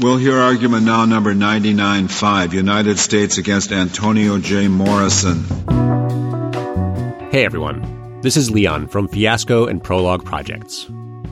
We'll 0.00 0.16
hear 0.16 0.38
argument 0.38 0.86
now 0.86 1.04
number 1.04 1.34
99.5, 1.34 2.54
United 2.54 2.98
States 2.98 3.36
against 3.36 3.72
Antonio 3.72 4.38
J. 4.38 4.66
Morrison. 4.66 5.44
Hey 7.30 7.44
everyone, 7.44 8.20
this 8.22 8.38
is 8.38 8.50
Leon 8.50 8.88
from 8.88 9.06
Fiasco 9.06 9.66
and 9.66 9.84
Prologue 9.84 10.24
Projects. 10.24 10.88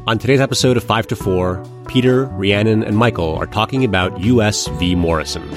On 0.07 0.19
today's 0.19 0.41
episode 0.41 0.77
of 0.77 0.85
5 0.85 1.07
to 1.07 1.17
4, 1.17 1.65
Peter, 1.89 2.27
Rhiannon, 2.27 2.83
and 2.83 2.99
Michael 2.99 3.35
are 3.37 3.47
talking 3.47 3.83
about 3.83 4.21
U.S. 4.21 4.67
v. 4.67 4.95
Morrison, 4.95 5.49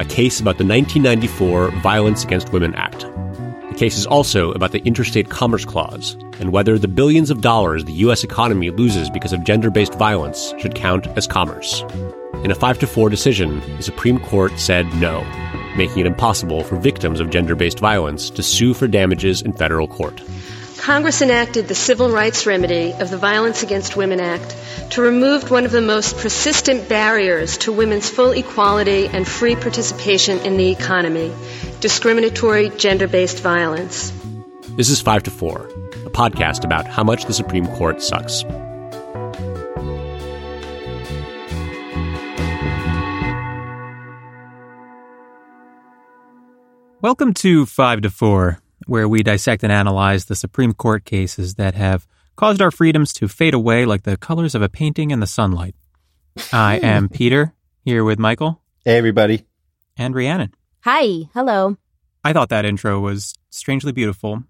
a 0.00 0.04
case 0.04 0.40
about 0.40 0.58
the 0.58 0.66
1994 0.66 1.70
Violence 1.80 2.24
Against 2.24 2.52
Women 2.52 2.74
Act. 2.74 3.06
Case 3.78 3.96
is 3.96 4.06
also 4.06 4.50
about 4.54 4.72
the 4.72 4.80
Interstate 4.80 5.30
Commerce 5.30 5.64
Clause 5.64 6.16
and 6.40 6.50
whether 6.50 6.80
the 6.80 6.88
billions 6.88 7.30
of 7.30 7.40
dollars 7.40 7.84
the 7.84 7.92
U.S. 7.92 8.24
economy 8.24 8.70
loses 8.70 9.08
because 9.08 9.32
of 9.32 9.44
gender 9.44 9.70
based 9.70 9.94
violence 9.94 10.52
should 10.58 10.74
count 10.74 11.06
as 11.16 11.28
commerce. 11.28 11.84
In 12.42 12.50
a 12.50 12.56
5 12.56 12.80
to 12.80 12.88
4 12.88 13.08
decision, 13.08 13.60
the 13.76 13.84
Supreme 13.84 14.18
Court 14.18 14.58
said 14.58 14.92
no, 14.94 15.22
making 15.76 16.00
it 16.00 16.06
impossible 16.06 16.64
for 16.64 16.74
victims 16.74 17.20
of 17.20 17.30
gender 17.30 17.54
based 17.54 17.78
violence 17.78 18.30
to 18.30 18.42
sue 18.42 18.74
for 18.74 18.88
damages 18.88 19.42
in 19.42 19.52
federal 19.52 19.86
court. 19.86 20.20
Congress 20.78 21.20
enacted 21.22 21.66
the 21.68 21.74
civil 21.74 22.08
rights 22.08 22.46
remedy 22.46 22.92
of 22.92 23.10
the 23.10 23.18
Violence 23.18 23.62
Against 23.62 23.96
Women 23.96 24.20
Act 24.20 24.56
to 24.90 25.02
remove 25.02 25.50
one 25.50 25.64
of 25.66 25.72
the 25.72 25.82
most 25.82 26.16
persistent 26.18 26.88
barriers 26.88 27.58
to 27.58 27.72
women's 27.72 28.08
full 28.08 28.30
equality 28.30 29.06
and 29.06 29.26
free 29.26 29.56
participation 29.56 30.38
in 30.38 30.56
the 30.56 30.70
economy 30.70 31.32
discriminatory 31.80 32.70
gender 32.70 33.08
based 33.08 33.40
violence. 33.40 34.12
This 34.76 34.88
is 34.88 35.00
5 35.00 35.24
to 35.24 35.30
4, 35.30 35.66
a 36.06 36.10
podcast 36.10 36.64
about 36.64 36.86
how 36.86 37.02
much 37.02 37.24
the 37.24 37.34
Supreme 37.34 37.66
Court 37.66 38.00
sucks. 38.00 38.44
Welcome 47.00 47.34
to 47.34 47.66
5 47.66 48.00
to 48.02 48.10
4, 48.10 48.58
where 48.88 49.08
we 49.08 49.22
dissect 49.22 49.62
and 49.62 49.70
analyze 49.70 50.24
the 50.24 50.34
Supreme 50.34 50.72
Court 50.72 51.04
cases 51.04 51.54
that 51.56 51.74
have 51.74 52.06
caused 52.36 52.62
our 52.62 52.70
freedoms 52.70 53.12
to 53.12 53.28
fade 53.28 53.54
away 53.54 53.84
like 53.84 54.02
the 54.04 54.16
colors 54.16 54.54
of 54.54 54.62
a 54.62 54.68
painting 54.68 55.10
in 55.10 55.20
the 55.20 55.26
sunlight. 55.26 55.74
I 56.52 56.78
am 56.82 57.08
Peter, 57.08 57.54
here 57.84 58.02
with 58.02 58.18
Michael. 58.18 58.62
Hey, 58.84 58.96
everybody. 58.96 59.44
And 59.96 60.14
Rhiannon. 60.14 60.54
Hi. 60.80 61.28
Hello. 61.34 61.76
I 62.24 62.32
thought 62.32 62.48
that 62.48 62.64
intro 62.64 62.98
was 63.00 63.34
strangely 63.50 63.92
beautiful. 63.92 64.42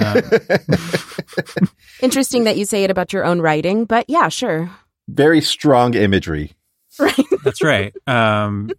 Uh, 0.00 0.22
Interesting 2.00 2.44
that 2.44 2.56
you 2.56 2.64
say 2.64 2.84
it 2.84 2.90
about 2.90 3.12
your 3.12 3.24
own 3.24 3.42
writing, 3.42 3.84
but 3.84 4.06
yeah, 4.08 4.28
sure. 4.28 4.70
Very 5.08 5.40
strong 5.40 5.94
imagery. 5.94 6.52
Right. 6.98 7.26
That's 7.44 7.62
right. 7.62 7.94
Um, 8.06 8.70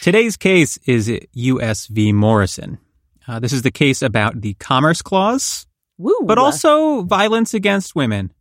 today's 0.00 0.36
case 0.36 0.78
is 0.86 1.10
U.S. 1.32 1.88
v. 1.88 2.12
Morrison. 2.12 2.78
Uh, 3.26 3.38
this 3.38 3.52
is 3.52 3.62
the 3.62 3.70
case 3.70 4.02
about 4.02 4.40
the 4.40 4.54
Commerce 4.54 5.02
Clause, 5.02 5.66
Woo. 5.98 6.16
but 6.24 6.38
also 6.38 7.02
violence 7.02 7.54
against 7.54 7.94
women. 7.94 8.32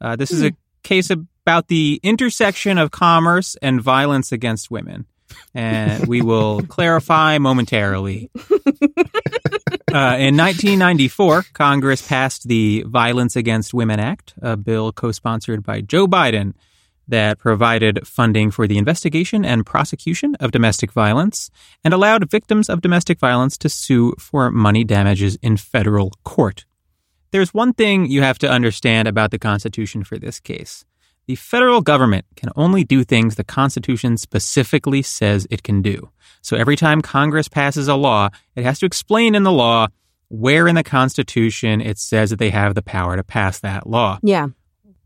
Uh, 0.00 0.16
this 0.16 0.30
is 0.30 0.42
a 0.42 0.52
case 0.82 1.10
about 1.10 1.68
the 1.68 2.00
intersection 2.02 2.78
of 2.78 2.90
commerce 2.90 3.56
and 3.62 3.80
violence 3.80 4.32
against 4.32 4.70
women. 4.70 5.06
And 5.54 6.06
we 6.06 6.22
will 6.22 6.62
clarify 6.68 7.38
momentarily. 7.38 8.30
Uh, 9.96 10.18
in 10.18 10.36
1994, 10.36 11.44
Congress 11.54 12.06
passed 12.06 12.46
the 12.48 12.84
Violence 12.86 13.34
Against 13.34 13.72
Women 13.72 13.98
Act, 13.98 14.34
a 14.42 14.56
bill 14.56 14.92
co 14.92 15.10
sponsored 15.10 15.62
by 15.62 15.80
Joe 15.80 16.06
Biden 16.06 16.52
that 17.08 17.38
provided 17.38 18.06
funding 18.06 18.50
for 18.50 18.66
the 18.66 18.78
investigation 18.78 19.44
and 19.44 19.64
prosecution 19.64 20.34
of 20.36 20.50
domestic 20.50 20.92
violence 20.92 21.50
and 21.84 21.94
allowed 21.94 22.30
victims 22.30 22.68
of 22.68 22.80
domestic 22.80 23.18
violence 23.18 23.56
to 23.58 23.68
sue 23.68 24.14
for 24.18 24.50
money 24.50 24.84
damages 24.84 25.36
in 25.42 25.56
federal 25.56 26.12
court. 26.24 26.64
There's 27.32 27.54
one 27.54 27.72
thing 27.72 28.06
you 28.06 28.22
have 28.22 28.38
to 28.38 28.50
understand 28.50 29.08
about 29.08 29.30
the 29.30 29.38
Constitution 29.38 30.04
for 30.04 30.18
this 30.18 30.40
case. 30.40 30.84
The 31.26 31.34
federal 31.34 31.80
government 31.80 32.24
can 32.36 32.50
only 32.54 32.84
do 32.84 33.02
things 33.02 33.34
the 33.34 33.44
Constitution 33.44 34.16
specifically 34.16 35.02
says 35.02 35.46
it 35.50 35.64
can 35.64 35.82
do. 35.82 36.10
So 36.40 36.56
every 36.56 36.76
time 36.76 37.02
Congress 37.02 37.48
passes 37.48 37.88
a 37.88 37.96
law, 37.96 38.28
it 38.54 38.62
has 38.62 38.78
to 38.78 38.86
explain 38.86 39.34
in 39.34 39.42
the 39.42 39.52
law 39.52 39.88
where 40.28 40.68
in 40.68 40.76
the 40.76 40.84
Constitution 40.84 41.80
it 41.80 41.98
says 41.98 42.30
that 42.30 42.38
they 42.38 42.50
have 42.50 42.74
the 42.74 42.82
power 42.82 43.16
to 43.16 43.24
pass 43.24 43.58
that 43.60 43.88
law. 43.88 44.18
Yeah. 44.22 44.48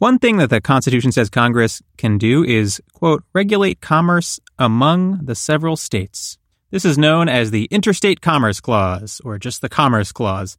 One 0.00 0.18
thing 0.18 0.38
that 0.38 0.48
the 0.48 0.62
Constitution 0.62 1.12
says 1.12 1.28
Congress 1.28 1.82
can 1.98 2.16
do 2.16 2.42
is, 2.42 2.80
quote, 2.94 3.22
regulate 3.34 3.82
commerce 3.82 4.40
among 4.58 5.26
the 5.26 5.34
several 5.34 5.76
states. 5.76 6.38
This 6.70 6.86
is 6.86 6.96
known 6.96 7.28
as 7.28 7.50
the 7.50 7.66
Interstate 7.66 8.22
Commerce 8.22 8.62
Clause, 8.62 9.20
or 9.26 9.38
just 9.38 9.60
the 9.60 9.68
Commerce 9.68 10.10
Clause. 10.10 10.56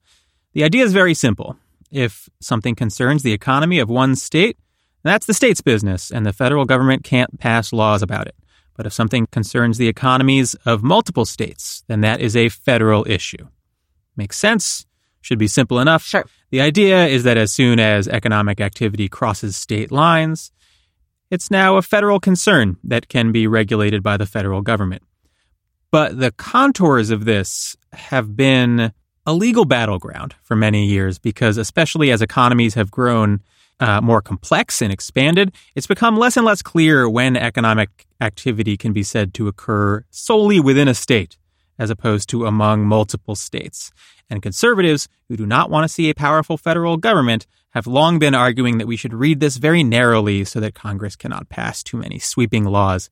The 0.54 0.64
idea 0.64 0.84
is 0.84 0.94
very 0.94 1.16
simple. 1.16 1.56
If 1.90 2.30
something 2.40 2.76
concerns 2.76 3.24
the 3.24 3.34
economy 3.34 3.80
of 3.80 3.90
one 3.90 4.16
state, 4.16 4.60
that's 5.02 5.26
the 5.26 5.34
state's 5.34 5.62
business, 5.62 6.12
and 6.12 6.24
the 6.24 6.34
federal 6.34 6.66
government 6.66 7.04
can't 7.04 7.40
pass 7.40 7.74
laws 7.74 8.04
about 8.04 8.28
it. 8.28 8.36
But 8.78 8.86
if 8.86 8.94
something 8.94 9.26
concerns 9.32 9.80
the 9.80 9.88
economies 9.88 10.54
of 10.68 10.84
multiple 10.84 11.26
states, 11.26 11.84
then 11.88 12.02
that 12.02 12.22
is 12.22 12.36
a 12.36 12.50
federal 12.50 13.10
issue. 13.10 13.48
Makes 14.16 14.38
sense? 14.38 14.86
Should 15.22 15.40
be 15.40 15.48
simple 15.48 15.80
enough. 15.80 16.04
Sure. 16.04 16.26
The 16.50 16.62
idea 16.62 17.08
is 17.08 17.24
that 17.24 17.38
as 17.38 17.54
soon 17.54 17.80
as 17.80 18.08
economic 18.08 18.60
activity 18.60 19.08
crosses 19.08 19.56
state 19.56 19.92
lines, 19.92 20.52
it's 21.30 21.50
now 21.50 21.78
a 21.78 21.82
federal 21.82 22.20
concern 22.20 22.78
that 22.84 23.08
can 23.08 23.32
be 23.32 23.48
regulated 23.48 24.04
by 24.04 24.18
the 24.18 24.26
federal 24.26 24.62
government. 24.62 25.04
But 25.92 26.20
the 26.20 26.32
contours 26.32 27.10
of 27.10 27.26
this 27.26 27.78
have 27.94 28.36
been 28.36 28.92
a 29.26 29.34
legal 29.34 29.66
battleground 29.66 30.36
for 30.42 30.56
many 30.56 30.86
years 30.86 31.20
because, 31.20 31.58
especially 31.58 32.12
as 32.12 32.22
economies 32.22 32.74
have 32.74 32.90
grown 32.92 33.42
uh, 33.80 34.02
more 34.02 34.22
complex 34.22 34.82
and 34.82 34.92
expanded, 34.92 35.54
it's 35.76 35.88
become 35.88 36.18
less 36.18 36.38
and 36.38 36.46
less 36.46 36.62
clear 36.62 37.10
when 37.10 37.36
economic 37.36 38.08
activity 38.20 38.78
can 38.78 38.94
be 38.94 39.04
said 39.04 39.34
to 39.34 39.48
occur 39.48 40.04
solely 40.10 40.60
within 40.60 40.88
a 40.88 40.94
state 40.94 41.38
as 41.82 41.90
opposed 41.90 42.30
to 42.30 42.46
among 42.46 42.86
multiple 42.86 43.36
states. 43.36 43.92
And 44.30 44.44
conservatives 44.44 45.10
who 45.28 45.36
do 45.36 45.48
not 45.48 45.72
want 45.72 45.84
to 45.84 45.90
see 45.90 46.12
a 46.12 46.14
powerful 46.14 46.56
federal 46.56 46.96
government 46.96 47.48
have 47.72 47.88
long 47.88 48.20
been 48.20 48.36
arguing 48.36 48.78
that 48.78 48.86
we 48.86 48.96
should 48.96 49.16
read 49.16 49.40
this 49.40 49.58
very 49.58 49.84
narrowly 49.84 50.46
so 50.46 50.60
that 50.60 50.76
Congress 50.76 51.16
cannot 51.16 51.50
pass 51.50 51.82
too 51.82 51.98
many 51.98 52.20
sweeping 52.20 52.66
laws. 52.66 53.10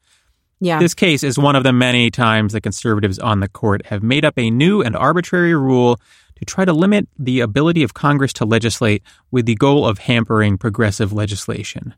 Yeah. 0.59 0.77
This 0.77 0.93
case 0.93 1.23
is 1.23 1.39
one 1.39 1.55
of 1.55 1.63
the 1.63 1.73
many 1.73 2.11
times 2.11 2.53
that 2.53 2.61
conservatives 2.61 3.17
on 3.17 3.39
the 3.39 3.47
court 3.47 3.87
have 3.87 4.03
made 4.03 4.23
up 4.23 4.37
a 4.37 4.51
new 4.51 4.83
and 4.83 4.95
arbitrary 4.95 5.55
rule 5.55 5.99
to 6.35 6.45
try 6.45 6.63
to 6.63 6.73
limit 6.73 7.07
the 7.17 7.39
ability 7.39 7.81
of 7.81 7.95
Congress 7.95 8.33
to 8.33 8.45
legislate 8.45 9.01
with 9.31 9.47
the 9.47 9.55
goal 9.55 9.83
of 9.87 9.97
hampering 9.97 10.59
progressive 10.59 11.11
legislation. 11.11 11.95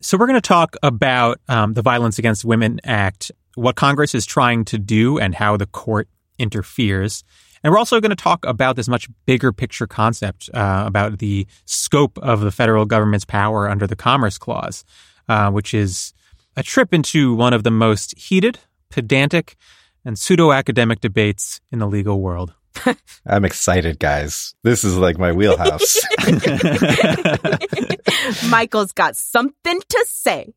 So, 0.00 0.18
we're 0.18 0.26
going 0.26 0.40
to 0.40 0.46
talk 0.46 0.76
about 0.82 1.40
um, 1.48 1.74
the 1.74 1.82
Violence 1.82 2.18
Against 2.18 2.44
Women 2.44 2.78
Act, 2.84 3.32
what 3.58 3.76
Congress 3.76 4.14
is 4.14 4.24
trying 4.24 4.64
to 4.66 4.78
do, 4.78 5.18
and 5.18 5.34
how 5.34 5.56
the 5.56 5.66
court 5.66 6.08
interferes. 6.38 7.24
And 7.62 7.72
we're 7.72 7.78
also 7.78 8.00
going 8.00 8.10
to 8.10 8.16
talk 8.16 8.44
about 8.46 8.76
this 8.76 8.88
much 8.88 9.08
bigger 9.26 9.52
picture 9.52 9.86
concept 9.86 10.48
uh, 10.54 10.84
about 10.86 11.18
the 11.18 11.46
scope 11.64 12.18
of 12.18 12.40
the 12.40 12.52
federal 12.52 12.84
government's 12.84 13.24
power 13.24 13.68
under 13.68 13.86
the 13.86 13.96
Commerce 13.96 14.38
Clause, 14.38 14.84
uh, 15.28 15.50
which 15.50 15.74
is 15.74 16.14
a 16.56 16.62
trip 16.62 16.94
into 16.94 17.34
one 17.34 17.52
of 17.52 17.64
the 17.64 17.70
most 17.70 18.16
heated, 18.16 18.60
pedantic, 18.90 19.56
and 20.04 20.18
pseudo 20.18 20.52
academic 20.52 21.00
debates 21.00 21.60
in 21.72 21.80
the 21.80 21.86
legal 21.86 22.20
world. 22.20 22.54
I'm 23.26 23.44
excited, 23.44 23.98
guys. 23.98 24.54
This 24.62 24.84
is 24.84 24.96
like 24.96 25.18
my 25.18 25.32
wheelhouse. 25.32 25.96
Michael's 28.50 28.92
got 28.92 29.16
something 29.16 29.80
to 29.88 30.06
say. 30.08 30.52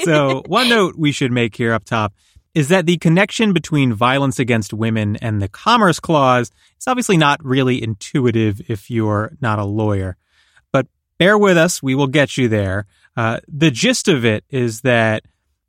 so, 0.00 0.42
one 0.46 0.68
note 0.68 0.96
we 0.96 1.12
should 1.12 1.32
make 1.32 1.56
here 1.56 1.72
up 1.72 1.84
top 1.84 2.14
is 2.58 2.70
that 2.70 2.86
the 2.86 2.96
connection 2.96 3.52
between 3.52 3.92
violence 3.92 4.40
against 4.40 4.74
women 4.74 5.14
and 5.18 5.40
the 5.40 5.46
Commerce 5.46 6.00
Clause 6.00 6.50
is 6.76 6.88
obviously 6.88 7.16
not 7.16 7.38
really 7.44 7.80
intuitive 7.80 8.60
if 8.68 8.90
you're 8.90 9.30
not 9.40 9.60
a 9.60 9.64
lawyer. 9.64 10.16
But 10.72 10.88
bear 11.18 11.38
with 11.38 11.56
us, 11.56 11.80
we 11.84 11.94
will 11.94 12.08
get 12.08 12.36
you 12.36 12.48
there. 12.48 12.86
Uh, 13.16 13.38
the 13.46 13.70
gist 13.70 14.08
of 14.08 14.24
it 14.24 14.42
is 14.50 14.80
that 14.80 15.22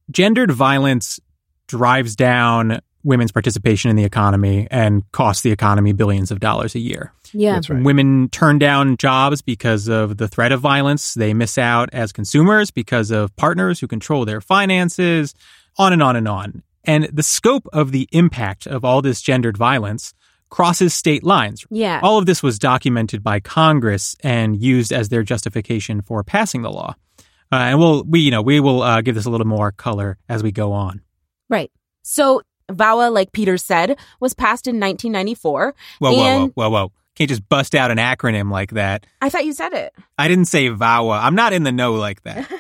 gendered 0.10 0.50
violence 0.50 1.20
drives 1.68 2.16
down 2.16 2.80
women's 3.04 3.32
participation 3.32 3.92
in 3.92 3.96
the 3.96 4.04
economy 4.04 4.68
and 4.72 5.04
costs 5.12 5.44
the 5.44 5.52
economy 5.52 5.94
billions 5.94 6.32
of 6.32 6.40
dollars 6.40 6.74
a 6.74 6.80
year. 6.80 7.14
Yeah. 7.34 7.54
That's 7.54 7.70
right. 7.70 7.84
Women 7.84 8.30
turn 8.30 8.58
down 8.58 8.98
jobs 8.98 9.44
because 9.44 9.88
of 9.88 10.18
the 10.18 10.28
threat 10.28 10.52
of 10.52 10.60
violence. 10.60 11.14
They 11.14 11.36
miss 11.36 11.60
out 11.60 11.90
as 11.94 12.12
consumers 12.12 12.72
because 12.72 13.12
of 13.12 13.36
partners 13.36 13.80
who 13.80 13.88
control 13.88 14.26
their 14.26 14.42
finances, 14.42 15.36
on 15.78 15.94
and 15.94 16.02
on 16.02 16.16
and 16.16 16.28
on. 16.28 16.64
And 16.84 17.06
the 17.06 17.24
scope 17.24 17.68
of 17.74 17.92
the 17.92 18.08
impact 18.12 18.68
of 18.68 18.86
all 18.86 19.02
this 19.02 19.22
gendered 19.22 19.58
violence 19.58 20.14
crosses 20.50 20.94
state 20.94 21.24
lines. 21.24 21.66
Yeah. 21.70 22.00
All 22.02 22.18
of 22.18 22.26
this 22.26 22.42
was 22.42 22.60
documented 22.60 23.24
by 23.24 23.40
Congress 23.40 24.16
and 24.22 24.62
used 24.62 24.92
as 24.92 25.10
their 25.10 25.24
justification 25.24 26.02
for 26.02 26.24
passing 26.24 26.62
the 26.62 26.72
law. 26.72 26.96
Uh, 27.52 27.56
and 27.56 27.80
we'll 27.80 28.04
we 28.04 28.20
you 28.20 28.30
know 28.32 28.42
we 28.42 28.60
will 28.60 28.84
uh, 28.84 29.02
give 29.02 29.16
this 29.16 29.26
a 29.26 29.30
little 29.30 29.48
more 29.48 29.72
color 29.72 30.18
as 30.28 30.44
we 30.44 30.52
go 30.52 30.72
on. 30.72 31.02
Right. 31.50 31.72
So 32.04 32.42
VAWA, 32.72 33.12
like 33.12 33.32
Peter 33.32 33.58
said, 33.58 33.98
was 34.20 34.34
passed 34.36 34.68
in 34.68 34.76
1994. 34.80 35.76
Whoa, 35.98 36.12
whoa, 36.12 36.24
and 36.24 36.52
whoa, 36.54 36.70
whoa, 36.70 36.70
whoa! 36.70 36.92
Can't 37.16 37.30
just 37.30 37.48
bust 37.50 37.74
out 37.74 37.90
an 37.90 37.98
acronym 37.98 38.52
like 38.52 38.72
that. 38.72 39.08
I 39.22 39.30
thought 39.30 39.46
you 39.46 39.54
said 39.54 39.74
it. 39.74 39.94
I 40.18 40.28
didn't 40.28 40.46
say 40.46 40.70
VAWA. 40.70 41.20
I'm 41.22 41.36
not 41.36 41.54
in 41.54 41.64
the 41.64 41.72
know 41.72 41.96
like 41.96 42.22
that. 42.24 42.48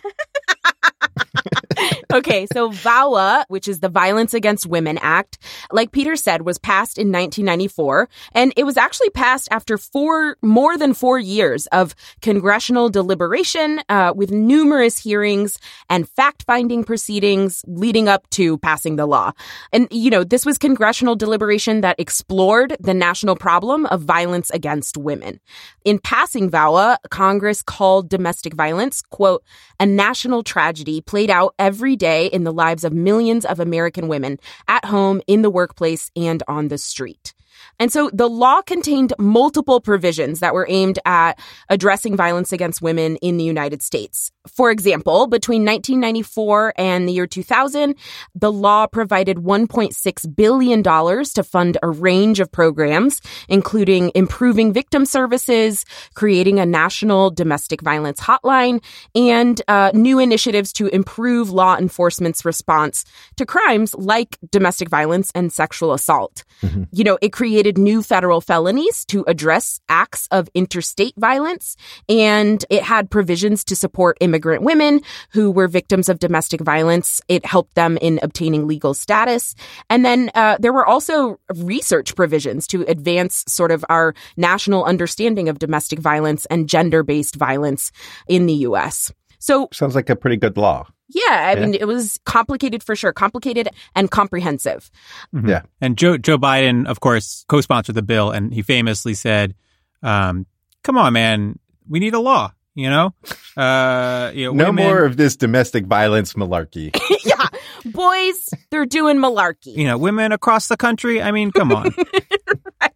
okay, 2.11 2.47
so 2.51 2.71
VAWA, 2.71 3.45
which 3.49 3.67
is 3.67 3.81
the 3.81 3.89
Violence 3.89 4.33
Against 4.33 4.65
Women 4.65 4.97
Act, 4.99 5.37
like 5.71 5.91
Peter 5.91 6.15
said, 6.15 6.41
was 6.41 6.57
passed 6.57 6.97
in 6.97 7.11
1994, 7.11 8.09
and 8.33 8.51
it 8.57 8.63
was 8.63 8.77
actually 8.77 9.11
passed 9.11 9.47
after 9.51 9.77
four, 9.77 10.35
more 10.41 10.77
than 10.77 10.93
four 10.93 11.19
years 11.19 11.67
of 11.67 11.93
congressional 12.21 12.89
deliberation, 12.89 13.81
uh, 13.89 14.11
with 14.15 14.31
numerous 14.31 14.97
hearings 14.97 15.59
and 15.89 16.09
fact-finding 16.09 16.83
proceedings 16.83 17.63
leading 17.67 18.07
up 18.07 18.27
to 18.31 18.57
passing 18.57 18.95
the 18.95 19.05
law. 19.05 19.31
And 19.71 19.87
you 19.91 20.09
know, 20.09 20.23
this 20.23 20.45
was 20.45 20.57
congressional 20.57 21.15
deliberation 21.15 21.81
that 21.81 21.99
explored 21.99 22.75
the 22.79 22.93
national 22.93 23.35
problem 23.35 23.85
of 23.85 24.01
violence 24.01 24.49
against 24.49 24.97
women. 24.97 25.39
In 25.85 25.99
passing 25.99 26.49
VAWA, 26.49 26.97
Congress 27.11 27.61
called 27.61 28.09
domestic 28.09 28.53
violence, 28.53 29.01
quote, 29.01 29.43
a 29.79 29.85
national 29.85 30.43
tragedy 30.43 31.01
played 31.01 31.29
out 31.29 31.53
every 31.59 31.95
day 31.99 32.25
in 32.25 32.43
the 32.43 32.51
lives 32.51 32.83
of 32.83 32.93
millions 32.93 33.45
of 33.45 33.59
American 33.59 34.07
women 34.07 34.39
at 34.67 34.85
home, 34.85 35.21
in 35.27 35.43
the 35.43 35.51
workplace, 35.51 36.09
and 36.15 36.41
on 36.47 36.69
the 36.69 36.79
street. 36.79 37.33
And 37.79 37.91
so 37.91 38.09
the 38.13 38.29
law 38.29 38.61
contained 38.61 39.13
multiple 39.17 39.79
provisions 39.79 40.39
that 40.39 40.53
were 40.53 40.67
aimed 40.69 40.99
at 41.05 41.39
addressing 41.69 42.15
violence 42.15 42.51
against 42.51 42.81
women 42.81 43.15
in 43.17 43.37
the 43.37 43.43
United 43.43 43.81
States. 43.81 44.31
For 44.47 44.71
example, 44.71 45.27
between 45.27 45.63
1994 45.65 46.73
and 46.77 47.07
the 47.07 47.13
year 47.13 47.27
2000, 47.27 47.95
the 48.35 48.51
law 48.51 48.87
provided 48.87 49.37
$1.6 49.37 50.35
billion 50.35 50.83
to 50.83 51.43
fund 51.43 51.77
a 51.83 51.89
range 51.89 52.39
of 52.39 52.51
programs, 52.51 53.21
including 53.47 54.11
improving 54.15 54.73
victim 54.73 55.05
services, 55.05 55.85
creating 56.15 56.59
a 56.59 56.65
national 56.65 57.29
domestic 57.31 57.81
violence 57.81 58.19
hotline, 58.19 58.83
and 59.13 59.61
uh, 59.67 59.91
new 59.93 60.19
initiatives 60.19 60.73
to 60.73 60.87
improve 60.87 61.49
law 61.49 61.77
enforcement's 61.77 62.43
response 62.45 63.05
to 63.35 63.45
crimes 63.45 63.93
like 63.95 64.37
domestic 64.51 64.89
violence 64.89 65.31
and 65.35 65.51
sexual 65.53 65.93
assault. 65.93 66.43
Mm-hmm. 66.61 66.83
You 66.91 67.03
know, 67.03 67.17
it 67.21 67.29
created 67.29 67.48
new 67.77 68.01
federal 68.03 68.41
felonies 68.41 69.05
to 69.05 69.23
address 69.27 69.79
acts 69.89 70.27
of 70.31 70.49
interstate 70.53 71.13
violence, 71.17 71.75
and 72.07 72.63
it 72.69 72.83
had 72.83 73.09
provisions 73.09 73.63
to 73.65 73.75
support 73.75 74.17
immigrant 74.21 74.63
women 74.63 75.01
who 75.31 75.51
were 75.51 75.67
victims 75.67 76.09
of 76.09 76.19
domestic 76.19 76.61
violence. 76.61 77.21
It 77.27 77.45
helped 77.45 77.75
them 77.75 77.97
in 78.01 78.19
obtaining 78.21 78.67
legal 78.67 78.93
status. 78.93 79.55
And 79.89 80.05
then 80.05 80.31
uh, 80.35 80.57
there 80.59 80.73
were 80.73 80.85
also 80.85 81.39
research 81.55 82.15
provisions 82.15 82.67
to 82.67 82.83
advance 82.83 83.43
sort 83.47 83.71
of 83.71 83.83
our 83.89 84.13
national 84.37 84.85
understanding 84.85 85.49
of 85.49 85.59
domestic 85.59 85.99
violence 85.99 86.45
and 86.45 86.69
gender 86.69 87.03
based 87.03 87.35
violence 87.35 87.91
in 88.27 88.45
the 88.45 88.53
U.S. 88.53 89.11
So 89.39 89.69
sounds 89.71 89.95
like 89.95 90.09
a 90.09 90.15
pretty 90.15 90.37
good 90.37 90.57
law. 90.57 90.87
Yeah, 91.09 91.21
I 91.27 91.53
yeah. 91.53 91.65
mean, 91.65 91.73
it 91.73 91.87
was 91.87 92.19
complicated 92.25 92.83
for 92.83 92.95
sure, 92.95 93.13
complicated 93.13 93.69
and 93.95 94.11
comprehensive. 94.11 94.91
Mm-hmm. 95.33 95.49
Yeah. 95.49 95.61
And 95.81 95.97
Joe 95.97 96.17
Joe 96.17 96.37
Biden, 96.37 96.85
of 96.85 96.99
course, 96.99 97.45
co-sponsored 97.47 97.95
the 97.95 98.03
bill, 98.03 98.31
and 98.31 98.53
he 98.53 98.61
famously 98.61 99.15
said, 99.15 99.55
um, 100.03 100.45
"Come 100.83 100.97
on, 100.97 101.13
man, 101.13 101.57
we 101.87 101.99
need 101.99 102.13
a 102.13 102.19
law." 102.19 102.51
You 102.75 102.89
know, 102.89 103.13
uh, 103.57 104.31
you 104.33 104.45
know, 104.45 104.53
no 104.53 104.65
women, 104.67 104.85
more 104.85 105.03
of 105.03 105.17
this 105.17 105.35
domestic 105.35 105.85
violence 105.85 106.33
malarkey. 106.33 106.95
yeah, 107.25 107.47
boys, 107.83 108.49
they're 108.69 108.85
doing 108.85 109.17
malarkey. 109.17 109.75
You 109.75 109.85
know, 109.85 109.97
women 109.97 110.31
across 110.31 110.67
the 110.67 110.77
country. 110.77 111.21
I 111.21 111.31
mean, 111.31 111.51
come 111.51 111.71
on. 111.71 111.93
right. 112.81 112.93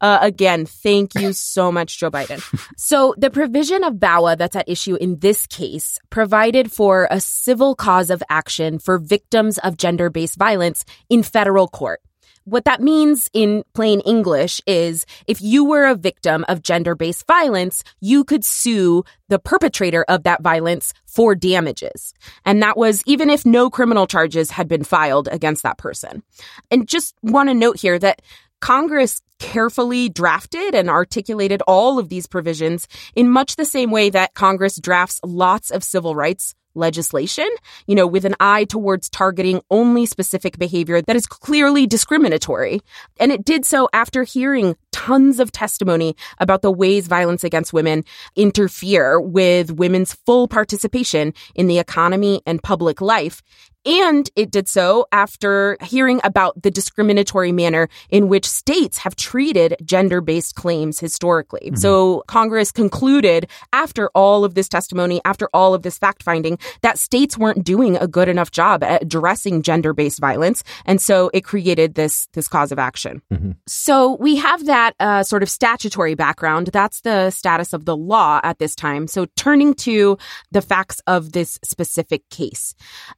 Uh, 0.00 0.18
again, 0.20 0.66
thank 0.66 1.14
you 1.14 1.32
so 1.32 1.70
much, 1.70 1.98
Joe 1.98 2.10
Biden. 2.10 2.42
so 2.76 3.14
the 3.18 3.30
provision 3.30 3.84
of 3.84 3.94
VAWA 3.94 4.36
that's 4.36 4.56
at 4.56 4.68
issue 4.68 4.96
in 4.96 5.18
this 5.18 5.46
case 5.46 5.98
provided 6.10 6.72
for 6.72 7.08
a 7.10 7.20
civil 7.20 7.74
cause 7.74 8.10
of 8.10 8.22
action 8.28 8.78
for 8.78 8.98
victims 8.98 9.58
of 9.58 9.76
gender-based 9.76 10.36
violence 10.36 10.84
in 11.08 11.22
federal 11.22 11.68
court. 11.68 12.00
What 12.46 12.66
that 12.66 12.82
means 12.82 13.30
in 13.32 13.64
plain 13.72 14.00
English 14.00 14.60
is 14.66 15.06
if 15.26 15.40
you 15.40 15.64
were 15.64 15.86
a 15.86 15.94
victim 15.94 16.44
of 16.46 16.62
gender 16.62 16.94
based 16.94 17.26
violence, 17.26 17.82
you 18.00 18.22
could 18.22 18.44
sue 18.44 19.02
the 19.28 19.38
perpetrator 19.38 20.04
of 20.08 20.24
that 20.24 20.42
violence 20.42 20.92
for 21.06 21.34
damages. 21.34 22.12
And 22.44 22.62
that 22.62 22.76
was 22.76 23.02
even 23.06 23.30
if 23.30 23.46
no 23.46 23.70
criminal 23.70 24.06
charges 24.06 24.50
had 24.50 24.68
been 24.68 24.84
filed 24.84 25.26
against 25.32 25.62
that 25.62 25.78
person. 25.78 26.22
And 26.70 26.86
just 26.86 27.14
want 27.22 27.48
to 27.48 27.54
note 27.54 27.80
here 27.80 27.98
that 27.98 28.20
Congress 28.64 29.20
carefully 29.38 30.08
drafted 30.08 30.74
and 30.74 30.88
articulated 30.88 31.60
all 31.66 31.98
of 31.98 32.08
these 32.08 32.26
provisions 32.26 32.88
in 33.14 33.28
much 33.28 33.56
the 33.56 33.64
same 33.66 33.90
way 33.90 34.08
that 34.08 34.32
Congress 34.32 34.80
drafts 34.80 35.20
lots 35.22 35.70
of 35.70 35.84
civil 35.84 36.14
rights 36.14 36.54
legislation, 36.74 37.46
you 37.86 37.94
know, 37.94 38.06
with 38.06 38.24
an 38.24 38.34
eye 38.40 38.64
towards 38.64 39.10
targeting 39.10 39.60
only 39.70 40.06
specific 40.06 40.58
behavior 40.58 41.02
that 41.02 41.14
is 41.14 41.26
clearly 41.26 41.86
discriminatory. 41.86 42.80
And 43.20 43.30
it 43.30 43.44
did 43.44 43.66
so 43.66 43.90
after 43.92 44.22
hearing 44.22 44.76
tons 44.92 45.40
of 45.40 45.52
testimony 45.52 46.16
about 46.38 46.62
the 46.62 46.72
ways 46.72 47.06
violence 47.06 47.44
against 47.44 47.74
women 47.74 48.02
interfere 48.34 49.20
with 49.20 49.72
women's 49.72 50.14
full 50.14 50.48
participation 50.48 51.34
in 51.54 51.66
the 51.66 51.78
economy 51.78 52.40
and 52.46 52.62
public 52.62 53.02
life. 53.02 53.42
And 53.86 54.30
it 54.36 54.50
did 54.50 54.68
so 54.68 55.06
after 55.12 55.76
hearing 55.82 56.20
about 56.24 56.62
the 56.62 56.70
discriminatory 56.70 57.52
manner 57.52 57.88
in 58.10 58.28
which 58.28 58.48
states 58.48 58.98
have 58.98 59.16
treated 59.16 59.76
gender 59.84 60.20
based 60.20 60.54
claims 60.54 60.98
historically. 60.98 61.66
Mm-hmm. 61.66 61.76
So 61.76 62.24
Congress 62.26 62.72
concluded 62.72 63.48
after 63.72 64.10
all 64.14 64.44
of 64.44 64.54
this 64.54 64.68
testimony, 64.68 65.20
after 65.24 65.48
all 65.52 65.74
of 65.74 65.82
this 65.82 65.98
fact 65.98 66.22
finding, 66.22 66.58
that 66.82 66.98
states 66.98 67.36
weren't 67.36 67.64
doing 67.64 67.96
a 67.96 68.06
good 68.06 68.28
enough 68.28 68.50
job 68.50 68.82
at 68.82 69.02
addressing 69.02 69.62
gender 69.62 69.92
based 69.92 70.20
violence. 70.20 70.62
And 70.86 71.00
so 71.00 71.30
it 71.34 71.42
created 71.42 71.94
this, 71.94 72.28
this 72.32 72.48
cause 72.48 72.72
of 72.72 72.78
action. 72.78 73.22
Mm-hmm. 73.32 73.52
So 73.66 74.16
we 74.16 74.36
have 74.36 74.66
that 74.66 74.94
uh, 75.00 75.22
sort 75.22 75.42
of 75.42 75.50
statutory 75.50 76.14
background. 76.14 76.68
That's 76.72 77.02
the 77.02 77.30
status 77.30 77.72
of 77.72 77.84
the 77.84 77.96
law 77.96 78.40
at 78.42 78.58
this 78.58 78.74
time. 78.74 79.06
So 79.06 79.26
turning 79.36 79.74
to 79.74 80.16
the 80.52 80.62
facts 80.62 81.00
of 81.06 81.32
this 81.32 81.58
specific 81.62 82.28
case. 82.30 82.74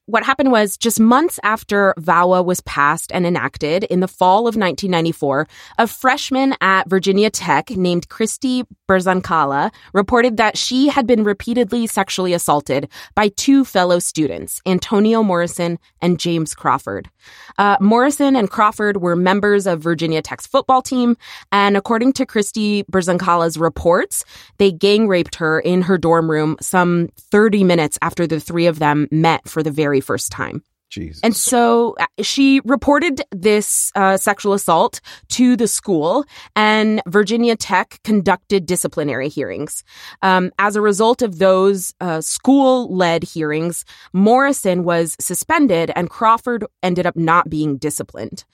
What 0.06 0.24
happened 0.24 0.50
was 0.56 0.78
just 0.78 0.98
months 0.98 1.38
after 1.42 1.92
VAWA 1.98 2.42
was 2.42 2.62
passed 2.62 3.12
and 3.12 3.26
enacted 3.26 3.84
in 3.84 4.00
the 4.00 4.08
fall 4.08 4.48
of 4.48 4.56
1994, 4.56 5.46
a 5.76 5.86
freshman 5.86 6.54
at 6.62 6.88
Virginia 6.88 7.28
Tech 7.28 7.68
named 7.72 8.08
Christy 8.08 8.64
Brzonkala 8.88 9.70
reported 9.92 10.38
that 10.38 10.56
she 10.56 10.88
had 10.88 11.06
been 11.06 11.24
repeatedly 11.24 11.86
sexually 11.86 12.32
assaulted 12.32 12.88
by 13.14 13.28
two 13.28 13.66
fellow 13.66 13.98
students, 13.98 14.62
Antonio 14.64 15.22
Morrison 15.22 15.78
and 16.00 16.18
James 16.18 16.54
Crawford. 16.54 17.10
Uh, 17.58 17.76
Morrison 17.78 18.34
and 18.34 18.48
Crawford 18.48 19.02
were 19.02 19.14
members 19.14 19.66
of 19.66 19.82
Virginia 19.82 20.22
Tech's 20.22 20.46
football 20.46 20.80
team, 20.80 21.18
and 21.52 21.76
according 21.76 22.14
to 22.14 22.24
Christy 22.24 22.82
Brzonkala's 22.84 23.58
reports, 23.58 24.24
they 24.56 24.72
gang 24.72 25.06
raped 25.06 25.34
her 25.34 25.60
in 25.60 25.82
her 25.82 25.98
dorm 25.98 26.30
room 26.30 26.56
some 26.62 27.08
30 27.18 27.62
minutes 27.64 27.98
after 28.00 28.26
the 28.26 28.40
three 28.40 28.66
of 28.66 28.78
them 28.78 29.06
met 29.10 29.46
for 29.46 29.62
the 29.62 29.70
very 29.70 30.00
first 30.00 30.32
time. 30.32 30.45
Jesus. 30.88 31.20
And 31.22 31.34
so 31.34 31.96
uh, 31.98 32.06
she 32.22 32.60
reported 32.64 33.22
this 33.30 33.90
uh, 33.94 34.16
sexual 34.16 34.52
assault 34.52 35.00
to 35.30 35.56
the 35.56 35.68
school, 35.68 36.24
and 36.54 37.02
Virginia 37.06 37.56
Tech 37.56 38.00
conducted 38.04 38.66
disciplinary 38.66 39.28
hearings. 39.28 39.82
Um, 40.22 40.52
as 40.58 40.76
a 40.76 40.80
result 40.80 41.22
of 41.22 41.38
those 41.38 41.94
uh, 42.00 42.20
school 42.20 42.94
led 42.94 43.24
hearings, 43.24 43.84
Morrison 44.12 44.84
was 44.84 45.16
suspended, 45.18 45.90
and 45.96 46.08
Crawford 46.08 46.64
ended 46.82 47.06
up 47.06 47.16
not 47.16 47.50
being 47.50 47.78
disciplined. 47.78 48.44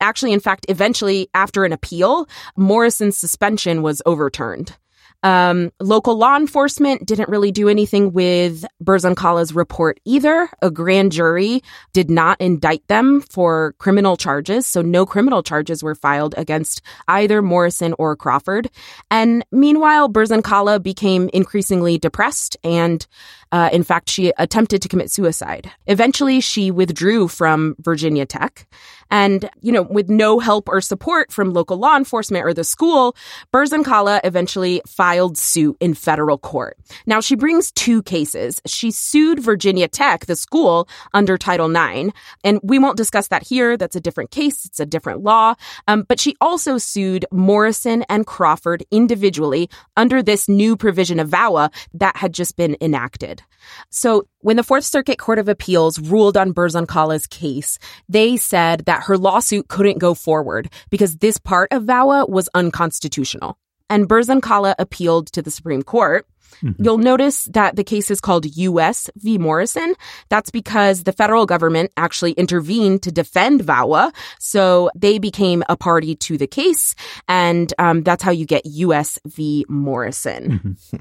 Actually, 0.00 0.32
in 0.32 0.40
fact, 0.40 0.66
eventually, 0.68 1.28
after 1.34 1.64
an 1.64 1.72
appeal, 1.72 2.26
Morrison's 2.56 3.16
suspension 3.16 3.82
was 3.82 4.02
overturned. 4.06 4.76
Um, 5.22 5.70
local 5.80 6.16
law 6.16 6.36
enforcement 6.36 7.06
didn't 7.06 7.28
really 7.28 7.52
do 7.52 7.68
anything 7.68 8.12
with 8.12 8.64
Brzonkala's 8.82 9.54
report 9.54 10.00
either. 10.04 10.48
A 10.60 10.70
grand 10.70 11.12
jury 11.12 11.62
did 11.92 12.10
not 12.10 12.40
indict 12.40 12.86
them 12.88 13.20
for 13.20 13.74
criminal 13.78 14.16
charges, 14.16 14.66
so 14.66 14.82
no 14.82 15.06
criminal 15.06 15.42
charges 15.42 15.82
were 15.82 15.94
filed 15.94 16.34
against 16.36 16.82
either 17.08 17.40
Morrison 17.42 17.94
or 17.98 18.16
Crawford. 18.16 18.68
And 19.10 19.44
meanwhile, 19.52 20.08
Brzonkala 20.08 20.82
became 20.82 21.30
increasingly 21.32 21.98
depressed 21.98 22.56
and 22.64 23.06
uh, 23.52 23.68
in 23.70 23.84
fact, 23.84 24.08
she 24.08 24.32
attempted 24.38 24.80
to 24.80 24.88
commit 24.88 25.10
suicide. 25.10 25.70
Eventually, 25.86 26.40
she 26.40 26.70
withdrew 26.70 27.28
from 27.28 27.76
Virginia 27.78 28.24
Tech. 28.24 28.66
And, 29.12 29.50
you 29.60 29.70
know, 29.70 29.82
with 29.82 30.08
no 30.08 30.38
help 30.38 30.70
or 30.70 30.80
support 30.80 31.30
from 31.30 31.52
local 31.52 31.76
law 31.76 31.96
enforcement 31.96 32.46
or 32.46 32.54
the 32.54 32.64
school, 32.64 33.14
Brzonkala 33.52 34.20
eventually 34.24 34.80
filed 34.88 35.36
suit 35.36 35.76
in 35.80 35.92
federal 35.92 36.38
court. 36.38 36.78
Now, 37.04 37.20
she 37.20 37.36
brings 37.36 37.70
two 37.72 38.02
cases. 38.02 38.60
She 38.66 38.90
sued 38.90 39.38
Virginia 39.38 39.86
Tech, 39.86 40.24
the 40.24 40.34
school, 40.34 40.88
under 41.12 41.36
Title 41.36 41.70
IX. 41.70 42.10
And 42.42 42.58
we 42.62 42.78
won't 42.78 42.96
discuss 42.96 43.28
that 43.28 43.46
here. 43.46 43.76
That's 43.76 43.96
a 43.96 44.00
different 44.00 44.30
case. 44.30 44.64
It's 44.64 44.80
a 44.80 44.86
different 44.86 45.22
law. 45.22 45.56
Um, 45.86 46.04
but 46.08 46.18
she 46.18 46.34
also 46.40 46.78
sued 46.78 47.26
Morrison 47.30 48.04
and 48.08 48.26
Crawford 48.26 48.82
individually 48.90 49.68
under 49.94 50.22
this 50.22 50.48
new 50.48 50.74
provision 50.74 51.20
of 51.20 51.28
VAWA 51.28 51.70
that 51.92 52.16
had 52.16 52.32
just 52.32 52.56
been 52.56 52.78
enacted. 52.80 53.42
So 53.90 54.26
when 54.40 54.56
the 54.56 54.62
Fourth 54.62 54.84
Circuit 54.84 55.18
Court 55.18 55.38
of 55.38 55.48
Appeals 55.48 55.98
ruled 56.00 56.36
on 56.36 56.52
Brzonkala's 56.52 57.26
case, 57.26 57.78
they 58.08 58.36
said 58.36 58.86
that 58.86 59.01
her 59.02 59.18
lawsuit 59.18 59.68
couldn't 59.68 59.98
go 59.98 60.14
forward 60.14 60.70
because 60.90 61.18
this 61.18 61.38
part 61.38 61.72
of 61.72 61.84
VAWA 61.84 62.28
was 62.28 62.48
unconstitutional. 62.54 63.58
And 63.90 64.08
Brzonkala 64.08 64.74
appealed 64.78 65.28
to 65.32 65.42
the 65.42 65.50
Supreme 65.50 65.82
Court. 65.82 66.26
Mm-hmm. 66.62 66.82
You'll 66.82 66.98
notice 66.98 67.44
that 67.46 67.76
the 67.76 67.84
case 67.84 68.10
is 68.10 68.20
called 68.20 68.44
U.S. 68.56 69.10
v. 69.16 69.38
Morrison. 69.38 69.94
That's 70.28 70.50
because 70.50 71.02
the 71.02 71.12
federal 71.12 71.46
government 71.46 71.92
actually 71.96 72.32
intervened 72.32 73.02
to 73.02 73.12
defend 73.12 73.62
VAWA. 73.62 74.14
So 74.38 74.90
they 74.94 75.18
became 75.18 75.62
a 75.68 75.76
party 75.76 76.14
to 76.16 76.38
the 76.38 76.46
case. 76.46 76.94
And 77.28 77.72
um, 77.78 78.02
that's 78.02 78.22
how 78.22 78.30
you 78.30 78.46
get 78.46 78.66
U.S. 78.66 79.18
v. 79.26 79.64
Morrison. 79.68 80.76
Mm-hmm. 80.90 80.96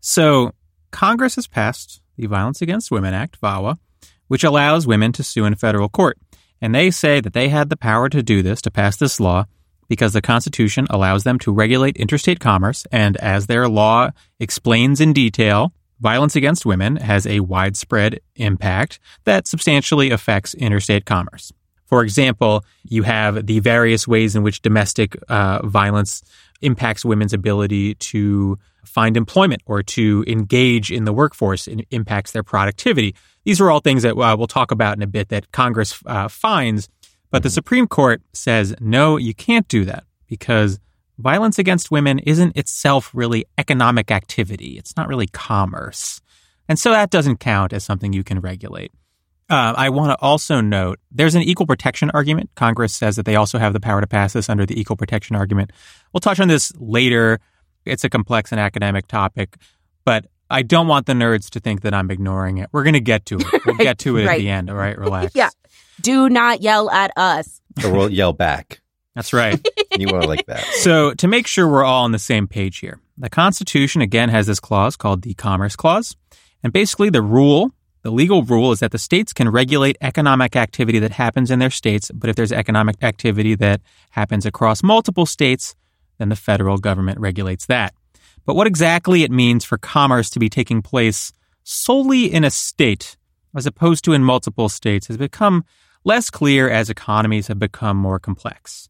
So 0.00 0.52
Congress 0.90 1.36
has 1.36 1.46
passed 1.46 2.02
the 2.16 2.26
Violence 2.26 2.60
Against 2.60 2.90
Women 2.90 3.14
Act, 3.14 3.40
VAWA, 3.40 3.78
which 4.28 4.44
allows 4.44 4.86
women 4.86 5.12
to 5.12 5.22
sue 5.22 5.44
in 5.44 5.54
federal 5.54 5.88
court. 5.88 6.18
And 6.62 6.74
they 6.74 6.90
say 6.90 7.20
that 7.20 7.34
they 7.34 7.48
had 7.48 7.68
the 7.68 7.76
power 7.76 8.08
to 8.08 8.22
do 8.22 8.40
this, 8.40 8.62
to 8.62 8.70
pass 8.70 8.96
this 8.96 9.18
law, 9.18 9.46
because 9.88 10.14
the 10.14 10.22
Constitution 10.22 10.86
allows 10.88 11.24
them 11.24 11.38
to 11.40 11.52
regulate 11.52 11.96
interstate 11.96 12.40
commerce. 12.40 12.86
And 12.92 13.16
as 13.18 13.48
their 13.48 13.68
law 13.68 14.10
explains 14.38 15.00
in 15.00 15.12
detail, 15.12 15.74
violence 16.00 16.36
against 16.36 16.64
women 16.64 16.96
has 16.96 17.26
a 17.26 17.40
widespread 17.40 18.20
impact 18.36 19.00
that 19.24 19.46
substantially 19.48 20.10
affects 20.10 20.54
interstate 20.54 21.04
commerce. 21.04 21.52
For 21.86 22.02
example, 22.02 22.64
you 22.84 23.02
have 23.02 23.46
the 23.46 23.60
various 23.60 24.08
ways 24.08 24.34
in 24.34 24.42
which 24.42 24.62
domestic 24.62 25.16
uh, 25.28 25.66
violence 25.66 26.22
impacts 26.62 27.04
women's 27.04 27.34
ability 27.34 27.96
to 27.96 28.58
find 28.84 29.16
employment 29.16 29.62
or 29.66 29.82
to 29.82 30.24
engage 30.26 30.90
in 30.90 31.04
the 31.04 31.12
workforce 31.12 31.66
and 31.66 31.84
impacts 31.90 32.32
their 32.32 32.42
productivity. 32.42 33.14
These 33.44 33.60
are 33.60 33.70
all 33.70 33.80
things 33.80 34.02
that 34.02 34.16
uh, 34.16 34.36
we'll 34.36 34.46
talk 34.46 34.70
about 34.70 34.96
in 34.96 35.02
a 35.02 35.06
bit 35.06 35.28
that 35.30 35.52
Congress 35.52 36.00
uh, 36.06 36.28
finds. 36.28 36.88
But 37.30 37.42
the. 37.42 37.50
Supreme 37.50 37.86
Court 37.86 38.22
says, 38.32 38.74
no, 38.80 39.16
you 39.16 39.34
can't 39.34 39.66
do 39.68 39.84
that 39.86 40.04
because 40.26 40.78
violence 41.18 41.58
against 41.58 41.90
women 41.90 42.18
isn't 42.18 42.56
itself 42.56 43.10
really 43.14 43.46
economic 43.58 44.10
activity. 44.10 44.78
It's 44.78 44.96
not 44.96 45.08
really 45.08 45.26
commerce. 45.26 46.20
And 46.68 46.78
so 46.78 46.90
that 46.90 47.10
doesn't 47.10 47.38
count 47.38 47.72
as 47.72 47.84
something 47.84 48.12
you 48.12 48.24
can 48.24 48.40
regulate. 48.40 48.92
Uh, 49.50 49.74
I 49.76 49.90
want 49.90 50.10
to 50.10 50.24
also 50.24 50.60
note 50.60 50.98
there's 51.10 51.34
an 51.34 51.42
equal 51.42 51.66
protection 51.66 52.10
argument. 52.14 52.50
Congress 52.54 52.94
says 52.94 53.16
that 53.16 53.26
they 53.26 53.36
also 53.36 53.58
have 53.58 53.74
the 53.74 53.80
power 53.80 54.00
to 54.00 54.06
pass 54.06 54.32
this 54.32 54.48
under 54.48 54.64
the 54.64 54.80
equal 54.80 54.96
protection 54.96 55.36
argument. 55.36 55.72
We'll 56.12 56.20
touch 56.20 56.40
on 56.40 56.48
this 56.48 56.72
later. 56.76 57.38
It's 57.84 58.04
a 58.04 58.08
complex 58.08 58.52
and 58.52 58.60
academic 58.60 59.08
topic, 59.08 59.56
but 60.04 60.26
I 60.52 60.62
don't 60.62 60.86
want 60.86 61.06
the 61.06 61.14
nerds 61.14 61.48
to 61.50 61.60
think 61.60 61.80
that 61.80 61.94
I'm 61.94 62.10
ignoring 62.10 62.58
it. 62.58 62.68
We're 62.72 62.84
going 62.84 62.92
to 62.94 63.00
get 63.00 63.26
to 63.26 63.38
it. 63.38 63.46
We'll 63.66 63.76
get 63.76 63.98
to 64.00 64.16
it 64.16 64.26
right. 64.26 64.34
at 64.34 64.38
the 64.38 64.48
end. 64.48 64.70
All 64.70 64.76
right, 64.76 64.98
relax. 64.98 65.34
yeah. 65.36 65.48
Do 66.00 66.28
not 66.28 66.62
yell 66.62 66.90
at 66.90 67.12
us. 67.16 67.60
Or 67.82 67.92
we'll 67.92 68.10
yell 68.10 68.32
back. 68.32 68.80
That's 69.14 69.32
right. 69.32 69.64
you 69.98 70.08
want 70.08 70.22
to 70.22 70.28
like 70.28 70.46
that. 70.46 70.64
So, 70.64 71.14
to 71.14 71.28
make 71.28 71.46
sure 71.46 71.68
we're 71.68 71.84
all 71.84 72.04
on 72.04 72.12
the 72.12 72.18
same 72.18 72.48
page 72.48 72.78
here, 72.78 73.00
the 73.16 73.30
Constitution 73.30 74.02
again 74.02 74.30
has 74.30 74.46
this 74.46 74.58
clause 74.58 74.96
called 74.96 75.22
the 75.22 75.34
Commerce 75.34 75.76
Clause. 75.76 76.16
And 76.62 76.72
basically, 76.72 77.08
the 77.08 77.22
rule, 77.22 77.70
the 78.02 78.10
legal 78.10 78.42
rule, 78.42 78.72
is 78.72 78.80
that 78.80 78.90
the 78.90 78.98
states 78.98 79.32
can 79.32 79.48
regulate 79.48 79.96
economic 80.00 80.56
activity 80.56 80.98
that 80.98 81.12
happens 81.12 81.50
in 81.50 81.60
their 81.60 81.70
states. 81.70 82.10
But 82.12 82.30
if 82.30 82.36
there's 82.36 82.52
economic 82.52 82.96
activity 83.02 83.54
that 83.56 83.80
happens 84.10 84.44
across 84.44 84.82
multiple 84.82 85.26
states, 85.26 85.74
then 86.18 86.30
the 86.30 86.36
federal 86.36 86.78
government 86.78 87.20
regulates 87.20 87.66
that. 87.66 87.94
But 88.44 88.54
what 88.54 88.66
exactly 88.66 89.22
it 89.22 89.30
means 89.30 89.64
for 89.64 89.78
commerce 89.78 90.30
to 90.30 90.38
be 90.38 90.48
taking 90.48 90.82
place 90.82 91.32
solely 91.64 92.32
in 92.32 92.44
a 92.44 92.50
state 92.50 93.16
as 93.54 93.66
opposed 93.66 94.04
to 94.04 94.12
in 94.12 94.24
multiple 94.24 94.68
states 94.68 95.06
has 95.08 95.16
become 95.16 95.64
less 96.04 96.30
clear 96.30 96.68
as 96.68 96.90
economies 96.90 97.48
have 97.48 97.58
become 97.58 97.96
more 97.96 98.18
complex. 98.18 98.88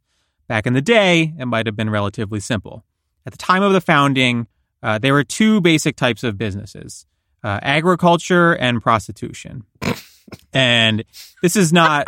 Back 0.48 0.66
in 0.66 0.72
the 0.72 0.82
day, 0.82 1.34
it 1.38 1.46
might 1.46 1.66
have 1.66 1.76
been 1.76 1.90
relatively 1.90 2.40
simple. 2.40 2.84
At 3.26 3.32
the 3.32 3.38
time 3.38 3.62
of 3.62 3.72
the 3.72 3.80
founding, 3.80 4.46
uh, 4.82 4.98
there 4.98 5.12
were 5.12 5.24
two 5.24 5.60
basic 5.60 5.96
types 5.96 6.24
of 6.24 6.38
businesses 6.38 7.06
uh, 7.44 7.58
agriculture 7.62 8.52
and 8.52 8.80
prostitution. 8.80 9.64
and 10.52 11.04
this 11.42 11.56
is 11.56 11.72
not 11.72 12.06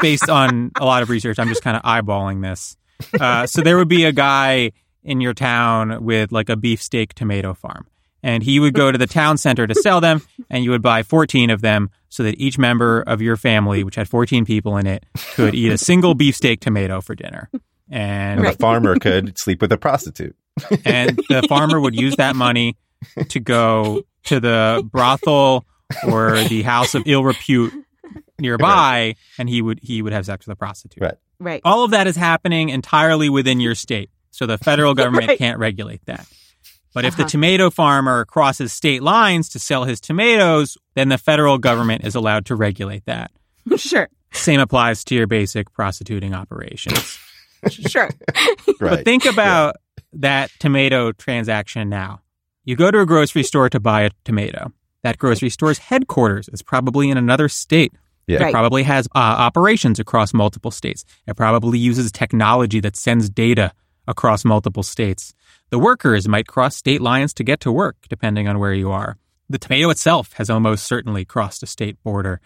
based 0.00 0.30
on 0.30 0.72
a 0.80 0.84
lot 0.84 1.02
of 1.02 1.10
research. 1.10 1.38
I'm 1.38 1.48
just 1.48 1.62
kind 1.62 1.76
of 1.76 1.82
eyeballing 1.82 2.42
this. 2.42 2.76
Uh, 3.20 3.46
so 3.46 3.60
there 3.62 3.76
would 3.76 3.88
be 3.88 4.04
a 4.04 4.12
guy 4.12 4.72
in 5.02 5.20
your 5.20 5.34
town 5.34 6.04
with 6.04 6.32
like 6.32 6.48
a 6.48 6.56
beefsteak 6.56 7.14
tomato 7.14 7.54
farm. 7.54 7.86
And 8.22 8.42
he 8.42 8.60
would 8.60 8.74
go 8.74 8.92
to 8.92 8.98
the 8.98 9.08
town 9.08 9.36
center 9.36 9.66
to 9.66 9.74
sell 9.74 10.00
them, 10.00 10.22
and 10.48 10.62
you 10.62 10.70
would 10.70 10.82
buy 10.82 11.02
14 11.02 11.50
of 11.50 11.60
them 11.60 11.90
so 12.08 12.22
that 12.22 12.38
each 12.38 12.56
member 12.56 13.00
of 13.02 13.20
your 13.20 13.36
family, 13.36 13.82
which 13.82 13.96
had 13.96 14.08
14 14.08 14.44
people 14.44 14.76
in 14.76 14.86
it, 14.86 15.04
could 15.34 15.54
eat 15.56 15.72
a 15.72 15.78
single 15.78 16.14
beefsteak 16.14 16.60
tomato 16.60 17.00
for 17.00 17.16
dinner. 17.16 17.50
And, 17.90 18.40
and 18.40 18.48
the 18.48 18.52
farmer 18.58 18.96
could 18.98 19.36
sleep 19.38 19.60
with 19.60 19.72
a 19.72 19.76
prostitute. 19.76 20.36
and 20.84 21.16
the 21.28 21.44
farmer 21.48 21.80
would 21.80 21.94
use 21.96 22.16
that 22.16 22.36
money 22.36 22.76
to 23.28 23.40
go 23.40 24.02
to 24.24 24.38
the 24.38 24.88
brothel 24.90 25.64
or 26.06 26.42
the 26.44 26.62
house 26.62 26.94
of 26.94 27.02
ill 27.06 27.24
repute 27.24 27.72
nearby, 28.38 28.66
right. 28.68 29.16
and 29.38 29.48
he 29.48 29.62
would 29.62 29.80
he 29.82 30.02
would 30.02 30.12
have 30.12 30.26
sex 30.26 30.46
with 30.46 30.52
a 30.52 30.56
prostitute. 30.56 31.02
Right. 31.02 31.14
Right. 31.38 31.60
All 31.64 31.84
of 31.84 31.90
that 31.90 32.06
is 32.06 32.14
happening 32.14 32.68
entirely 32.68 33.28
within 33.28 33.58
your 33.58 33.74
state. 33.74 34.10
So 34.32 34.46
the 34.46 34.58
federal 34.58 34.94
government 34.94 35.28
right. 35.28 35.38
can't 35.38 35.58
regulate 35.58 36.04
that. 36.06 36.26
But 36.94 37.04
if 37.04 37.14
uh-huh. 37.14 37.24
the 37.24 37.30
tomato 37.30 37.70
farmer 37.70 38.24
crosses 38.24 38.72
state 38.72 39.02
lines 39.02 39.48
to 39.50 39.58
sell 39.58 39.84
his 39.84 40.00
tomatoes, 40.00 40.76
then 40.94 41.08
the 41.08 41.18
federal 41.18 41.58
government 41.58 42.04
is 42.04 42.14
allowed 42.14 42.46
to 42.46 42.56
regulate 42.56 43.04
that. 43.06 43.30
Sure. 43.76 44.08
Same 44.32 44.60
applies 44.60 45.04
to 45.04 45.14
your 45.14 45.26
basic 45.26 45.72
prostituting 45.72 46.34
operations. 46.34 47.18
sure. 47.68 48.08
right. 48.08 48.78
But 48.80 49.04
think 49.04 49.26
about 49.26 49.76
yeah. 49.76 50.02
that 50.14 50.50
tomato 50.58 51.12
transaction 51.12 51.90
now. 51.90 52.22
You 52.64 52.74
go 52.74 52.90
to 52.90 53.00
a 53.00 53.06
grocery 53.06 53.42
store 53.42 53.68
to 53.68 53.78
buy 53.78 54.02
a 54.02 54.10
tomato. 54.24 54.72
That 55.02 55.18
grocery 55.18 55.50
store's 55.50 55.78
headquarters 55.78 56.48
is 56.48 56.62
probably 56.62 57.10
in 57.10 57.18
another 57.18 57.48
state. 57.48 57.92
Yeah. 58.26 58.38
It 58.38 58.42
right. 58.44 58.52
probably 58.52 58.84
has 58.84 59.06
uh, 59.14 59.18
operations 59.18 59.98
across 59.98 60.32
multiple 60.32 60.70
states. 60.70 61.04
It 61.26 61.36
probably 61.36 61.78
uses 61.78 62.10
technology 62.10 62.80
that 62.80 62.96
sends 62.96 63.28
data 63.28 63.72
across 64.06 64.44
multiple 64.44 64.82
states. 64.82 65.34
The 65.70 65.78
workers 65.78 66.28
might 66.28 66.46
cross 66.46 66.76
state 66.76 67.00
lines 67.00 67.32
to 67.34 67.44
get 67.44 67.60
to 67.60 67.72
work, 67.72 67.96
depending 68.08 68.48
on 68.48 68.58
where 68.58 68.74
you 68.74 68.90
are. 68.90 69.16
The 69.48 69.58
tomato 69.58 69.90
itself 69.90 70.32
has 70.34 70.50
almost 70.50 70.84
certainly 70.84 71.24
crossed 71.24 71.62
a 71.62 71.66
state 71.66 72.02
border. 72.02 72.40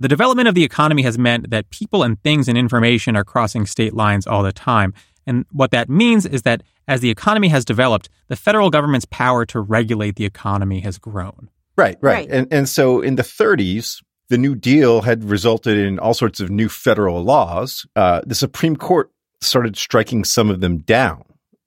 The 0.00 0.08
development 0.08 0.48
of 0.48 0.54
the 0.54 0.64
economy 0.64 1.02
has 1.02 1.18
meant 1.18 1.50
that 1.50 1.70
people 1.70 2.02
and 2.02 2.20
things 2.22 2.48
and 2.48 2.58
information 2.58 3.16
are 3.16 3.24
crossing 3.24 3.66
state 3.66 3.94
lines 3.94 4.26
all 4.26 4.42
the 4.42 4.52
time. 4.52 4.94
And 5.26 5.44
what 5.52 5.70
that 5.70 5.88
means 5.88 6.26
is 6.26 6.42
that 6.42 6.62
as 6.88 7.00
the 7.00 7.10
economy 7.10 7.48
has 7.48 7.64
developed, 7.64 8.08
the 8.28 8.36
federal 8.36 8.70
government's 8.70 9.06
power 9.06 9.46
to 9.46 9.60
regulate 9.60 10.16
the 10.16 10.24
economy 10.24 10.80
has 10.80 10.98
grown. 10.98 11.50
Right, 11.76 11.96
right. 12.00 12.14
right. 12.14 12.28
And 12.30 12.52
and 12.52 12.68
so 12.68 13.00
in 13.00 13.16
the 13.16 13.22
30s, 13.22 14.02
the 14.28 14.38
New 14.38 14.54
Deal 14.54 15.02
had 15.02 15.24
resulted 15.24 15.78
in 15.78 15.98
all 15.98 16.14
sorts 16.14 16.40
of 16.40 16.50
new 16.50 16.68
federal 16.68 17.22
laws. 17.22 17.86
Uh, 17.94 18.20
the 18.26 18.34
Supreme 18.34 18.76
Court 18.76 19.10
started 19.42 19.76
striking 19.76 20.24
some 20.24 20.50
of 20.50 20.60
them 20.60 20.78
down, 20.78 21.24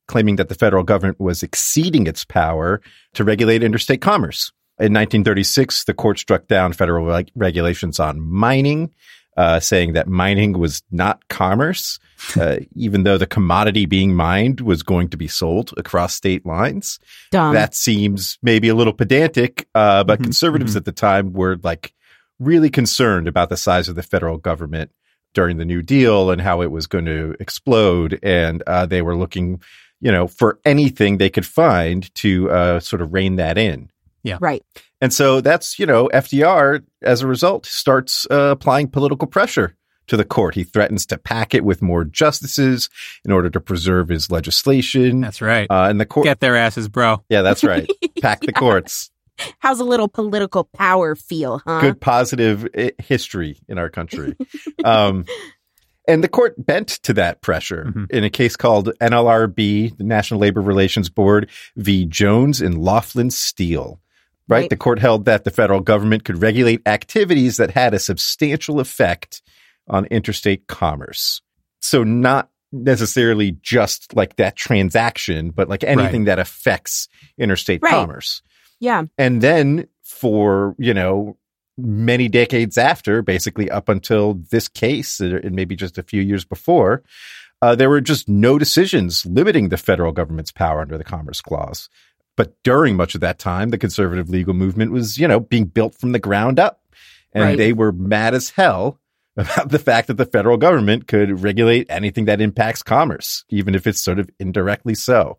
claiming 0.07 0.37
that 0.37 0.49
the 0.49 0.55
federal 0.55 0.83
government 0.83 1.19
was 1.19 1.43
exceeding 1.43 2.07
its 2.07 2.25
power 2.25 2.81
to 3.13 3.23
regulate 3.23 3.63
interstate 3.63 4.01
commerce. 4.01 4.51
In 4.77 4.93
1936, 4.93 5.85
the 5.85 5.93
court 5.93 6.19
struck 6.19 6.47
down 6.47 6.73
federal 6.73 7.05
reg- 7.05 7.31
regulations 7.35 7.99
on 7.99 8.19
mining, 8.19 8.91
uh, 9.37 9.59
saying 9.59 9.93
that 9.93 10.07
mining 10.07 10.57
was 10.57 10.83
not 10.91 11.25
commerce, 11.29 11.97
uh, 12.37 12.57
even 12.75 13.03
though 13.03 13.17
the 13.17 13.25
commodity 13.25 13.85
being 13.85 14.13
mined 14.15 14.61
was 14.61 14.83
going 14.83 15.09
to 15.09 15.17
be 15.17 15.27
sold 15.27 15.73
across 15.77 16.13
state 16.13 16.45
lines. 16.45 16.99
Dumb. 17.31 17.53
That 17.53 17.73
seems 17.73 18.37
maybe 18.41 18.67
a 18.67 18.75
little 18.75 18.93
pedantic, 18.93 19.67
uh, 19.75 20.03
but 20.03 20.15
mm-hmm. 20.15 20.23
conservatives 20.23 20.71
mm-hmm. 20.71 20.79
at 20.79 20.85
the 20.85 20.91
time 20.91 21.31
were 21.31 21.57
like 21.63 21.93
really 22.39 22.69
concerned 22.69 23.27
about 23.29 23.49
the 23.49 23.57
size 23.57 23.87
of 23.87 23.95
the 23.95 24.03
federal 24.03 24.37
government 24.37 24.91
during 25.35 25.57
the 25.57 25.65
New 25.65 25.83
Deal 25.83 26.31
and 26.31 26.41
how 26.41 26.61
it 26.61 26.71
was 26.71 26.87
going 26.87 27.05
to 27.05 27.35
explode. 27.39 28.19
And 28.23 28.63
uh, 28.65 28.87
they 28.87 29.03
were 29.03 29.15
looking, 29.15 29.61
you 30.01 30.11
know, 30.11 30.27
for 30.27 30.59
anything 30.65 31.17
they 31.17 31.29
could 31.29 31.45
find 31.45 32.13
to 32.15 32.49
uh, 32.49 32.79
sort 32.79 33.03
of 33.03 33.13
rein 33.13 33.35
that 33.35 33.59
in. 33.59 33.91
Yeah. 34.23 34.37
Right. 34.41 34.63
And 35.01 35.13
so 35.13 35.39
that's, 35.41 35.77
you 35.77 35.85
know, 35.85 36.09
FDR, 36.11 36.83
as 37.03 37.21
a 37.21 37.27
result, 37.27 37.67
starts 37.67 38.25
uh, 38.31 38.49
applying 38.51 38.87
political 38.87 39.27
pressure 39.27 39.75
to 40.07 40.17
the 40.17 40.25
court. 40.25 40.55
He 40.55 40.63
threatens 40.63 41.05
to 41.07 41.17
pack 41.17 41.53
it 41.53 41.63
with 41.63 41.81
more 41.81 42.03
justices 42.03 42.89
in 43.23 43.31
order 43.31 43.49
to 43.51 43.59
preserve 43.59 44.09
his 44.09 44.31
legislation. 44.31 45.21
That's 45.21 45.41
right. 45.41 45.67
Uh, 45.69 45.87
and 45.89 45.99
the 45.99 46.05
court, 46.05 46.25
Get 46.25 46.39
their 46.39 46.55
asses, 46.55 46.87
bro. 46.89 47.23
yeah, 47.29 47.41
that's 47.43 47.63
right. 47.63 47.87
Pack 48.21 48.41
the 48.41 48.53
courts. 48.53 49.11
How's 49.59 49.79
a 49.79 49.83
little 49.83 50.07
political 50.07 50.63
power 50.65 51.15
feel, 51.15 51.61
huh? 51.65 51.81
Good 51.81 52.01
positive 52.01 52.67
history 52.99 53.57
in 53.67 53.77
our 53.77 53.89
country. 53.89 54.35
um, 54.83 55.25
and 56.07 56.23
the 56.23 56.27
court 56.29 56.53
bent 56.63 56.87
to 57.03 57.13
that 57.13 57.41
pressure 57.41 57.85
Mhm. 57.95 58.11
in 58.11 58.23
a 58.23 58.29
case 58.29 58.55
called 58.55 58.91
NLRB, 59.01 59.97
the 59.97 60.03
National 60.03 60.39
Labor 60.39 60.61
Relations 60.61 61.09
Board 61.09 61.49
v. 61.75 62.05
Jones 62.05 62.61
and 62.61 62.81
Laughlin 62.83 63.31
Steel. 63.31 63.99
Right? 64.47 64.59
Right. 64.61 64.69
The 64.69 64.77
court 64.77 64.99
held 64.99 65.25
that 65.25 65.43
the 65.43 65.49
federal 65.49 65.79
government 65.79 66.23
could 66.23 66.39
regulate 66.39 66.81
activities 66.85 67.57
that 67.57 67.71
had 67.71 67.95
a 67.95 67.99
substantial 67.99 68.79
effect 68.79 69.41
on 69.87 70.05
interstate 70.05 70.67
commerce. 70.67 71.41
So 71.81 72.03
not 72.03 72.49
necessarily 72.71 73.57
just 73.63 74.15
like 74.15 74.35
that 74.35 74.55
transaction, 74.55 75.49
but 75.49 75.67
like 75.67 75.83
anything 75.83 76.25
that 76.25 76.37
affects 76.37 77.07
interstate 77.39 77.81
Right. 77.81 77.89
commerce. 77.91 78.43
Yeah. 78.79 79.03
And 79.17 79.41
then 79.41 79.87
for, 80.03 80.75
you 80.77 80.93
know, 80.93 81.37
many 81.77 82.27
decades 82.29 82.77
after, 82.77 83.21
basically 83.21 83.69
up 83.69 83.89
until 83.89 84.35
this 84.51 84.67
case, 84.67 85.19
uh, 85.19 85.39
and 85.43 85.55
maybe 85.55 85.75
just 85.75 85.97
a 85.97 86.03
few 86.03 86.21
years 86.21 86.45
before, 86.45 87.03
uh, 87.61 87.75
there 87.75 87.89
were 87.89 88.01
just 88.01 88.29
no 88.29 88.57
decisions 88.59 89.25
limiting 89.25 89.69
the 89.69 89.77
federal 89.77 90.11
government's 90.11 90.51
power 90.51 90.81
under 90.81 90.97
the 90.97 91.03
Commerce 91.03 91.41
Clause. 91.41 91.89
But 92.37 92.53
during 92.63 92.95
much 92.95 93.15
of 93.15 93.21
that 93.21 93.39
time, 93.39 93.69
the 93.69 93.77
conservative 93.77 94.29
legal 94.29 94.53
movement 94.53 94.91
was, 94.91 95.17
you 95.17 95.27
know, 95.27 95.39
being 95.39 95.65
built 95.65 95.95
from 95.95 96.11
the 96.11 96.19
ground 96.19 96.59
up. 96.59 96.81
And 97.33 97.43
Right. 97.43 97.57
they 97.57 97.73
were 97.73 97.91
mad 97.91 98.33
as 98.33 98.49
hell 98.51 98.99
about 99.37 99.69
the 99.69 99.79
fact 99.79 100.07
that 100.07 100.15
the 100.17 100.25
federal 100.25 100.57
government 100.57 101.07
could 101.07 101.41
regulate 101.43 101.87
anything 101.89 102.25
that 102.25 102.39
impacts 102.41 102.83
commerce, 102.83 103.43
even 103.49 103.75
if 103.75 103.85
it's 103.87 103.99
sort 104.01 104.19
of 104.19 104.29
indirectly 104.39 104.95
so. 104.95 105.37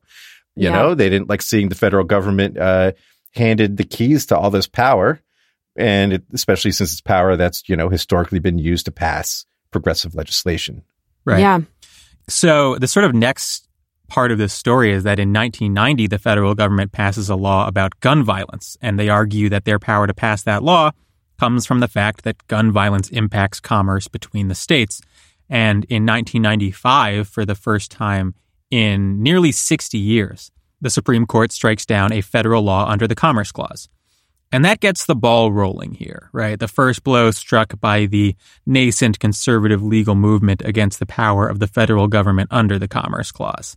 You 0.54 0.64
Yeah. 0.68 0.72
know, 0.72 0.94
they 0.94 1.08
didn't 1.08 1.28
like 1.30 1.40
seeing 1.42 1.68
the 1.70 1.74
federal 1.74 2.04
government 2.04 2.58
uh, 2.58 2.92
handed 3.36 3.76
the 3.76 3.84
keys 3.84 4.26
to 4.26 4.38
all 4.38 4.50
this 4.50 4.66
power, 4.66 5.20
and 5.76 6.12
it, 6.14 6.24
especially 6.32 6.72
since 6.72 6.92
it's 6.92 7.00
power 7.00 7.36
that's 7.36 7.68
you 7.68 7.76
know 7.76 7.88
historically 7.88 8.38
been 8.38 8.58
used 8.58 8.86
to 8.86 8.92
pass 8.92 9.46
progressive 9.70 10.14
legislation. 10.14 10.82
Right. 11.24 11.40
Yeah. 11.40 11.60
So 12.28 12.76
the 12.76 12.88
sort 12.88 13.04
of 13.04 13.14
next 13.14 13.68
part 14.08 14.30
of 14.30 14.38
this 14.38 14.52
story 14.52 14.92
is 14.92 15.04
that 15.04 15.18
in 15.18 15.32
1990, 15.32 16.06
the 16.06 16.18
federal 16.18 16.54
government 16.54 16.92
passes 16.92 17.28
a 17.28 17.36
law 17.36 17.66
about 17.66 17.98
gun 18.00 18.22
violence, 18.22 18.76
and 18.80 18.98
they 18.98 19.08
argue 19.08 19.48
that 19.48 19.64
their 19.64 19.78
power 19.78 20.06
to 20.06 20.14
pass 20.14 20.42
that 20.42 20.62
law 20.62 20.92
comes 21.38 21.66
from 21.66 21.80
the 21.80 21.88
fact 21.88 22.24
that 22.24 22.46
gun 22.46 22.72
violence 22.72 23.10
impacts 23.10 23.60
commerce 23.60 24.08
between 24.08 24.48
the 24.48 24.54
states. 24.54 25.00
And 25.48 25.84
in 25.84 26.06
1995, 26.06 27.28
for 27.28 27.44
the 27.44 27.54
first 27.54 27.90
time 27.90 28.34
in 28.70 29.22
nearly 29.22 29.52
60 29.52 29.98
years, 29.98 30.50
the 30.80 30.90
Supreme 30.90 31.26
Court 31.26 31.52
strikes 31.52 31.86
down 31.86 32.12
a 32.12 32.20
federal 32.20 32.62
law 32.62 32.88
under 32.88 33.06
the 33.06 33.14
Commerce 33.14 33.52
Clause. 33.52 33.88
And 34.52 34.64
that 34.64 34.80
gets 34.80 35.06
the 35.06 35.16
ball 35.16 35.52
rolling 35.52 35.94
here, 35.94 36.30
right? 36.32 36.58
The 36.58 36.68
first 36.68 37.02
blow 37.02 37.30
struck 37.32 37.78
by 37.80 38.06
the 38.06 38.36
nascent 38.64 39.18
conservative 39.18 39.82
legal 39.82 40.14
movement 40.14 40.62
against 40.64 40.98
the 40.98 41.06
power 41.06 41.48
of 41.48 41.58
the 41.58 41.66
federal 41.66 42.06
government 42.06 42.48
under 42.52 42.78
the 42.78 42.88
Commerce 42.88 43.32
Clause. 43.32 43.76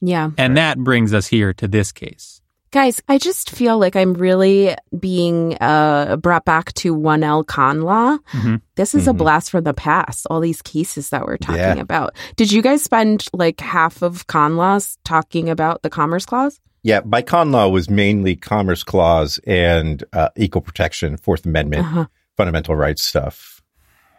Yeah. 0.00 0.30
And 0.38 0.56
that 0.56 0.78
brings 0.78 1.12
us 1.12 1.26
here 1.26 1.52
to 1.54 1.66
this 1.66 1.90
case. 1.90 2.33
Guys, 2.74 3.00
I 3.08 3.18
just 3.18 3.50
feel 3.50 3.78
like 3.78 3.94
I'm 3.94 4.14
really 4.14 4.74
being 4.98 5.56
uh, 5.60 6.16
brought 6.16 6.44
back 6.44 6.72
to 6.74 6.92
1L 6.92 7.46
con 7.46 7.82
law. 7.82 8.18
Mhm. 8.32 8.62
This 8.74 8.96
is 8.96 9.06
a 9.06 9.12
Mhm. 9.12 9.18
blast 9.18 9.52
from 9.52 9.62
the 9.62 9.72
past, 9.74 10.26
all 10.28 10.40
these 10.40 10.60
cases 10.60 11.10
that 11.10 11.24
we're 11.24 11.36
talking 11.36 11.60
Yeah. 11.60 11.74
about. 11.78 12.16
Did 12.34 12.50
you 12.50 12.62
guys 12.62 12.82
spend 12.82 13.26
like 13.32 13.60
half 13.60 14.02
of 14.02 14.26
con 14.26 14.56
laws 14.56 14.98
talking 15.04 15.48
about 15.48 15.82
the 15.82 15.88
Commerce 15.88 16.26
Clause? 16.26 16.58
Yeah, 16.82 17.00
by 17.02 17.22
con 17.22 17.52
law 17.52 17.68
was 17.68 17.88
mainly 17.88 18.34
Commerce 18.34 18.82
Clause 18.82 19.38
and 19.46 20.02
uh, 20.12 20.30
equal 20.36 20.60
protection, 20.60 21.16
Fourth 21.16 21.46
Amendment, 21.46 21.84
Uh-huh. 21.86 22.06
fundamental 22.36 22.74
rights 22.74 23.04
stuff. 23.04 23.62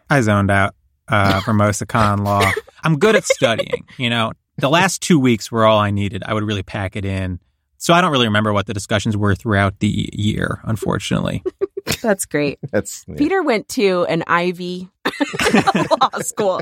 I 0.09 0.21
zoned 0.21 0.49
out 0.49 0.75
uh, 1.09 1.41
for 1.41 1.53
most 1.53 1.81
of 1.81 1.89
con 1.89 2.23
law. 2.23 2.49
I'm 2.85 2.99
good 2.99 3.17
at 3.17 3.25
studying. 3.25 3.83
You 3.97 4.09
know, 4.09 4.31
the 4.59 4.69
last 4.69 5.01
two 5.01 5.19
weeks 5.19 5.51
were 5.51 5.65
all 5.65 5.77
I 5.79 5.91
needed. 5.91 6.23
I 6.25 6.33
would 6.33 6.45
really 6.45 6.63
pack 6.63 6.95
it 6.95 7.03
in. 7.03 7.39
So 7.85 7.93
I 7.93 8.01
don't 8.01 8.11
really 8.11 8.25
remember 8.25 8.51
what 8.51 8.65
the 8.65 8.73
discussions 8.73 9.15
were 9.15 9.35
throughout 9.35 9.77
the 9.77 10.09
year, 10.11 10.59
unfortunately. 10.63 11.43
That's 12.01 12.25
great. 12.25 12.57
That's 12.71 13.05
yeah. 13.07 13.13
Peter 13.15 13.43
went 13.43 13.69
to 13.69 14.07
an 14.09 14.23
Ivy 14.25 14.89
law 16.01 16.09
school, 16.21 16.61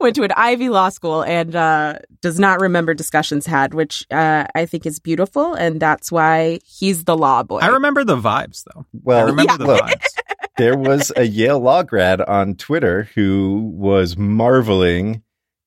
went 0.00 0.16
to 0.16 0.22
an 0.22 0.32
Ivy 0.34 0.70
law 0.70 0.88
school, 0.88 1.22
and 1.22 1.54
uh, 1.54 1.98
does 2.22 2.40
not 2.40 2.60
remember 2.60 2.94
discussions 2.94 3.44
had, 3.44 3.74
which 3.74 4.06
uh, 4.10 4.46
I 4.54 4.64
think 4.64 4.86
is 4.86 5.00
beautiful, 5.00 5.52
and 5.52 5.80
that's 5.80 6.10
why 6.10 6.60
he's 6.64 7.04
the 7.04 7.14
law 7.14 7.42
boy. 7.42 7.58
I 7.58 7.66
remember 7.66 8.02
the 8.02 8.16
vibes, 8.16 8.64
though. 8.64 8.86
Well, 9.02 9.18
I 9.18 9.24
well. 9.24 9.32
remember 9.34 9.58
the 9.58 9.66
look, 9.66 9.82
vibes. 9.82 10.46
there 10.56 10.78
was 10.78 11.12
a 11.14 11.24
Yale 11.24 11.60
law 11.60 11.82
grad 11.82 12.22
on 12.22 12.54
Twitter 12.54 13.02
who 13.14 13.70
was 13.74 14.16
marveling 14.16 15.24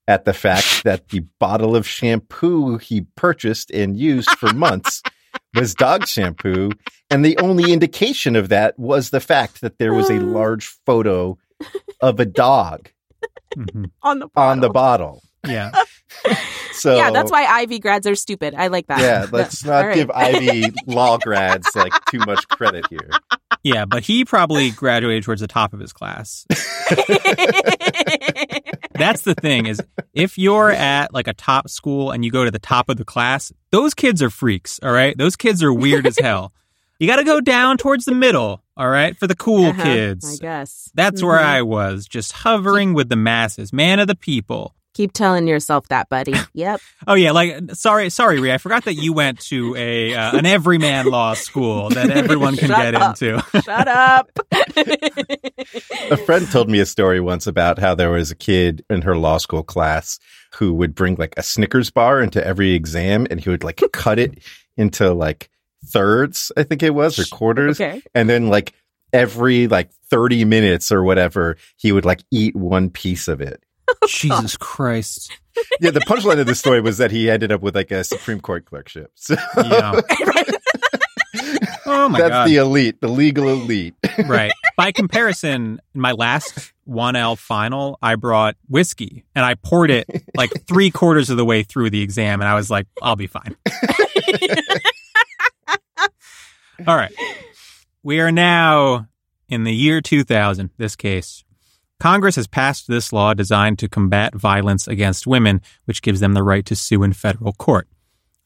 at 0.07 0.25
the 0.25 0.33
fact 0.33 0.83
that 0.83 1.09
the 1.09 1.19
bottle 1.39 1.75
of 1.75 1.87
shampoo 1.87 2.77
he 2.77 3.01
purchased 3.15 3.71
and 3.71 3.97
used 3.97 4.29
for 4.31 4.53
months 4.55 5.01
was 5.55 5.73
dog 5.75 6.07
shampoo. 6.07 6.71
And 7.09 7.23
the 7.25 7.37
only 7.39 7.71
indication 7.73 8.35
of 8.35 8.49
that 8.49 8.77
was 8.79 9.09
the 9.09 9.19
fact 9.19 9.61
that 9.61 9.77
there 9.79 9.93
was 9.93 10.09
a 10.09 10.19
large 10.19 10.65
photo 10.85 11.37
of 12.01 12.19
a 12.19 12.25
dog 12.25 12.89
Mhm. 13.57 13.89
on 14.03 14.19
the 14.19 14.27
bottle. 14.27 14.51
on 14.51 14.59
the 14.59 14.69
bottle. 14.69 15.23
Yeah. 15.47 15.71
So 16.73 16.95
yeah, 16.95 17.09
that's 17.09 17.31
why 17.31 17.43
Ivy 17.45 17.79
grads 17.79 18.05
are 18.05 18.13
stupid. 18.13 18.53
I 18.55 18.67
like 18.67 18.85
that. 18.85 18.99
Yeah, 18.99 19.25
let's 19.31 19.65
not 19.65 19.83
right. 19.83 19.95
give 19.95 20.11
Ivy 20.11 20.65
law 20.85 21.17
grads 21.17 21.67
like 21.75 21.91
too 22.05 22.19
much 22.19 22.47
credit 22.49 22.85
here. 22.87 23.09
Yeah, 23.63 23.85
but 23.85 24.03
he 24.03 24.25
probably 24.25 24.69
graduated 24.69 25.23
towards 25.23 25.41
the 25.41 25.47
top 25.47 25.73
of 25.73 25.79
his 25.79 25.91
class. 25.91 26.45
That's 28.97 29.21
the 29.21 29.35
thing 29.35 29.65
is 29.65 29.81
if 30.13 30.37
you're 30.37 30.71
at 30.71 31.13
like 31.13 31.27
a 31.27 31.33
top 31.33 31.69
school 31.69 32.11
and 32.11 32.23
you 32.25 32.31
go 32.31 32.45
to 32.45 32.51
the 32.51 32.59
top 32.59 32.89
of 32.89 32.97
the 32.97 33.05
class, 33.05 33.51
those 33.71 33.93
kids 33.93 34.21
are 34.21 34.29
freaks, 34.29 34.79
all 34.83 34.91
right? 34.91 35.17
Those 35.17 35.35
kids 35.35 35.61
are 35.63 35.73
weird 35.73 36.05
as 36.07 36.17
hell. 36.19 36.51
You 36.99 37.07
got 37.07 37.17
to 37.17 37.23
go 37.23 37.39
down 37.41 37.77
towards 37.77 38.05
the 38.05 38.15
middle, 38.15 38.63
all 38.75 38.89
right, 38.89 39.15
for 39.15 39.27
the 39.27 39.35
cool 39.35 39.67
Uh-huh, 39.67 39.83
I 39.83 40.35
guess. 40.41 40.89
That's 40.95 41.21
where 41.21 41.37
Mhm. 41.37 41.43
I 41.45 41.61
was, 41.61 42.07
just 42.07 42.31
hovering 42.31 42.93
with 42.95 43.09
the 43.09 43.15
masses, 43.15 43.71
man 43.71 43.99
of 43.99 44.07
the 44.07 44.15
people. 44.15 44.73
Keep 44.97 45.13
telling 45.13 45.47
yourself 45.47 45.87
that, 45.89 46.09
buddy. 46.09 46.33
Yep. 46.53 46.81
Oh 47.05 47.13
yeah, 47.13 47.31
like 47.33 47.75
sorry, 47.75 48.09
sorry, 48.09 48.39
Rhea, 48.39 48.55
I 48.55 48.57
forgot 48.57 48.85
that 48.85 48.95
you 48.95 49.13
went 49.13 49.39
to 49.41 49.75
a 49.77 50.15
uh, 50.15 50.35
an 50.35 50.47
everyman 50.47 51.05
law 51.05 51.35
school 51.35 51.89
that 51.89 52.09
everyone 52.09 52.57
can 52.57 52.69
get 52.69 52.95
up. 52.95 53.21
into. 53.21 53.39
Shut 53.63 53.87
up. 53.87 54.31
A 56.09 56.17
friend 56.17 56.49
told 56.49 56.67
me 56.67 56.79
a 56.79 56.85
story 56.87 57.19
once 57.19 57.45
about 57.45 57.77
how 57.77 57.93
there 57.93 58.09
was 58.09 58.31
a 58.31 58.35
kid 58.35 58.83
in 58.89 59.03
her 59.03 59.15
law 59.15 59.37
school 59.37 59.61
class 59.61 60.17
who 60.55 60.73
would 60.73 60.95
bring 60.95 61.15
like 61.15 61.35
a 61.37 61.43
Snickers 61.43 61.91
bar 61.91 62.19
into 62.19 62.43
every 62.43 62.71
exam 62.73 63.27
and 63.29 63.39
he 63.39 63.51
would 63.51 63.63
like 63.63 63.79
cut 63.93 64.17
it 64.17 64.39
into 64.77 65.13
like 65.13 65.51
thirds, 65.85 66.51
I 66.57 66.63
think 66.63 66.81
it 66.81 66.95
was, 66.95 67.19
or 67.19 67.25
quarters. 67.25 67.79
okay. 67.79 68.01
And 68.15 68.27
then 68.27 68.47
like 68.47 68.73
every 69.13 69.67
like 69.67 69.91
30 70.09 70.45
minutes 70.45 70.91
or 70.91 71.03
whatever, 71.03 71.57
he 71.75 71.91
would 71.91 72.05
like 72.05 72.23
eat 72.31 72.55
one 72.55 72.89
piece 72.89 73.27
of 73.27 73.41
it. 73.41 73.63
Jesus 74.07 74.57
Christ. 74.57 75.31
Yeah, 75.79 75.91
the 75.91 76.01
punchline 76.01 76.39
of 76.39 76.45
the 76.47 76.55
story 76.55 76.81
was 76.81 76.97
that 76.99 77.11
he 77.11 77.29
ended 77.29 77.51
up 77.51 77.61
with 77.61 77.75
like 77.75 77.91
a 77.91 78.03
Supreme 78.03 78.39
Court 78.41 78.65
clerkship. 78.65 79.11
So 79.15 79.35
Yeah. 79.57 80.01
Oh 81.89 82.09
my 82.09 82.19
that's 82.19 82.31
god. 82.31 82.47
the 82.49 82.57
elite, 82.57 82.99
the 82.99 83.07
legal 83.07 83.47
elite. 83.47 83.95
right. 84.25 84.51
By 84.75 84.91
comparison, 84.91 85.79
in 85.95 86.01
my 86.01 86.11
last 86.11 86.73
1L 86.87 87.37
final, 87.37 87.97
I 88.01 88.15
brought 88.15 88.57
whiskey 88.67 89.23
and 89.33 89.45
I 89.45 89.55
poured 89.55 89.89
it 89.89 90.05
like 90.35 90.51
three 90.67 90.91
quarters 90.91 91.29
of 91.29 91.37
the 91.37 91.45
way 91.45 91.63
through 91.63 91.89
the 91.91 92.01
exam, 92.01 92.41
and 92.41 92.47
I 92.49 92.55
was 92.55 92.69
like, 92.69 92.87
I'll 93.01 93.15
be 93.15 93.27
fine. 93.27 93.55
All 96.85 96.95
right. 96.95 97.13
We 98.03 98.19
are 98.19 98.31
now 98.31 99.07
in 99.49 99.63
the 99.63 99.73
year 99.73 100.01
2000, 100.01 100.69
this 100.77 100.95
case. 100.97 101.43
Congress 101.99 102.35
has 102.35 102.47
passed 102.47 102.87
this 102.87 103.11
law 103.11 103.33
designed 103.33 103.79
to 103.79 103.89
combat 103.89 104.35
violence 104.35 104.87
against 104.87 105.25
women, 105.25 105.61
which 105.85 106.01
gives 106.01 106.19
them 106.19 106.33
the 106.33 106.43
right 106.43 106.65
to 106.65 106.75
sue 106.75 107.03
in 107.03 107.13
federal 107.13 107.53
court. 107.53 107.87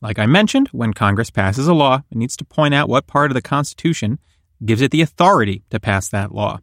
Like 0.02 0.18
I 0.18 0.26
mentioned, 0.26 0.70
when 0.70 0.94
Congress 0.94 1.30
passes 1.30 1.68
a 1.68 1.74
law, 1.74 2.02
it 2.10 2.18
needs 2.18 2.38
to 2.38 2.46
point 2.46 2.74
out 2.74 2.90
what 2.90 3.08
part 3.08 3.30
of 3.30 3.36
the 3.36 3.42
Constitution 3.42 4.20
gives 4.66 4.82
it 4.82 4.92
the 4.92 5.02
authority 5.02 5.64
to 5.70 5.80
pass 5.80 6.08
that 6.10 6.34
law. 6.34 6.60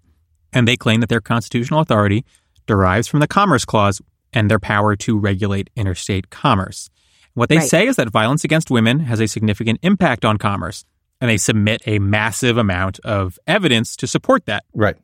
And 0.53 0.67
they 0.67 0.77
claim 0.77 1.01
that 1.01 1.09
their 1.09 1.21
constitutional 1.21 1.81
authority 1.81 2.25
derives 2.67 3.07
from 3.07 3.21
the 3.21 3.29
Commerce 3.29 3.65
Clause 3.65 4.01
and 4.33 4.51
their 4.51 4.59
power 4.59 4.97
to 4.97 5.19
regulate 5.19 5.71
interstate 5.77 6.31
commerce. 6.31 6.91
What 7.35 7.49
they 7.49 7.59
Right. 7.59 7.69
say 7.69 7.87
is 7.87 7.97
that 7.97 8.09
violence 8.11 8.45
against 8.45 8.71
women 8.71 9.01
has 9.01 9.21
a 9.21 9.29
significant 9.29 9.79
impact 9.83 10.25
on 10.25 10.39
commerce, 10.39 10.85
and 11.21 11.31
they 11.31 11.37
submit 11.37 11.83
a 11.87 11.99
massive 11.99 12.57
amount 12.57 12.99
of 13.05 13.39
evidence 13.47 13.95
to 13.97 14.07
support 14.07 14.47
that. 14.47 14.65
Right. 14.75 14.97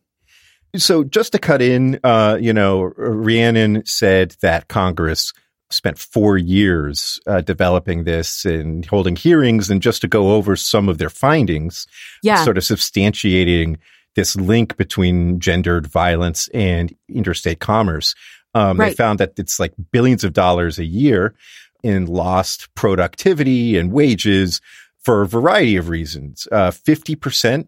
So 0.77 1.05
just 1.05 1.33
to 1.33 1.39
cut 1.39 1.63
in, 1.63 2.01
uh, 2.05 2.39
you 2.41 2.53
know, 2.53 2.83
Rhiannon 2.97 3.85
said 3.87 4.37
that 4.41 4.69
Congress 4.69 5.33
spent 5.71 5.99
four 5.99 6.37
years 6.39 7.19
uh, 7.27 7.41
developing 7.41 8.05
this 8.05 8.45
and 8.45 8.85
holding 8.87 9.17
hearings 9.17 9.71
and 9.71 9.81
just 9.83 10.01
to 10.03 10.09
go 10.09 10.33
over 10.33 10.57
some 10.57 10.89
of 10.89 10.99
their 10.99 11.11
findings, 11.11 11.87
Yeah. 12.23 12.45
sort 12.45 12.59
of 12.59 12.65
substantiating 12.65 13.77
this 14.15 14.37
link 14.37 14.77
between 14.77 15.41
gendered 15.41 15.87
violence 15.87 16.49
and 16.55 16.95
interstate 17.09 17.59
commerce. 17.61 18.15
Um, 18.55 18.77
They 18.77 18.95
found 18.95 19.19
that 19.19 19.33
it's 19.39 19.59
like 19.59 19.73
billions 19.91 20.23
of 20.23 20.33
dollars 20.33 20.79
a 20.79 20.85
year 20.85 21.35
in 21.83 22.07
lost 22.07 22.73
productivity 22.75 23.77
and 23.77 23.91
wages 23.91 24.61
for 25.03 25.23
a 25.23 25.27
variety 25.27 25.77
of 25.77 25.89
reasons. 25.89 26.47
Uh, 26.53 26.71
50% 26.71 27.67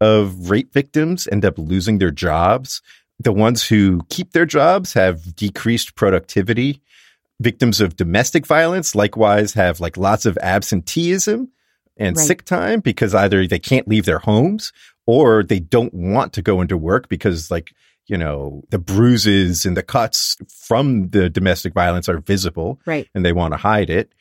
of 0.00 0.50
rape 0.50 0.72
victims 0.72 1.26
end 1.30 1.44
up 1.44 1.58
losing 1.58 1.98
their 1.98 2.10
jobs. 2.10 2.82
The 3.18 3.32
ones 3.32 3.66
who 3.66 4.02
keep 4.10 4.32
their 4.32 4.46
jobs 4.46 4.92
have 4.92 5.34
decreased 5.36 5.94
productivity. 5.94 6.82
Victims 7.40 7.80
of 7.80 7.96
domestic 7.96 8.46
violence 8.46 8.94
likewise 8.94 9.54
have 9.54 9.80
like 9.80 9.96
lots 9.96 10.26
of 10.26 10.38
absenteeism 10.42 11.48
and 11.96 12.16
Right. 12.16 12.26
sick 12.26 12.44
time 12.44 12.80
because 12.80 13.14
either 13.14 13.46
they 13.46 13.58
can't 13.58 13.88
leave 13.88 14.04
their 14.04 14.18
homes 14.18 14.72
or 15.06 15.42
they 15.42 15.60
don't 15.60 15.94
want 15.94 16.32
to 16.34 16.42
go 16.42 16.60
into 16.60 16.76
work 16.76 17.08
because 17.08 17.50
like, 17.50 17.72
you 18.06 18.16
know, 18.18 18.62
the 18.70 18.78
bruises 18.78 19.64
and 19.66 19.76
the 19.76 19.82
cuts 19.82 20.36
from 20.48 21.08
the 21.10 21.28
domestic 21.30 21.72
violence 21.74 22.08
are 22.08 22.18
visible 22.18 22.80
Right. 22.86 23.08
and 23.14 23.24
they 23.24 23.32
want 23.32 23.52
to 23.54 23.58
hide 23.58 23.90
it. 23.90 24.12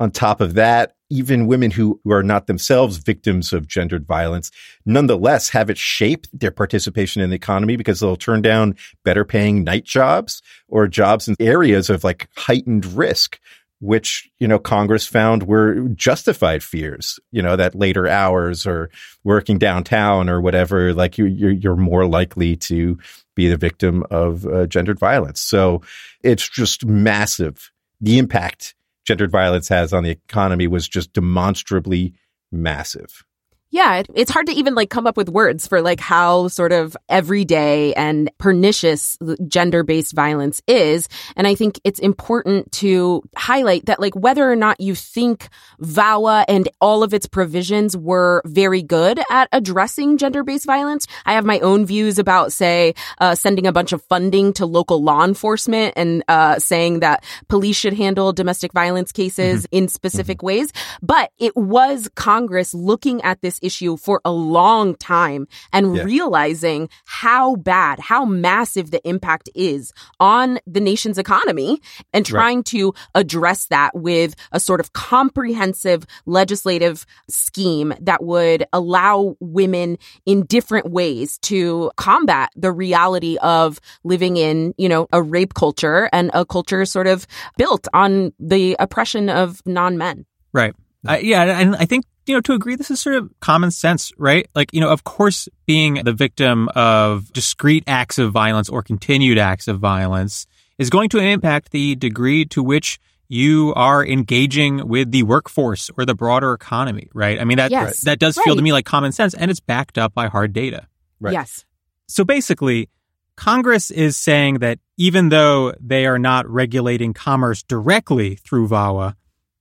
On 0.00 0.10
top 0.10 0.40
of 0.40 0.54
that, 0.54 0.96
even 1.10 1.46
women 1.46 1.70
who, 1.70 2.00
who 2.04 2.12
are 2.12 2.22
not 2.22 2.46
themselves 2.46 2.96
victims 2.96 3.52
of 3.52 3.68
gendered 3.68 4.06
violence, 4.06 4.50
nonetheless 4.86 5.50
have 5.50 5.68
it 5.68 5.76
shape 5.76 6.26
their 6.32 6.50
participation 6.50 7.20
in 7.20 7.28
the 7.28 7.36
economy 7.36 7.76
because 7.76 8.00
they'll 8.00 8.16
turn 8.16 8.40
down 8.40 8.76
better 9.04 9.24
paying 9.26 9.62
night 9.62 9.84
jobs 9.84 10.40
or 10.68 10.88
jobs 10.88 11.28
in 11.28 11.36
areas 11.38 11.90
of 11.90 12.02
like 12.02 12.28
heightened 12.36 12.86
risk, 12.86 13.38
which, 13.80 14.30
you 14.38 14.48
know, 14.48 14.58
Congress 14.58 15.06
found 15.06 15.42
were 15.42 15.88
justified 15.90 16.62
fears, 16.62 17.20
you 17.30 17.42
know, 17.42 17.56
that 17.56 17.74
later 17.74 18.06
hours 18.06 18.66
or 18.66 18.88
working 19.22 19.58
downtown 19.58 20.30
or 20.30 20.40
whatever, 20.40 20.94
like 20.94 21.18
you, 21.18 21.26
you're, 21.26 21.50
you're 21.50 21.76
more 21.76 22.06
likely 22.06 22.56
to 22.56 22.98
be 23.34 23.48
the 23.48 23.56
victim 23.56 24.04
of 24.10 24.46
uh, 24.46 24.66
gendered 24.66 24.98
violence. 24.98 25.40
So 25.40 25.82
it's 26.22 26.48
just 26.48 26.86
massive. 26.86 27.70
The 28.00 28.18
impact 28.18 28.74
gendered 29.06 29.30
violence 29.30 29.68
has 29.68 29.92
on 29.92 30.04
the 30.04 30.10
economy 30.10 30.66
was 30.66 30.88
just 30.88 31.12
demonstrably 31.12 32.14
massive. 32.52 33.24
Yeah, 33.72 33.98
it, 33.98 34.08
it's 34.14 34.32
hard 34.32 34.46
to 34.46 34.52
even 34.52 34.74
like 34.74 34.90
come 34.90 35.06
up 35.06 35.16
with 35.16 35.28
words 35.28 35.68
for 35.68 35.80
like 35.80 36.00
how 36.00 36.48
sort 36.48 36.72
of 36.72 36.96
everyday 37.08 37.94
and 37.94 38.28
pernicious 38.36 39.16
gender-based 39.46 40.12
violence 40.12 40.60
is. 40.66 41.08
And 41.36 41.46
I 41.46 41.54
think 41.54 41.80
it's 41.84 42.00
important 42.00 42.72
to 42.72 43.22
highlight 43.36 43.86
that 43.86 44.00
like 44.00 44.16
whether 44.16 44.50
or 44.50 44.56
not 44.56 44.80
you 44.80 44.96
think 44.96 45.48
VAWA 45.80 46.46
and 46.48 46.68
all 46.80 47.04
of 47.04 47.14
its 47.14 47.26
provisions 47.26 47.96
were 47.96 48.42
very 48.44 48.82
good 48.82 49.20
at 49.30 49.48
addressing 49.52 50.18
gender-based 50.18 50.66
violence, 50.66 51.06
I 51.24 51.34
have 51.34 51.44
my 51.44 51.60
own 51.60 51.86
views 51.86 52.18
about 52.18 52.52
say 52.52 52.94
uh, 53.18 53.36
sending 53.36 53.68
a 53.68 53.72
bunch 53.72 53.92
of 53.92 54.02
funding 54.02 54.52
to 54.54 54.66
local 54.66 55.00
law 55.00 55.24
enforcement 55.24 55.94
and 55.96 56.24
uh, 56.26 56.58
saying 56.58 57.00
that 57.00 57.22
police 57.46 57.76
should 57.76 57.94
handle 57.94 58.32
domestic 58.32 58.72
violence 58.72 59.12
cases 59.12 59.68
in 59.70 59.86
specific 59.86 60.42
ways. 60.42 60.72
But 61.02 61.30
it 61.38 61.56
was 61.56 62.10
Congress 62.16 62.74
looking 62.74 63.22
at 63.22 63.40
this 63.42 63.59
issue 63.60 63.96
for 63.96 64.20
a 64.24 64.32
long 64.32 64.94
time 64.96 65.46
and 65.72 65.96
Yeah. 65.96 66.02
realizing 66.04 66.88
how 67.04 67.56
bad, 67.56 67.98
how 68.00 68.24
massive 68.24 68.90
the 68.90 69.06
impact 69.08 69.48
is 69.54 69.92
on 70.18 70.58
the 70.66 70.80
nation's 70.80 71.18
economy 71.18 71.80
and 72.12 72.24
trying 72.26 72.62
to 72.64 72.94
address 73.14 73.66
that 73.66 73.90
with 73.94 74.34
a 74.52 74.60
sort 74.60 74.80
of 74.80 74.92
comprehensive 74.92 76.04
legislative 76.26 77.06
scheme 77.28 77.92
that 78.00 78.22
would 78.22 78.64
allow 78.72 79.36
women 79.40 79.96
in 80.26 80.44
different 80.46 80.90
ways 80.90 81.38
to 81.38 81.90
combat 81.96 82.50
the 82.56 82.72
reality 82.72 83.36
of 83.42 83.80
living 84.04 84.36
in, 84.36 84.74
you 84.76 84.88
know, 84.88 85.06
a 85.12 85.22
rape 85.22 85.54
culture 85.54 86.08
and 86.12 86.30
a 86.34 86.44
culture 86.44 86.84
sort 86.84 87.06
of 87.06 87.26
built 87.56 87.86
on 87.92 88.32
the 88.38 88.76
oppression 88.78 89.28
of 89.28 89.62
non-men. 89.66 90.24
Right. 90.52 90.74
Uh, 91.08 91.18
yeah, 91.20 91.42
and 91.58 91.76
I 91.76 91.86
think 91.86 92.04
you 92.26 92.34
know 92.34 92.40
to 92.42 92.52
agree, 92.52 92.76
this 92.76 92.90
is 92.90 93.00
sort 93.00 93.16
of 93.16 93.30
common 93.40 93.70
sense, 93.70 94.12
right? 94.18 94.46
Like 94.54 94.72
you 94.72 94.80
know, 94.80 94.90
of 94.90 95.04
course, 95.04 95.48
being 95.66 95.94
the 96.04 96.12
victim 96.12 96.68
of 96.74 97.32
discrete 97.32 97.84
acts 97.86 98.18
of 98.18 98.32
violence 98.32 98.68
or 98.68 98.82
continued 98.82 99.38
acts 99.38 99.68
of 99.68 99.78
violence 99.78 100.46
is 100.78 100.90
going 100.90 101.08
to 101.10 101.18
impact 101.18 101.70
the 101.72 101.94
degree 101.96 102.44
to 102.46 102.62
which 102.62 102.98
you 103.28 103.72
are 103.76 104.04
engaging 104.04 104.88
with 104.88 105.12
the 105.12 105.22
workforce 105.22 105.88
or 105.96 106.04
the 106.04 106.14
broader 106.14 106.52
economy, 106.52 107.08
right? 107.14 107.40
I 107.40 107.44
mean 107.44 107.58
that 107.58 107.70
Yes. 107.70 108.00
that 108.02 108.18
does 108.18 108.36
feel 108.38 108.56
to 108.56 108.62
me 108.62 108.72
like 108.72 108.84
common 108.84 109.12
sense, 109.12 109.34
and 109.34 109.50
it's 109.50 109.60
backed 109.60 109.98
up 109.98 110.14
by 110.14 110.26
hard 110.28 110.52
data. 110.52 110.86
Right. 111.20 111.32
Yes. 111.34 111.64
So 112.08 112.24
basically, 112.24 112.88
Congress 113.36 113.90
is 113.90 114.16
saying 114.16 114.58
that 114.58 114.78
even 114.96 115.28
though 115.28 115.72
they 115.80 116.06
are 116.06 116.18
not 116.18 116.48
regulating 116.48 117.14
commerce 117.14 117.62
directly 117.62 118.34
through 118.34 118.68
VAWA, 118.68 119.14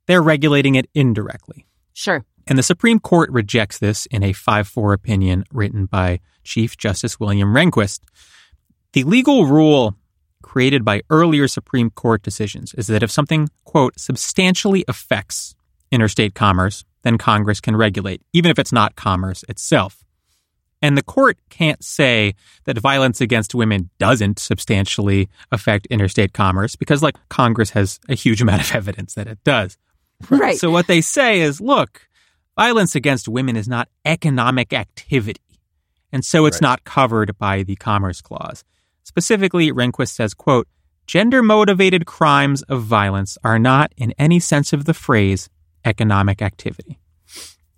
they're 0.08 0.22
regulating 0.22 0.76
it 0.76 0.90
indirectly. 0.96 1.68
Sure. 1.94 2.26
And 2.50 2.58
the 2.58 2.64
Supreme 2.64 3.00
Court 3.00 3.30
rejects 3.30 3.78
this 3.78 4.08
in 4.08 4.24
a 4.24 4.34
5 4.34 4.68
4 4.68 4.92
opinion 4.92 5.46
written 5.54 5.86
by 5.86 6.20
Chief 6.44 6.76
Justice 6.76 7.20
William 7.20 7.54
Rehnquist. 7.54 8.00
The 8.94 9.04
legal 9.04 9.46
rule 9.46 9.96
created 10.42 10.84
by 10.84 11.04
earlier 11.12 11.48
Supreme 11.48 11.92
Court 11.92 12.24
decisions 12.24 12.74
is 12.74 12.88
that 12.88 13.04
if 13.04 13.12
something, 13.12 13.50
quote, 13.66 14.00
substantially 14.00 14.84
affects 14.88 15.54
interstate 15.92 16.34
commerce, 16.34 16.84
then 17.04 17.20
Congress 17.20 17.62
can 17.62 17.76
regulate, 17.76 18.22
even 18.34 18.50
if 18.50 18.58
it's 18.58 18.74
not 18.74 18.96
commerce 18.96 19.44
itself. 19.48 20.04
And 20.82 20.98
the 20.98 21.04
court 21.04 21.38
can't 21.50 21.84
say 21.84 22.34
that 22.64 22.80
violence 22.80 23.22
against 23.22 23.54
women 23.54 23.92
doesn't 24.00 24.40
substantially 24.40 25.30
affect 25.52 25.86
interstate 25.88 26.34
commerce 26.34 26.76
because, 26.76 27.04
like, 27.04 27.16
Congress 27.30 27.72
has 27.72 28.00
a 28.10 28.16
huge 28.16 28.42
amount 28.42 28.62
of 28.62 28.76
evidence 28.76 29.14
that 29.14 29.28
it 29.28 29.38
does. 29.44 29.78
Right. 30.30 30.58
So 30.58 30.72
what 30.72 30.88
they 30.88 31.02
say 31.02 31.42
is, 31.42 31.62
look, 31.62 32.09
violence 32.60 32.94
against 32.94 33.30
women 33.30 33.56
is 33.56 33.70
not 33.70 33.88
economic 34.04 34.74
activity. 34.74 35.40
And 36.12 36.26
so 36.26 36.46
it's 36.46 36.58
Right. 36.58 36.70
not 36.70 36.84
covered 36.84 37.38
by 37.38 37.64
the 37.64 37.78
Commerce 37.78 38.20
Clause. 38.20 38.66
Specifically, 39.04 39.72
Rehnquist 39.72 40.10
says, 40.10 40.34
quote, 40.34 40.68
gender 41.08 41.42
motivated 41.42 42.06
crimes 42.06 42.62
of 42.64 42.84
violence 42.84 43.38
are 43.46 43.60
not, 43.60 43.94
in 43.96 44.14
any 44.20 44.42
sense 44.42 44.74
of 44.74 44.84
the 44.84 44.94
phrase, 44.94 45.50
economic 45.86 46.42
activity. 46.42 47.00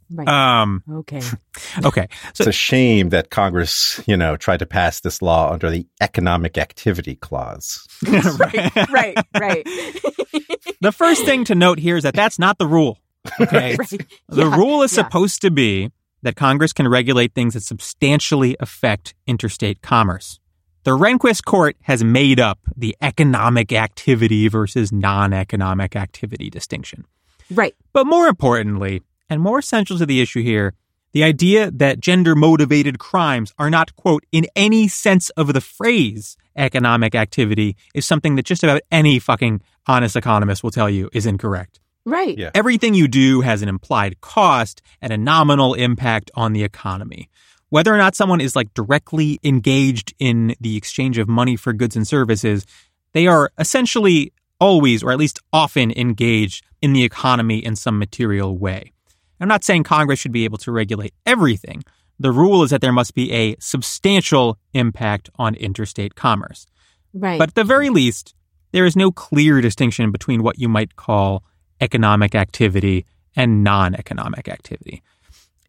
Right. 0.10 0.28
Um, 0.28 0.84
okay. 0.92 1.22
okay. 1.86 2.08
So 2.34 2.42
It's 2.42 2.48
a 2.48 2.52
shame 2.52 3.10
that 3.10 3.30
Congress, 3.30 4.02
you 4.08 4.18
know, 4.18 4.36
tried 4.36 4.60
to 4.60 4.66
pass 4.66 5.00
this 5.02 5.22
law 5.22 5.54
under 5.54 5.70
the 5.70 5.86
Economic 6.02 6.58
Activity 6.58 7.16
Clause. 7.16 7.88
right. 8.08 8.76
Right. 8.90 9.18
Right. 9.40 9.64
the 10.82 10.92
first 10.92 11.24
thing 11.24 11.46
to 11.46 11.56
note 11.56 11.78
here 11.78 11.98
is 11.98 12.04
that 12.04 12.16
that's 12.16 12.40
not 12.40 12.58
the 12.58 12.68
rule. 12.68 12.98
Okay. 13.40 13.76
right. 13.80 13.90
The 14.30 14.46
Yeah, 14.50 14.56
rule 14.58 14.84
is 14.84 14.96
yeah. 14.96 15.04
supposed 15.04 15.42
to 15.42 15.52
be 15.52 15.92
that 16.24 16.36
Congress 16.36 16.74
can 16.74 16.88
regulate 16.88 17.34
things 17.34 17.54
that 17.54 17.64
substantially 17.64 18.56
affect 18.60 19.16
interstate 19.26 19.82
commerce. 19.82 20.40
The 20.84 20.92
Rehnquist 20.92 21.46
court 21.46 21.78
has 21.82 22.04
made 22.04 22.40
up 22.40 22.60
the 22.76 22.96
economic 23.02 23.72
activity 23.72 24.48
versus 24.48 24.92
non 24.92 25.34
economic 25.34 25.96
activity 25.96 26.50
distinction. 26.50 27.06
Right. 27.52 27.76
But 27.94 28.08
more 28.08 28.28
importantly, 28.28 29.02
and 29.30 29.42
more 29.42 29.60
essential 29.60 29.98
to 29.98 30.06
the 30.06 30.22
issue 30.22 30.42
here, 30.42 30.74
the 31.14 31.24
idea 31.24 31.70
that 31.72 32.00
gender 32.00 32.36
motivated 32.36 32.98
crimes 32.98 33.54
are 33.60 33.70
not, 33.70 33.96
quote, 33.96 34.26
in 34.32 34.48
any 34.56 34.88
sense 34.88 35.30
of 35.32 35.54
the 35.54 35.62
phrase 35.62 36.38
economic 36.56 37.16
activity 37.16 37.76
is 37.94 38.06
something 38.06 38.36
that 38.36 38.46
just 38.46 38.64
about 38.64 38.82
any 38.92 39.20
fucking 39.20 39.62
honest 39.88 40.16
economist 40.16 40.64
will 40.64 40.72
tell 40.72 40.90
you 40.90 41.10
is 41.14 41.26
incorrect. 41.26 41.80
Right. 42.06 42.38
Yeah. 42.38 42.52
Everything 42.56 42.94
you 42.94 43.08
do 43.08 43.42
has 43.42 43.62
an 43.62 43.70
implied 43.70 44.22
cost 44.22 44.82
and 45.02 45.14
a 45.14 45.18
nominal 45.18 45.74
impact 45.74 46.32
on 46.36 46.54
the 46.54 46.64
economy. 46.64 47.30
Whether 47.70 47.94
or 47.94 47.98
not 47.98 48.16
someone 48.16 48.42
is 48.42 48.56
like 48.56 48.74
directly 48.74 49.40
engaged 49.44 50.14
in 50.20 50.56
the 50.60 50.76
exchange 50.76 51.18
of 51.18 51.30
money 51.30 51.56
for 51.56 51.74
goods 51.74 51.96
and 51.96 52.08
services, 52.08 52.66
they 53.14 53.28
are 53.28 53.52
essentially 53.58 54.34
always, 54.60 55.04
or 55.04 55.12
at 55.12 55.18
least 55.18 55.40
often, 55.54 55.92
engaged 55.92 56.66
in 56.82 56.94
the 56.94 57.04
economy 57.04 57.64
in 57.64 57.76
some 57.76 57.98
material 57.98 58.58
way. 58.58 58.92
I'm 59.40 59.48
not 59.48 59.64
saying 59.64 59.84
Congress 59.84 60.20
should 60.20 60.32
be 60.32 60.46
able 60.46 60.60
to 60.60 60.72
regulate 60.72 61.14
everything. 61.26 61.84
The 62.20 62.32
rule 62.32 62.62
is 62.62 62.70
that 62.70 62.82
there 62.82 62.92
must 62.92 63.16
be 63.16 63.32
a 63.32 63.56
substantial 63.60 64.60
impact 64.74 65.30
on 65.36 65.56
interstate 65.56 66.16
commerce. 66.16 66.68
Right. 67.14 67.40
But 67.40 67.50
at 67.50 67.56
the 67.56 67.64
very 67.64 67.90
least, 67.90 68.36
there 68.72 68.86
is 68.86 68.96
no 68.96 69.12
clear 69.12 69.62
distinction 69.62 70.12
between 70.12 70.44
what 70.44 70.60
you 70.60 70.70
might 70.70 70.96
call 70.96 71.44
economic 71.82 72.36
activity 72.36 73.06
and 73.36 73.64
non 73.64 73.96
economic 73.96 74.48
activity. 74.48 75.02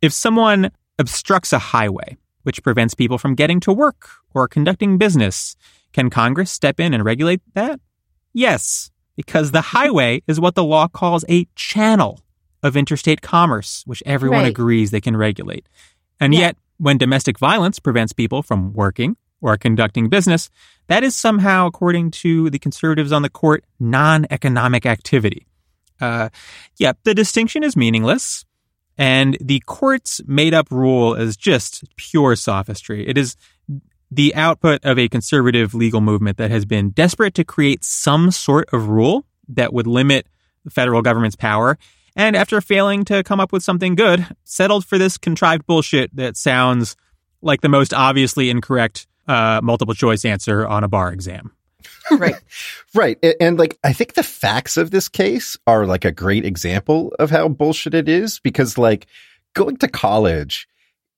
If 0.01 0.13
someone 0.13 0.71
obstructs 0.99 1.53
a 1.53 1.59
highway 1.59 2.17
which 2.43 2.63
prevents 2.63 2.95
people 2.95 3.19
from 3.19 3.35
getting 3.35 3.61
to 3.61 3.73
work 3.73 4.09
or 4.35 4.49
conducting 4.49 4.99
business. 4.99 5.57
Can 5.93 6.11
Congress 6.11 6.51
step 6.51 6.81
in 6.81 6.95
and 6.95 7.05
regulate 7.05 7.41
that? 7.55 7.81
Yes, 8.33 8.91
because 9.17 9.51
the 9.51 9.61
highway 9.61 10.23
is 10.27 10.41
what 10.41 10.55
the 10.55 10.65
law 10.65 10.89
calls 10.89 11.25
a 11.29 11.47
channel 11.55 12.21
of 12.63 12.77
interstate 12.77 13.21
commerce, 13.23 13.83
which 13.87 14.03
everyone 14.07 14.41
Right. 14.43 14.49
agrees 14.51 14.91
they 14.91 15.01
can 15.01 15.17
regulate. 15.17 15.69
And 16.21 16.33
Yeah. 16.33 16.41
yet, 16.41 16.57
when 16.79 16.99
domestic 16.99 17.39
violence 17.39 17.79
prevents 17.79 18.13
people 18.13 18.43
from 18.43 18.73
working 18.73 19.17
or 19.41 19.57
conducting 19.57 20.09
business, 20.09 20.49
that 20.87 21.03
is 21.03 21.15
somehow, 21.15 21.67
according 21.67 22.11
to 22.13 22.49
the 22.51 22.59
conservatives 22.59 23.13
on 23.13 23.23
the 23.23 23.29
court, 23.29 23.65
non 23.79 24.27
economic 24.31 24.87
activity. 24.87 25.47
Uh, 26.03 26.29
yeah, 26.79 26.93
the 27.05 27.15
distinction 27.15 27.63
is 27.63 27.77
meaningless, 27.77 28.45
and 28.99 29.39
the 29.41 29.61
court's 29.67 30.21
made 30.27 30.53
up 30.53 30.71
rule 30.71 31.15
is 31.15 31.37
just 31.37 31.85
pure 31.97 32.35
sophistry. 32.35 33.07
It 33.09 33.17
is 33.17 33.37
the 34.11 34.35
output 34.35 34.85
of 34.85 34.99
a 34.99 35.09
conservative 35.09 35.75
legal 35.75 36.01
movement 36.01 36.37
that 36.39 36.51
has 36.51 36.65
been 36.67 36.91
desperate 36.91 37.35
to 37.35 37.45
create 37.45 37.85
some 37.85 38.31
sort 38.33 38.69
of 38.73 38.89
rule 38.89 39.25
that 39.49 39.73
would 39.73 39.87
limit 39.87 40.27
the 40.65 40.71
federal 40.71 41.03
government's 41.03 41.37
power. 41.37 41.79
And 42.15 42.37
after 42.37 42.61
failing 42.61 43.05
to 43.07 43.23
come 43.23 43.41
up 43.41 43.53
with 43.53 43.63
something 43.63 43.95
good, 43.95 44.27
settled 44.45 44.85
for 44.85 44.99
this 44.99 45.17
contrived 45.17 45.67
bullshit 45.67 46.15
that 46.17 46.37
sounds 46.37 46.97
like 47.41 47.63
the 47.63 47.69
most 47.69 47.95
obviously 47.95 48.51
incorrect 48.51 49.07
uh, 49.29 49.61
multiple 49.63 49.95
choice 49.95 50.25
answer 50.25 50.67
on 50.67 50.85
a 50.85 50.89
bar 50.89 51.13
exam. 51.13 51.53
Right. 52.11 52.35
Right. 52.95 53.19
A- 53.23 53.43
And 53.43 53.59
like, 53.59 53.79
I 53.83 53.93
think 53.95 54.15
the 54.15 54.23
facts 54.23 54.77
of 54.77 54.91
this 54.91 55.09
case 55.09 55.57
are 55.67 55.87
like 55.87 56.05
a 56.05 56.13
great 56.13 56.45
example 56.45 57.15
of 57.19 57.31
how 57.31 57.49
bullshit 57.49 57.95
it 57.95 58.09
is 58.09 58.39
because 58.41 58.77
like 58.77 59.07
going 59.55 59.77
to 59.79 59.89
college 59.89 60.69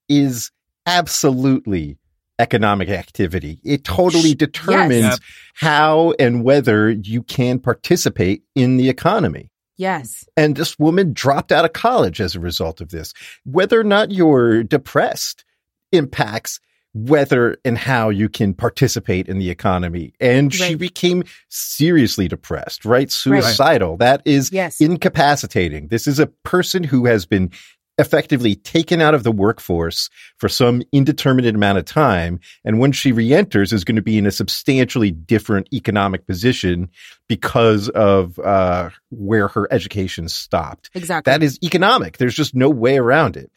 is 0.07 0.51
absolutely 0.85 1.97
economic 2.39 2.89
activity. 2.89 3.59
It 3.63 3.83
totally 3.83 4.33
determines 4.35 5.03
Yep. 5.03 5.19
how 5.55 6.13
and 6.19 6.43
whether 6.43 6.89
you 6.91 7.23
can 7.23 7.59
participate 7.59 8.43
in 8.55 8.77
the 8.77 8.89
economy. 8.89 9.51
Yes. 9.77 10.25
And 10.37 10.55
this 10.55 10.79
woman 10.79 11.11
dropped 11.13 11.51
out 11.51 11.65
of 11.65 11.73
college 11.73 12.21
as 12.21 12.35
a 12.35 12.39
result 12.39 12.79
of 12.81 12.89
this. 12.89 13.13
Whether 13.45 13.79
or 13.79 13.83
not 13.83 14.11
you're 14.11 14.63
depressed 14.63 15.43
impacts 15.91 16.59
whether 16.95 17.57
and 17.65 17.77
how 17.77 18.07
you 18.07 18.29
can 18.29 18.53
participate 18.53 19.27
in 19.27 19.37
the 19.37 19.49
economy. 19.49 20.13
And 20.21 20.53
she 20.53 20.75
became 20.75 21.25
seriously 21.49 22.29
depressed, 22.29 22.85
right? 22.85 23.11
Suicidal. 23.11 23.97
That 23.97 24.21
is 24.23 24.49
Yes. 24.53 24.79
incapacitating. 24.79 25.89
This 25.89 26.07
is 26.07 26.19
a 26.19 26.27
person 26.27 26.85
who 26.85 27.05
has 27.05 27.25
been 27.25 27.51
effectively 27.97 28.55
taken 28.55 29.01
out 29.01 29.13
of 29.13 29.23
the 29.23 29.31
workforce 29.31 30.09
for 30.37 30.47
some 30.47 30.81
indeterminate 30.93 31.55
amount 31.55 31.77
of 31.77 31.85
time. 31.85 32.39
And 32.63 32.79
when 32.79 32.93
she 32.93 33.11
reenters 33.11 33.73
is 33.73 33.83
going 33.83 33.95
to 33.97 34.01
be 34.01 34.17
in 34.17 34.25
a 34.25 34.31
substantially 34.31 35.11
different 35.11 35.67
economic 35.73 36.25
position 36.25 36.89
because 37.27 37.89
of 37.89 38.39
uh, 38.39 38.89
where 39.11 39.49
her 39.49 39.67
education 39.71 40.29
stopped. 40.29 40.89
Exactly. 40.93 41.29
That 41.31 41.43
is 41.43 41.59
economic. 41.61 42.17
There's 42.17 42.35
just 42.35 42.55
no 42.55 42.69
way 42.69 42.97
around 42.97 43.35
it. 43.35 43.51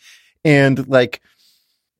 And 0.44 0.88
like, 0.88 1.20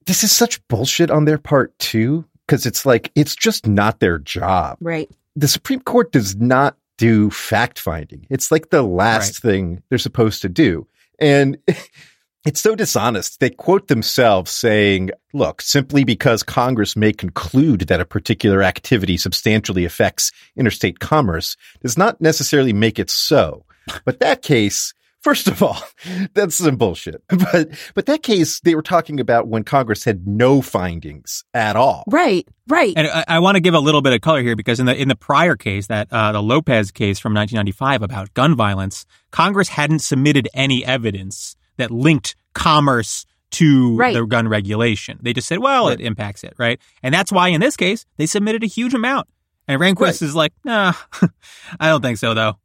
this 0.09 0.25
is 0.25 0.33
such 0.33 0.67
bullshit 0.69 1.11
on 1.11 1.27
their 1.27 1.39
part 1.39 1.79
too, 1.79 2.25
because 2.47 2.65
it's 2.65 2.87
like, 2.87 3.13
it's 3.15 3.37
just 3.37 3.67
not 3.67 4.01
their 4.01 4.19
job. 4.19 4.79
right. 4.81 5.09
The 5.37 5.47
Supreme 5.47 5.81
Court 5.81 6.11
does 6.11 6.35
not 6.35 6.77
do 6.97 7.31
fact 7.31 7.79
finding. 7.79 8.27
It's 8.29 8.51
like 8.51 8.71
the 8.71 8.83
last 8.83 9.41
thing 9.41 9.83
they're 9.89 9.99
supposed 9.99 10.43
to 10.43 10.49
do. 10.49 10.89
And 11.21 11.59
it's 12.45 12.61
so 12.61 12.75
dishonest. 12.75 13.39
They 13.39 13.51
quote 13.51 13.87
themselves 13.87 14.51
saying, 14.51 15.11
look, 15.33 15.61
simply 15.61 16.03
because 16.03 16.43
Congress 16.43 16.97
may 16.97 17.13
conclude 17.13 17.83
that 17.83 18.01
a 18.01 18.05
particular 18.07 18.63
activity 18.65 19.17
substantially 19.17 19.85
affects 19.85 20.33
interstate 20.57 20.99
commerce 20.99 21.57
does 21.83 21.99
not 21.99 22.21
necessarily 22.21 22.73
make 22.73 22.99
it 22.99 23.11
so. 23.11 23.65
But 24.05 24.21
that 24.21 24.43
case, 24.43 24.93
first 25.29 25.49
of 25.49 25.63
all, 25.63 25.77
that's 26.35 26.55
some 26.57 26.77
bullshit. 26.77 27.23
But 27.53 27.69
but 27.95 28.07
that 28.07 28.23
case 28.23 28.61
they 28.61 28.75
were 28.75 28.83
talking 28.83 29.21
about 29.21 29.47
when 29.49 29.63
Congress 29.63 30.05
had 30.05 30.27
no 30.27 30.63
findings 30.63 31.45
at 31.55 31.77
all. 31.77 32.05
Right. 32.09 32.47
Right. 32.67 32.95
And 32.97 33.07
I, 33.09 33.25
I 33.29 33.39
want 33.41 33.57
to 33.57 33.61
give 33.61 33.75
a 33.75 33.79
little 33.81 34.01
bit 34.03 34.13
of 34.15 34.21
color 34.23 34.43
here 34.43 34.57
because 34.57 34.81
in 34.81 34.87
the 34.87 34.97
in 35.01 35.09
the 35.09 35.17
prior 35.17 35.55
case, 35.57 35.87
that 35.89 36.09
uh, 36.11 36.33
the 36.33 36.43
Lopez 36.43 36.91
case 36.91 37.19
from 37.19 37.35
1995 37.35 38.03
about 38.03 38.33
gun 38.35 38.55
violence, 38.57 39.05
Congress 39.31 39.69
hadn't 39.69 39.99
submitted 40.01 40.49
any 40.55 40.85
evidence 40.85 41.57
that 41.77 41.91
linked 41.91 42.35
commerce 42.55 43.25
to 43.51 43.97
Right. 43.97 44.15
the 44.15 44.25
gun 44.27 44.49
regulation. 44.49 45.19
They 45.23 45.33
just 45.33 45.49
said, 45.49 45.59
"Well, 45.61 45.89
it 45.89 46.01
impacts 46.01 46.43
it," 46.45 46.55
right? 46.59 46.81
And 47.03 47.15
that's 47.15 47.31
why 47.33 47.49
in 47.49 47.61
this 47.61 47.77
case 47.77 48.05
they 48.17 48.27
submitted 48.27 48.63
a 48.63 48.67
huge 48.67 48.95
amount. 48.95 49.27
And 49.67 49.81
Rehnquist 49.81 50.01
Right. 50.01 50.23
is 50.23 50.35
like, 50.35 50.53
"Nah, 50.65 50.93
I 51.81 51.89
don't 51.89 52.03
think 52.03 52.19
so, 52.19 52.35
though." 52.35 52.59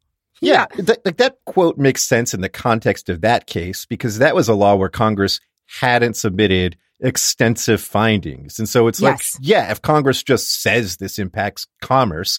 Yeah, 0.44 0.66
th- 0.66 0.98
like 1.04 1.16
that 1.18 1.38
quote 1.46 1.78
makes 1.78 2.02
sense 2.02 2.34
in 2.34 2.40
the 2.40 2.48
context 2.48 3.08
of 3.08 3.20
that 3.22 3.46
case 3.46 3.86
because 3.86 4.18
that 4.18 4.34
was 4.34 4.48
a 4.48 4.54
law 4.54 4.74
where 4.76 4.88
Congress 4.88 5.40
hadn't 5.66 6.14
submitted 6.14 6.76
extensive 7.00 7.80
findings. 7.80 8.58
And 8.58 8.68
so 8.68 8.86
it's 8.86 9.00
Yes. 9.00 9.36
like, 9.38 9.46
yeah, 9.46 9.70
if 9.70 9.82
Congress 9.82 10.22
just 10.22 10.62
says 10.62 10.96
this 10.96 11.18
impacts 11.18 11.66
commerce 11.82 12.38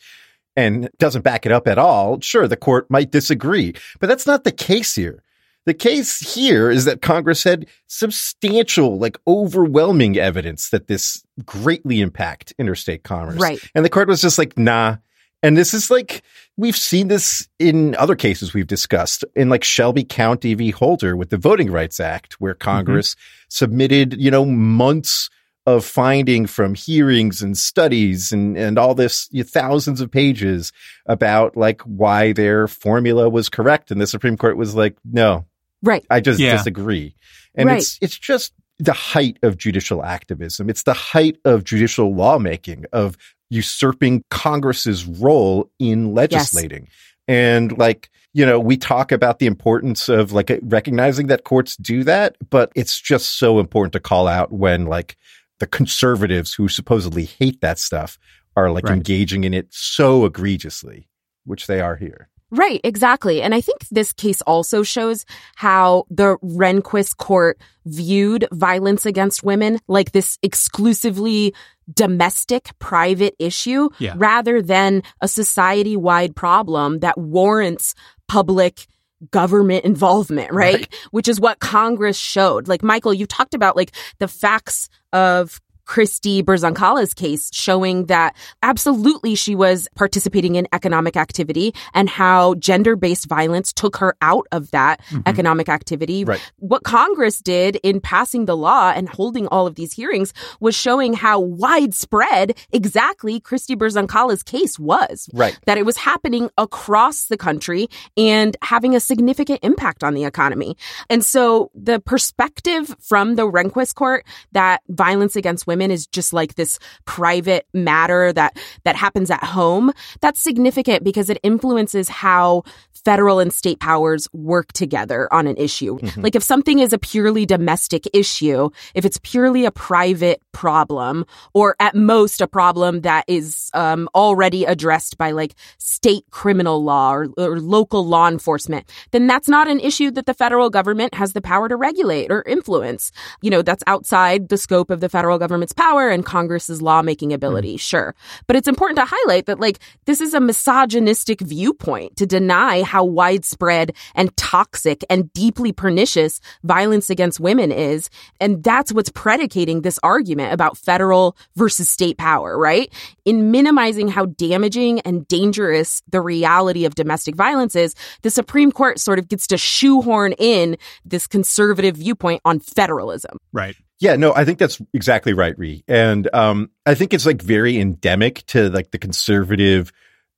and 0.55 0.89
doesn't 0.97 1.23
back 1.23 1.45
it 1.45 1.51
up 1.51 1.67
at 1.67 1.77
all, 1.77 2.19
sure, 2.21 2.47
the 2.47 2.55
court 2.55 2.89
might 2.89 3.11
disagree. 3.11 3.73
But 3.99 4.07
that's 4.07 4.25
not 4.25 4.43
the 4.43 4.51
case 4.51 4.95
here. 4.95 5.21
The 5.65 5.73
case 5.73 6.35
here 6.35 6.69
is 6.69 6.85
that 6.85 7.01
Congress 7.01 7.43
had 7.43 7.65
substantial, 7.87 8.99
like 8.99 9.17
overwhelming 9.27 10.17
evidence 10.17 10.69
that 10.69 10.87
this 10.87 11.23
greatly 11.45 12.01
impact 12.01 12.53
interstate 12.59 13.03
commerce. 13.03 13.37
Right. 13.39 13.59
And 13.73 13.83
the 13.83 13.89
court 13.89 14.07
was 14.07 14.21
just 14.21 14.37
like, 14.37 14.57
nah. 14.57 14.97
And 15.45 15.55
this 15.55 15.75
is 15.75 15.91
like, 15.91 16.23
we've 16.57 16.75
seen 16.75 17.07
this 17.07 17.47
in 17.59 17.95
other 17.97 18.15
cases 18.15 18.51
we've 18.51 18.65
discussed 18.65 19.23
in 19.35 19.47
like 19.47 19.63
Shelby 19.63 20.03
County 20.03 20.55
v. 20.55 20.71
Holder 20.71 21.15
with 21.15 21.29
the 21.29 21.37
Voting 21.37 21.71
Rights 21.71 21.99
Act, 21.99 22.33
where 22.41 22.55
mm-hmm. 22.55 22.67
Congress 22.67 23.15
submitted, 23.47 24.19
you 24.19 24.31
know, 24.31 24.43
months 24.43 25.29
of 25.67 25.85
finding 25.85 26.47
from 26.47 26.73
hearings 26.73 27.43
and 27.43 27.55
studies 27.55 28.31
and, 28.31 28.57
and 28.57 28.79
all 28.79 28.95
this 28.95 29.29
you 29.31 29.43
know, 29.43 29.47
thousands 29.47 30.01
of 30.01 30.09
pages 30.09 30.71
about 31.05 31.55
like 31.55 31.81
why 31.81 32.33
their 32.33 32.67
formula 32.67 33.29
was 33.29 33.47
correct. 33.47 33.91
And 33.91 34.01
the 34.01 34.07
Supreme 34.07 34.37
Court 34.37 34.57
was 34.57 34.73
like, 34.73 34.97
no, 35.03 35.45
Right. 35.83 36.03
I 36.09 36.21
just 36.21 36.39
Yeah. 36.39 36.57
disagree. 36.57 37.13
And 37.53 37.69
Right. 37.69 37.77
it's 37.77 37.99
it's 38.01 38.17
just 38.17 38.51
the 38.79 38.93
height 38.93 39.37
of 39.43 39.57
judicial 39.57 40.03
activism. 40.03 40.69
It's 40.69 40.83
the 40.83 40.93
height 40.93 41.37
of 41.45 41.63
judicial 41.63 42.13
lawmaking, 42.13 42.85
of 42.91 43.17
usurping 43.55 44.23
Congress's 44.29 45.05
role 45.05 45.69
in 45.79 46.13
legislating. 46.13 46.87
And 47.27 47.77
like, 47.77 48.09
you 48.33 48.45
know, 48.45 48.59
we 48.59 48.77
talk 48.77 49.11
about 49.11 49.39
the 49.39 49.47
importance 49.47 50.09
of 50.09 50.31
like 50.31 50.51
recognizing 50.61 51.27
that 51.27 51.43
courts 51.45 51.75
do 51.77 52.03
that, 52.03 52.35
but 52.49 52.71
it's 52.75 52.99
just 52.99 53.39
so 53.39 53.59
important 53.59 53.93
to 53.93 53.99
call 53.99 54.27
out 54.27 54.51
when 54.51 54.85
like 54.85 55.15
the 55.59 55.67
conservatives 55.67 56.53
who 56.53 56.67
supposedly 56.67 57.25
hate 57.25 57.61
that 57.61 57.79
stuff 57.79 58.19
are 58.55 58.69
like 58.71 58.85
Right. 58.85 58.93
engaging 58.93 59.43
in 59.43 59.53
it 59.53 59.67
so 59.71 60.25
egregiously, 60.25 61.07
which 61.45 61.67
they 61.67 61.79
are 61.79 61.95
here. 61.95 62.29
Right, 62.55 62.79
exactly. 62.83 63.41
And 63.41 63.53
I 63.53 63.61
think 63.61 63.79
this 63.91 64.13
case 64.13 64.41
also 64.41 64.81
shows 64.83 65.25
how 65.55 66.05
the 66.09 66.37
Rehnquist 66.43 67.17
court 67.17 67.57
viewed 67.85 68.47
violence 68.51 69.05
against 69.05 69.43
women 69.43 69.79
like 69.87 70.11
this 70.11 70.37
exclusively 70.41 71.53
domestic 71.93 72.69
private 72.79 73.35
issue 73.39 73.89
Yeah. 73.99 74.13
rather 74.17 74.61
than 74.61 75.03
a 75.21 75.27
society 75.27 75.95
wide 75.95 76.35
problem 76.35 76.99
that 76.99 77.17
warrants 77.17 77.93
public 78.27 78.87
government 79.31 79.85
involvement, 79.85 80.51
right? 80.51 80.75
Right. 80.75 80.95
Which 81.11 81.27
is 81.27 81.39
what 81.39 81.59
Congress 81.59 82.17
showed. 82.17 82.67
Like 82.67 82.83
Michael, 82.83 83.13
you 83.13 83.25
talked 83.25 83.53
about 83.53 83.75
like 83.75 83.91
the 84.19 84.27
facts 84.27 84.89
of 85.13 85.61
Christy 85.85 86.41
Brzonkala's 86.41 87.13
case 87.13 87.49
showing 87.53 88.07
that 88.07 88.35
absolutely 88.63 89.35
she 89.35 89.55
was 89.55 89.87
participating 89.95 90.55
in 90.55 90.67
economic 90.73 91.15
activity 91.15 91.73
and 91.93 92.09
how 92.09 92.55
gender-based 92.55 93.27
violence 93.27 93.71
took 93.71 93.97
her 93.97 94.15
out 94.21 94.47
of 94.51 94.71
that 94.71 95.01
mm-hmm. 95.03 95.21
economic 95.25 95.69
activity. 95.69 96.25
Right. 96.25 96.41
What 96.57 96.83
Congress 96.83 97.39
did 97.39 97.77
in 97.77 98.01
passing 98.01 98.45
the 98.45 98.57
law 98.57 98.91
and 98.95 99.07
holding 99.07 99.47
all 99.47 99.67
of 99.67 99.75
these 99.75 99.93
hearings 99.93 100.33
was 100.59 100.75
showing 100.75 101.13
how 101.13 101.39
widespread 101.39 102.57
exactly 102.71 103.39
Christy 103.39 103.75
Brzonkala's 103.75 104.43
case 104.43 104.79
was 104.79 105.29
Right. 105.33 105.57
that 105.65 105.77
it 105.77 105.85
was 105.85 105.97
happening 105.97 106.49
across 106.57 107.27
the 107.27 107.37
country 107.37 107.87
and 108.17 108.57
having 108.61 108.95
a 108.95 108.99
significant 108.99 109.59
impact 109.61 110.03
on 110.03 110.13
the 110.13 110.23
economy. 110.23 110.77
And 111.09 111.23
so 111.23 111.69
the 111.75 111.99
perspective 111.99 112.95
from 112.99 113.35
the 113.35 113.43
Rehnquist 113.43 113.95
court 113.95 114.25
that 114.53 114.81
violence 114.89 115.35
against 115.35 115.67
women 115.67 115.74
women 115.75 115.91
is 115.91 116.07
just 116.07 116.31
like 116.31 116.55
this 116.55 116.79
private 117.03 117.67
matter 117.73 118.31
that 118.31 118.57
that 118.85 118.95
happens 118.95 119.29
at 119.29 119.43
home, 119.43 119.91
that's 120.21 120.39
significant 120.41 121.03
because 121.03 121.29
it 121.29 121.37
influences 121.43 122.07
how 122.07 122.63
federal 123.03 123.39
and 123.39 123.53
state 123.53 123.79
powers 123.79 124.27
work 124.33 124.73
together 124.73 125.31
on 125.31 125.47
an 125.47 125.55
issue. 125.57 125.99
Mm-hmm. 125.99 126.21
Like 126.21 126.35
if 126.35 126.41
something 126.41 126.79
is 126.79 126.91
a 126.91 126.97
purely 126.97 127.45
domestic 127.45 128.07
issue, 128.13 128.69
if 128.95 129.05
it's 129.05 129.19
purely 129.21 129.65
a 129.65 129.71
private 129.71 130.41
problem, 130.51 131.25
or 131.53 131.75
at 131.79 131.93
most 131.93 132.41
a 132.41 132.47
problem 132.47 133.01
that 133.01 133.25
is 133.27 133.69
um, 133.73 134.09
already 134.15 134.65
addressed 134.65 135.17
by 135.17 135.31
like 135.31 135.53
state 135.77 136.23
criminal 136.31 136.83
law 136.83 137.13
or, 137.13 137.27
or 137.37 137.59
local 137.59 138.07
law 138.07 138.27
enforcement, 138.27 138.89
then 139.11 139.27
that's 139.27 139.47
not 139.47 139.67
an 139.67 139.79
issue 139.79 140.09
that 140.11 140.25
the 140.25 140.33
federal 140.33 140.69
government 140.69 141.13
has 141.13 141.33
the 141.33 141.41
power 141.41 141.69
to 141.69 141.75
regulate 141.75 142.31
or 142.31 142.41
influence. 142.47 143.11
You 143.41 143.51
know, 143.51 143.61
that's 143.61 143.83
outside 143.85 144.49
the 144.49 144.57
scope 144.57 144.89
of 144.89 144.99
the 144.99 145.09
federal 145.09 145.37
government's 145.65 145.73
power 145.73 146.09
and 146.09 146.25
Congress's 146.25 146.81
lawmaking 146.81 147.33
ability, 147.33 147.75
mm. 147.75 147.79
sure. 147.79 148.15
But 148.47 148.55
it's 148.55 148.67
important 148.67 148.97
to 148.99 149.05
highlight 149.07 149.45
that 149.47 149.59
like 149.59 149.79
this 150.05 150.21
is 150.21 150.33
a 150.33 150.39
misogynistic 150.39 151.41
viewpoint 151.41 152.17
to 152.17 152.25
deny 152.25 152.83
how 152.83 153.03
widespread 153.03 153.93
and 154.13 154.35
toxic 154.37 155.03
and 155.09 155.31
deeply 155.33 155.71
pernicious 155.71 156.39
violence 156.63 157.09
against 157.09 157.39
women 157.39 157.71
is. 157.71 158.09
And 158.39 158.63
that's 158.63 158.91
what's 158.91 159.09
predicating 159.09 159.81
this 159.81 159.99
argument 160.03 160.53
about 160.53 160.77
federal 160.77 161.35
versus 161.55 161.89
state 161.89 162.17
power, 162.17 162.57
right? 162.57 162.91
In 163.25 163.51
minimizing 163.51 164.07
how 164.07 164.25
damaging 164.25 164.99
and 165.01 165.27
dangerous 165.27 166.03
the 166.09 166.21
reality 166.21 166.85
of 166.85 166.95
domestic 166.95 167.35
violence 167.35 167.75
is, 167.75 167.95
the 168.21 168.29
Supreme 168.29 168.71
Court 168.71 168.99
sort 168.99 169.19
of 169.19 169.27
gets 169.27 169.47
to 169.47 169.57
shoehorn 169.57 170.33
in 170.33 170.77
this 171.05 171.27
conservative 171.27 171.95
viewpoint 171.95 172.41
on 172.45 172.59
federalism. 172.59 173.37
Right. 173.51 173.75
Yeah, 173.99 174.15
no, 174.17 174.33
I 174.35 174.43
think 174.43 174.59
that's 174.59 174.81
exactly 174.93 175.33
right, 175.33 175.57
Ree. 175.57 175.83
And 175.87 176.29
um, 176.33 176.69
I 176.85 176.95
think 176.95 177.13
it's 177.13 177.25
like 177.25 177.41
very 177.41 177.77
endemic 177.79 178.45
to 178.47 178.69
like 178.69 178.91
the 178.91 178.97
conservative 178.97 179.91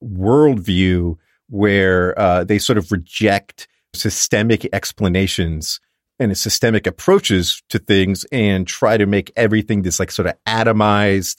worldview 0.04 1.18
where 1.50 2.18
uh, 2.20 2.44
they 2.44 2.60
sort 2.60 2.78
of 2.78 2.92
reject 2.92 3.68
systemic 3.94 4.68
explanations 4.74 5.80
and 6.20 6.38
systemic 6.38 6.86
approaches 6.88 7.62
to 7.70 7.80
things 7.80 8.26
and 8.32 8.68
try 8.68 8.98
to 8.98 9.06
make 9.06 9.32
everything 9.36 9.82
this 9.82 10.00
like 10.00 10.12
sort 10.12 10.28
of 10.28 10.36
atomized 10.48 11.38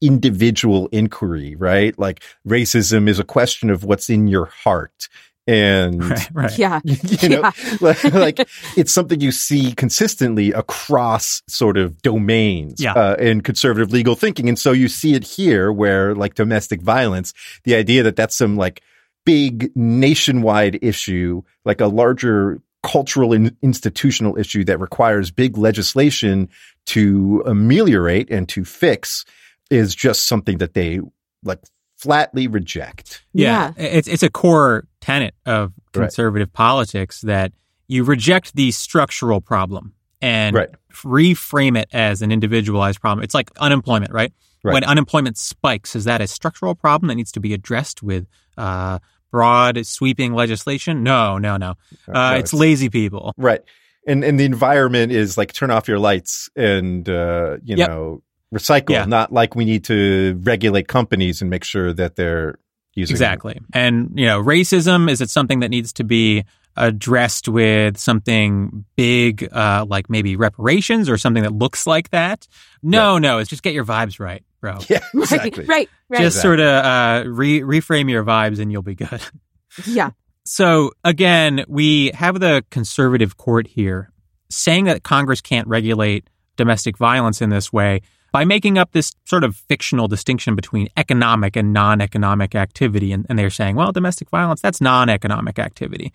individual 0.00 0.88
inquiry, 0.92 1.56
right? 1.56 1.98
Like 1.98 2.22
racism 2.46 3.08
is 3.08 3.18
a 3.18 3.24
question 3.24 3.68
of 3.68 3.84
what's 3.84 4.08
in 4.08 4.28
your 4.28 4.46
heart. 4.46 5.08
And 5.48 6.04
right, 6.10 6.28
right. 6.34 6.58
yeah, 6.58 6.80
you 6.84 7.28
know, 7.30 7.50
yeah. 7.80 8.08
like 8.12 8.46
it's 8.76 8.92
something 8.92 9.18
you 9.18 9.32
see 9.32 9.72
consistently 9.72 10.52
across 10.52 11.42
sort 11.48 11.78
of 11.78 12.02
domains 12.02 12.82
yeah. 12.82 12.92
uh, 12.92 13.14
in 13.14 13.40
conservative 13.40 13.90
legal 13.90 14.14
thinking. 14.14 14.50
And 14.50 14.58
so 14.58 14.72
you 14.72 14.88
see 14.88 15.14
it 15.14 15.24
here 15.24 15.72
where 15.72 16.14
like 16.14 16.34
domestic 16.34 16.82
violence, 16.82 17.32
the 17.64 17.74
idea 17.74 18.02
that 18.02 18.14
that's 18.14 18.36
some 18.36 18.56
like 18.56 18.82
big 19.24 19.74
nationwide 19.74 20.78
issue, 20.82 21.42
like 21.64 21.80
a 21.80 21.86
larger 21.86 22.60
cultural 22.82 23.32
and 23.32 23.56
institutional 23.62 24.38
issue 24.38 24.64
that 24.64 24.78
requires 24.78 25.30
big 25.30 25.56
legislation 25.56 26.50
to 26.84 27.42
ameliorate 27.46 28.30
and 28.30 28.50
to 28.50 28.66
fix 28.66 29.24
is 29.70 29.94
just 29.94 30.26
something 30.26 30.58
that 30.58 30.74
they 30.74 31.00
like 31.42 31.60
flatly 31.98 32.46
reject. 32.46 33.22
Yeah. 33.32 33.72
yeah. 33.76 33.84
It's 33.84 34.08
it's 34.08 34.22
a 34.22 34.30
core 34.30 34.86
tenet 35.00 35.34
of 35.44 35.72
conservative 35.92 36.48
right. 36.48 36.52
politics 36.52 37.20
that 37.22 37.52
you 37.88 38.04
reject 38.04 38.54
the 38.54 38.70
structural 38.70 39.40
problem 39.40 39.94
and 40.20 40.56
right. 40.56 40.68
reframe 40.92 41.78
it 41.78 41.88
as 41.92 42.22
an 42.22 42.32
individualized 42.32 43.00
problem. 43.00 43.24
It's 43.24 43.34
like 43.34 43.50
unemployment, 43.58 44.12
right? 44.12 44.32
right? 44.62 44.72
When 44.72 44.84
unemployment 44.84 45.38
spikes, 45.38 45.96
is 45.96 46.04
that 46.04 46.20
a 46.20 46.26
structural 46.26 46.74
problem 46.74 47.08
that 47.08 47.14
needs 47.14 47.32
to 47.32 47.40
be 47.40 47.54
addressed 47.54 48.02
with 48.02 48.26
uh, 48.56 48.98
broad, 49.30 49.84
sweeping 49.86 50.34
legislation? 50.34 51.02
No, 51.02 51.38
no, 51.38 51.56
no. 51.56 51.74
Uh, 52.06 52.12
no 52.12 52.30
it's, 52.34 52.52
it's, 52.52 52.54
lazy 52.54 52.90
people. 52.90 53.32
Right. 53.36 53.60
And 54.06 54.24
and 54.24 54.40
the 54.40 54.44
environment 54.44 55.12
is 55.12 55.36
like 55.36 55.52
turn 55.52 55.70
off 55.70 55.86
your 55.86 55.98
lights 55.98 56.48
and 56.56 57.08
uh, 57.08 57.58
you 57.62 57.76
yep. 57.76 57.90
know 57.90 58.22
recycle, 58.54 58.90
yeah. 58.90 59.04
not 59.04 59.32
like 59.32 59.54
we 59.54 59.64
need 59.64 59.84
to 59.84 60.38
regulate 60.42 60.88
companies 60.88 61.40
and 61.40 61.50
make 61.50 61.64
sure 61.64 61.92
that 61.92 62.16
they're 62.16 62.58
using 62.94 63.14
exactly. 63.14 63.60
And 63.72 64.12
you 64.14 64.26
know, 64.26 64.42
racism 64.42 65.10
is 65.10 65.20
it 65.20 65.30
something 65.30 65.60
that 65.60 65.68
needs 65.68 65.92
to 65.94 66.04
be 66.04 66.44
addressed 66.76 67.48
with 67.48 67.98
something 67.98 68.84
big, 68.96 69.48
uh, 69.52 69.84
like 69.88 70.08
maybe 70.08 70.36
reparations 70.36 71.08
or 71.08 71.18
something 71.18 71.42
that 71.42 71.52
looks 71.52 71.86
like 71.86 72.10
that? 72.10 72.46
No, 72.82 73.14
right. 73.14 73.22
no, 73.22 73.38
it's 73.38 73.50
just 73.50 73.62
get 73.62 73.74
your 73.74 73.84
vibes 73.84 74.20
right 74.20 74.44
bro. 74.60 74.78
Yeah, 74.88 75.00
exactly. 75.14 75.64
right, 75.64 75.88
right. 76.08 76.20
Just 76.20 76.38
exactly. 76.38 76.40
sort 76.40 76.60
of 76.60 76.84
uh, 76.84 77.24
re- 77.28 77.60
reframe 77.60 78.10
your 78.10 78.24
vibes 78.24 78.58
and 78.58 78.72
you'll 78.72 78.82
be 78.82 78.94
good. 78.94 79.20
yeah. 79.86 80.10
So 80.44 80.92
again, 81.04 81.64
we 81.68 82.10
have 82.14 82.40
the 82.40 82.64
conservative 82.70 83.36
court 83.36 83.66
here 83.66 84.10
saying 84.50 84.84
that 84.86 85.02
Congress 85.02 85.40
can't 85.40 85.68
regulate 85.68 86.28
domestic 86.56 86.96
violence 86.96 87.42
in 87.42 87.50
this 87.50 87.72
way 87.72 88.00
by 88.32 88.44
making 88.44 88.78
up 88.78 88.92
this 88.92 89.14
sort 89.24 89.44
of 89.44 89.56
fictional 89.56 90.08
distinction 90.08 90.54
between 90.54 90.88
economic 90.96 91.56
and 91.56 91.72
non 91.72 92.00
economic 92.00 92.54
activity. 92.54 93.12
And, 93.12 93.26
and, 93.28 93.38
they're 93.38 93.50
saying, 93.50 93.76
well, 93.76 93.92
domestic 93.92 94.30
violence, 94.30 94.60
that's 94.60 94.80
non 94.80 95.08
economic 95.08 95.58
activity. 95.58 96.12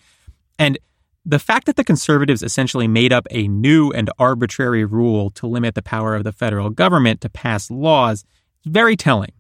And 0.60 0.78
the 1.26 1.40
fact 1.40 1.66
that 1.66 1.78
the 1.78 1.84
conservatives 1.84 2.44
essentially 2.44 2.88
made 2.88 3.14
up 3.14 3.26
a 3.32 3.48
new 3.48 3.92
and 3.92 4.10
arbitrary 4.20 4.84
rule 4.84 5.30
to 5.32 5.48
limit 5.48 5.74
the 5.74 5.82
power 5.82 6.16
of 6.16 6.24
the 6.24 6.34
federal 6.34 6.70
government 6.70 7.22
to 7.22 7.30
pass 7.30 7.72
laws 7.72 8.26
is 8.66 8.72
very 8.72 8.96
telling. 8.96 9.32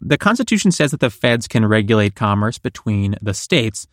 The 0.00 0.18
Constitution 0.18 0.70
says 0.70 0.90
that 0.92 1.00
the 1.00 1.10
feds 1.10 1.48
can 1.48 1.66
regulate 1.66 2.14
commerce 2.14 2.58
between 2.58 3.16
the 3.20 3.34
states. 3.34 3.86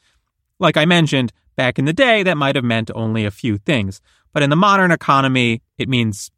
Like 0.59 0.77
I 0.77 0.85
mentioned, 0.85 1.31
back 1.55 1.79
in 1.79 1.85
the 1.85 1.93
day, 1.93 2.23
that 2.23 2.37
might 2.37 2.55
have 2.55 2.63
meant 2.63 2.91
only 2.95 3.25
a 3.25 3.31
few 3.31 3.57
things. 3.57 4.01
But 4.33 4.43
in 4.43 4.49
the 4.49 4.55
modern 4.55 4.91
economy, 4.91 5.61
it 5.77 5.89
means 5.89 6.31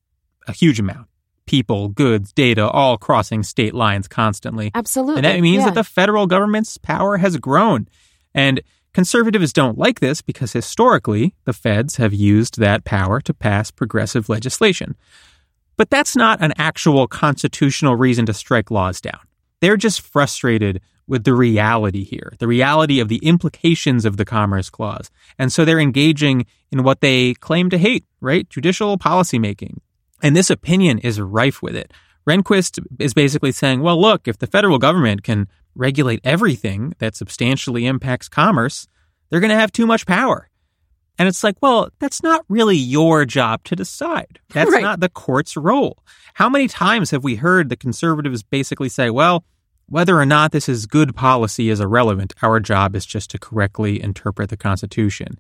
a 0.48 0.54
huge 0.54 0.80
amount. 0.80 1.08
People, 1.50 1.90
goods, 1.90 2.32
data, 2.32 2.70
all 2.70 3.00
crossing 3.00 3.42
state 3.42 3.74
lines 3.74 4.08
constantly. 4.08 4.70
Absolutely. 4.76 5.16
And 5.16 5.26
that 5.26 5.40
means 5.40 5.62
yeah. 5.62 5.66
that 5.66 5.74
the 5.74 5.84
federal 5.84 6.28
government's 6.28 6.78
power 6.78 7.18
has 7.18 7.38
grown. 7.38 7.88
And 8.36 8.62
Conservatives 8.94 9.54
don't 9.54 9.78
like 9.78 10.00
this 10.00 10.22
because 10.22 10.54
historically, 10.54 11.36
the 11.46 11.54
feds 11.54 11.98
have 11.98 12.14
used 12.14 12.60
that 12.60 12.84
power 12.84 13.22
to 13.22 13.34
pass 13.34 13.70
progressive 13.70 14.30
legislation. 14.30 14.96
But 15.78 15.90
that's 15.90 16.16
not 16.16 16.42
an 16.42 16.54
actual 16.58 17.08
constitutional 17.08 17.96
reason 17.96 18.26
to 18.26 18.34
strike 18.34 18.72
laws 18.72 19.00
down. 19.00 19.20
They're 19.62 19.78
just 19.78 20.02
frustrated 20.02 20.82
with 21.08 21.24
the 21.24 21.34
reality 21.34 22.04
here, 22.04 22.34
the 22.40 22.48
reality 22.48 23.00
of 23.00 23.08
the 23.08 23.20
implications 23.24 24.06
of 24.06 24.18
the 24.18 24.26
Commerce 24.26 24.70
Clause. 24.70 25.10
And 25.38 25.52
so 25.52 25.66
they're 25.66 25.80
engaging 25.80 26.46
in 26.72 26.84
what 26.84 27.02
they 27.02 27.34
claim 27.36 27.70
to 27.70 27.78
hate, 27.78 28.06
right? 28.22 28.50
Judicial 28.50 28.98
policymaking. 28.98 29.78
And 30.22 30.36
this 30.36 30.50
opinion 30.50 31.00
is 31.00 31.20
rife 31.20 31.62
with 31.62 31.76
it. 31.76 31.94
Rehnquist 32.28 32.86
is 33.00 33.14
basically 33.14 33.52
saying, 33.52 33.82
well, 33.82 34.00
look, 34.00 34.28
if 34.28 34.38
the 34.38 34.48
federal 34.48 34.78
government 34.78 35.24
can 35.24 35.48
regulate 35.76 36.20
everything 36.24 36.94
that 37.00 37.16
substantially 37.16 37.86
impacts 37.86 38.28
commerce, 38.28 38.88
they're 39.30 39.40
going 39.40 39.50
to 39.50 39.56
have 39.56 39.72
too 39.72 39.88
much 39.88 40.06
power. 40.06 40.50
And 41.18 41.28
it's 41.28 41.44
like, 41.44 41.58
well, 41.62 41.90
that's 42.00 42.24
not 42.24 42.46
really 42.48 42.78
your 42.78 43.26
job 43.26 43.64
to 43.66 43.76
decide. 43.76 44.40
That's 44.54 44.72
right. 44.72 44.82
not 44.82 45.02
the 45.02 45.10
court's 45.10 45.58
role. 45.58 46.02
How 46.36 46.48
many 46.48 46.70
times 46.70 47.12
have 47.12 47.26
we 47.26 47.36
heard 47.36 47.68
the 47.68 47.76
conservatives 47.76 48.42
basically 48.42 48.88
say, 48.88 49.10
well, 49.10 49.44
whether 49.90 50.18
or 50.18 50.26
not 50.26 50.54
this 50.54 50.70
is 50.70 50.86
good 50.86 51.14
policy 51.16 51.70
is 51.70 51.82
irrelevant. 51.82 52.34
Our 52.42 52.62
job 52.62 52.96
is 52.96 53.06
just 53.06 53.32
to 53.32 53.40
correctly 53.40 54.02
interpret 54.02 54.50
the 54.50 54.56
Constitution. 54.56 55.38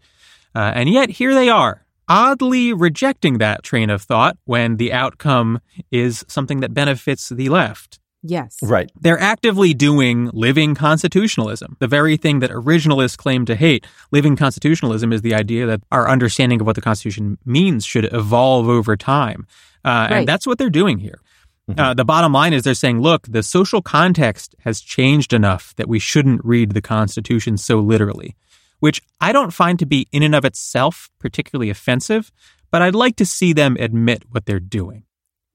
Uh, 0.53 0.71
and 0.75 0.89
yet 0.89 1.11
here 1.11 1.33
they 1.33 1.47
are, 1.47 1.85
oddly 2.09 2.73
rejecting 2.73 3.37
that 3.37 3.63
train 3.63 3.89
of 3.89 4.01
thought 4.01 4.37
when 4.45 4.77
the 4.77 4.91
outcome 4.91 5.59
is 5.91 6.25
something 6.27 6.59
that 6.61 6.73
benefits 6.73 7.29
the 7.29 7.49
left. 7.49 7.99
Yes. 8.21 8.57
Right. 8.61 8.91
They're 8.99 9.19
actively 9.19 9.73
doing 9.73 10.29
living 10.33 10.75
constitutionalism, 10.75 11.77
the 11.79 11.87
very 11.87 12.17
thing 12.17 12.39
that 12.39 12.51
originalists 12.51 13.17
claim 13.17 13.45
to 13.45 13.55
hate. 13.55 13.87
Living 14.11 14.35
constitutionalism 14.35 15.13
is 15.13 15.21
the 15.21 15.33
idea 15.33 15.65
that 15.67 15.81
our 15.91 16.09
understanding 16.09 16.59
of 16.59 16.67
what 16.67 16.75
the 16.75 16.81
Constitution 16.81 17.37
means 17.45 17.85
should 17.85 18.11
evolve 18.13 18.67
over 18.67 18.97
time. 18.97 19.47
Uh, 19.85 19.89
right. 19.89 20.11
And 20.17 20.27
that's 20.27 20.45
what 20.45 20.57
they're 20.57 20.69
doing 20.69 20.99
here. 20.99 21.21
Mm-hmm. 21.69 21.79
Uh, 21.79 21.93
the 21.93 22.03
bottom 22.03 22.33
line 22.33 22.51
is 22.51 22.63
they're 22.63 22.73
saying, 22.73 22.99
look, 22.99 23.25
the 23.27 23.43
social 23.43 23.81
context 23.81 24.55
has 24.61 24.81
changed 24.81 25.31
enough 25.31 25.73
that 25.77 25.87
we 25.87 25.99
shouldn't 25.99 26.43
read 26.43 26.71
the 26.71 26.81
Constitution 26.81 27.57
so 27.57 27.79
literally, 27.79 28.35
which 28.79 29.01
I 29.21 29.31
don't 29.31 29.51
find 29.51 29.79
to 29.79 29.85
be 29.85 30.07
in 30.11 30.23
and 30.23 30.35
of 30.35 30.45
itself 30.45 31.09
particularly 31.19 31.69
offensive, 31.69 32.31
but 32.71 32.81
I'd 32.81 32.95
like 32.95 33.15
to 33.17 33.25
see 33.25 33.54
them 33.54 33.77
admit 33.79 34.23
what 34.29 34.45
they're 34.45 34.60
doing. 34.60 35.04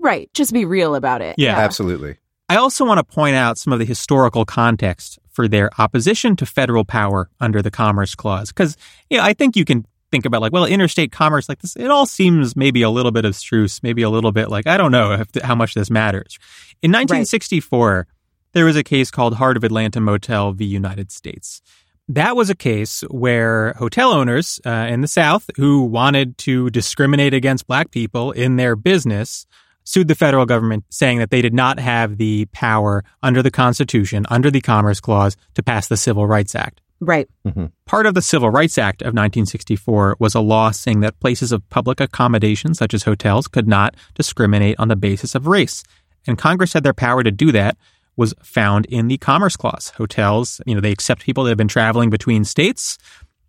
Right. 0.00 0.32
Just 0.34 0.52
be 0.52 0.64
real 0.64 0.94
about 0.94 1.22
it. 1.22 1.36
Yeah. 1.38 1.56
yeah. 1.56 1.64
Absolutely. 1.64 2.16
I 2.48 2.56
also 2.56 2.84
want 2.84 2.98
to 2.98 3.04
point 3.04 3.36
out 3.36 3.56
some 3.56 3.72
of 3.72 3.78
the 3.78 3.86
historical 3.86 4.44
context 4.44 5.18
for 5.30 5.48
their 5.48 5.70
opposition 5.78 6.36
to 6.36 6.46
federal 6.46 6.84
power 6.84 7.30
under 7.40 7.62
the 7.62 7.70
Commerce 7.70 8.14
Clause, 8.14 8.50
because 8.50 8.76
you 9.08 9.16
know, 9.16 9.24
I 9.24 9.32
think 9.32 9.56
you 9.56 9.64
can 9.64 9.86
think 10.10 10.26
about 10.26 10.42
like, 10.42 10.52
well, 10.52 10.64
interstate 10.64 11.10
commerce, 11.10 11.48
like 11.48 11.58
this, 11.60 11.74
it 11.74 11.90
all 11.90 12.06
seems 12.06 12.54
maybe 12.54 12.82
a 12.82 12.90
little 12.90 13.10
bit 13.10 13.24
abstruse, 13.24 13.82
maybe 13.82 14.02
a 14.02 14.10
little 14.10 14.30
bit 14.30 14.48
like, 14.48 14.66
I 14.66 14.76
don't 14.76 14.92
know 14.92 15.12
if, 15.12 15.42
how 15.42 15.56
much 15.56 15.74
this 15.74 15.90
matters. 15.90 16.38
In 16.82 16.92
1964, 16.92 17.96
right. 17.96 18.06
there 18.52 18.64
was 18.64 18.76
a 18.76 18.84
case 18.84 19.10
called 19.10 19.34
Heart 19.34 19.56
of 19.56 19.64
Atlanta 19.64 20.00
Motel 20.00 20.52
v. 20.52 20.64
United 20.64 21.10
States. 21.10 21.62
That 22.08 22.36
was 22.36 22.50
a 22.50 22.54
case 22.54 23.02
where 23.08 23.72
hotel 23.74 24.12
owners 24.12 24.60
uh, 24.66 24.86
in 24.90 25.00
the 25.00 25.08
South 25.08 25.48
who 25.56 25.84
wanted 25.84 26.36
to 26.38 26.68
discriminate 26.70 27.32
against 27.32 27.66
black 27.66 27.90
people 27.90 28.30
in 28.32 28.56
their 28.56 28.76
business 28.76 29.46
sued 29.84 30.08
the 30.08 30.14
federal 30.14 30.44
government 30.44 30.84
saying 30.90 31.18
that 31.18 31.30
they 31.30 31.40
did 31.40 31.54
not 31.54 31.78
have 31.78 32.18
the 32.18 32.46
power 32.52 33.04
under 33.22 33.42
the 33.42 33.50
Constitution, 33.50 34.26
under 34.28 34.50
the 34.50 34.60
Commerce 34.60 35.00
Clause, 35.00 35.36
to 35.54 35.62
pass 35.62 35.88
the 35.88 35.96
Civil 35.96 36.26
Rights 36.26 36.54
Act. 36.54 36.80
Right. 37.00 37.28
Mm-hmm. 37.46 37.66
Part 37.86 38.06
of 38.06 38.14
the 38.14 38.22
Civil 38.22 38.50
Rights 38.50 38.78
Act 38.78 39.02
of 39.02 39.08
1964 39.08 40.16
was 40.18 40.34
a 40.34 40.40
law 40.40 40.70
saying 40.70 41.00
that 41.00 41.20
places 41.20 41.52
of 41.52 41.68
public 41.70 42.00
accommodation, 42.00 42.74
such 42.74 42.94
as 42.94 43.02
hotels, 43.02 43.48
could 43.48 43.68
not 43.68 43.94
discriminate 44.14 44.76
on 44.78 44.88
the 44.88 44.96
basis 44.96 45.34
of 45.34 45.46
race. 45.46 45.82
And 46.26 46.38
Congress 46.38 46.72
had 46.72 46.82
their 46.82 46.94
power 46.94 47.22
to 47.22 47.30
do 47.30 47.52
that 47.52 47.76
was 48.16 48.34
found 48.42 48.86
in 48.86 49.08
the 49.08 49.18
Commerce 49.18 49.56
Clause. 49.56 49.92
Hotels, 49.96 50.60
you 50.66 50.74
know, 50.74 50.80
they 50.80 50.92
accept 50.92 51.22
people 51.22 51.44
that 51.44 51.50
have 51.50 51.58
been 51.58 51.68
traveling 51.68 52.10
between 52.10 52.44
states, 52.44 52.98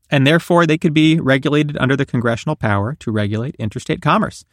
and 0.09 0.25
therefore 0.25 0.65
they 0.65 0.77
could 0.77 0.93
be 0.93 1.19
regulated 1.19 1.77
under 1.77 1.95
the 1.95 2.05
congressional 2.05 2.55
power 2.55 2.95
to 2.99 3.11
regulate 3.11 3.55
interstate 3.55 4.01
commerce. 4.01 4.45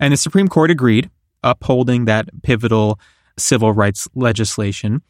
And 0.00 0.12
the 0.12 0.16
Supreme 0.16 0.48
Court 0.48 0.70
agreed, 0.70 1.10
upholding 1.42 2.04
that 2.06 2.28
pivotal 2.42 2.98
civil 3.36 3.72
rights 3.72 4.08
legislation. 4.14 5.02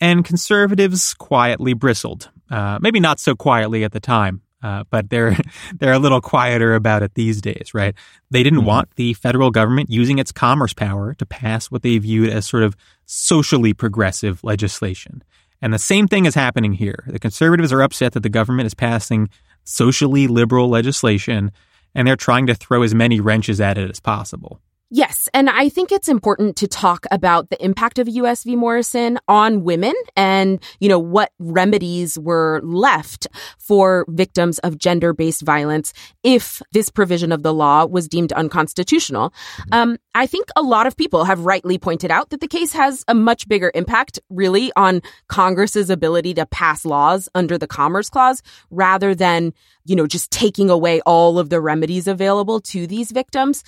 And 0.00 0.24
conservatives 0.24 1.14
quietly 1.14 1.72
bristled. 1.72 2.30
Uh, 2.50 2.78
maybe 2.80 3.00
not 3.00 3.20
so 3.20 3.34
quietly 3.34 3.84
at 3.84 3.92
the 3.92 4.00
time, 4.00 4.42
uh, 4.64 4.82
but 4.88 5.10
they're 5.10 5.36
they're 5.78 5.92
a 5.92 5.98
little 5.98 6.20
quieter 6.20 6.74
about 6.74 7.02
it 7.02 7.14
these 7.14 7.40
days, 7.40 7.72
right? 7.74 7.94
They 8.30 8.42
didn't 8.42 8.60
mm-hmm. 8.60 8.68
want 8.68 8.96
the 8.96 9.12
federal 9.14 9.50
government 9.50 9.90
using 9.90 10.18
its 10.18 10.32
commerce 10.32 10.72
power 10.72 11.14
to 11.14 11.26
pass 11.26 11.70
what 11.70 11.82
they 11.82 11.98
viewed 11.98 12.30
as 12.30 12.46
sort 12.46 12.62
of 12.62 12.74
socially 13.04 13.74
progressive 13.74 14.42
legislation. 14.42 15.22
And 15.60 15.72
the 15.72 15.78
same 15.78 16.08
thing 16.08 16.24
is 16.24 16.34
happening 16.34 16.72
here. 16.72 17.04
The 17.06 17.18
conservatives 17.18 17.72
are 17.72 17.82
upset 17.82 18.12
that 18.12 18.22
the 18.22 18.28
government 18.28 18.66
is 18.66 18.74
passing 18.74 19.28
socially 19.64 20.26
liberal 20.26 20.68
legislation, 20.68 21.52
and 21.94 22.08
they're 22.08 22.16
trying 22.16 22.46
to 22.46 22.54
throw 22.54 22.82
as 22.82 22.94
many 22.94 23.20
wrenches 23.20 23.60
at 23.60 23.78
it 23.78 23.90
as 23.90 24.00
possible. 24.00 24.60
Yes, 24.90 25.28
and 25.34 25.48
I 25.48 25.70
think 25.70 25.90
it's 25.90 26.08
important 26.08 26.56
to 26.56 26.68
talk 26.68 27.06
about 27.10 27.50
the 27.50 27.62
impact 27.64 27.98
of 27.98 28.08
US 28.08 28.44
v. 28.44 28.54
Morrison 28.54 29.18
on 29.26 29.64
women 29.64 29.94
and, 30.14 30.62
you 30.78 30.88
know, 30.88 30.98
what 30.98 31.32
remedies 31.38 32.18
were 32.18 32.60
left 32.62 33.26
for 33.58 34.04
victims 34.08 34.58
of 34.60 34.78
gender-based 34.78 35.42
violence 35.42 35.92
if 36.22 36.62
this 36.72 36.90
provision 36.90 37.32
of 37.32 37.42
the 37.42 37.54
law 37.54 37.86
was 37.86 38.08
deemed 38.08 38.32
unconstitutional. 38.34 39.32
Um, 39.72 39.96
I 40.14 40.26
think 40.26 40.46
a 40.54 40.62
lot 40.62 40.86
of 40.86 40.96
people 40.96 41.24
have 41.24 41.40
rightly 41.40 41.78
pointed 41.78 42.10
out 42.10 42.30
that 42.30 42.40
the 42.40 42.46
case 42.46 42.72
has 42.74 43.04
a 43.08 43.14
much 43.14 43.48
bigger 43.48 43.72
impact 43.74 44.20
really 44.30 44.70
on 44.76 45.00
Congress's 45.28 45.90
ability 45.90 46.34
to 46.34 46.46
pass 46.46 46.84
laws 46.84 47.28
under 47.34 47.58
the 47.58 47.66
Commerce 47.66 48.10
Clause 48.10 48.42
rather 48.70 49.14
than 49.14 49.54
you 49.84 49.96
know, 49.96 50.06
just 50.06 50.30
taking 50.30 50.70
away 50.70 51.00
all 51.02 51.38
of 51.38 51.50
the 51.50 51.60
remedies 51.60 52.06
available 52.06 52.60
to 52.60 52.86
these 52.86 53.10
victims. 53.10 53.62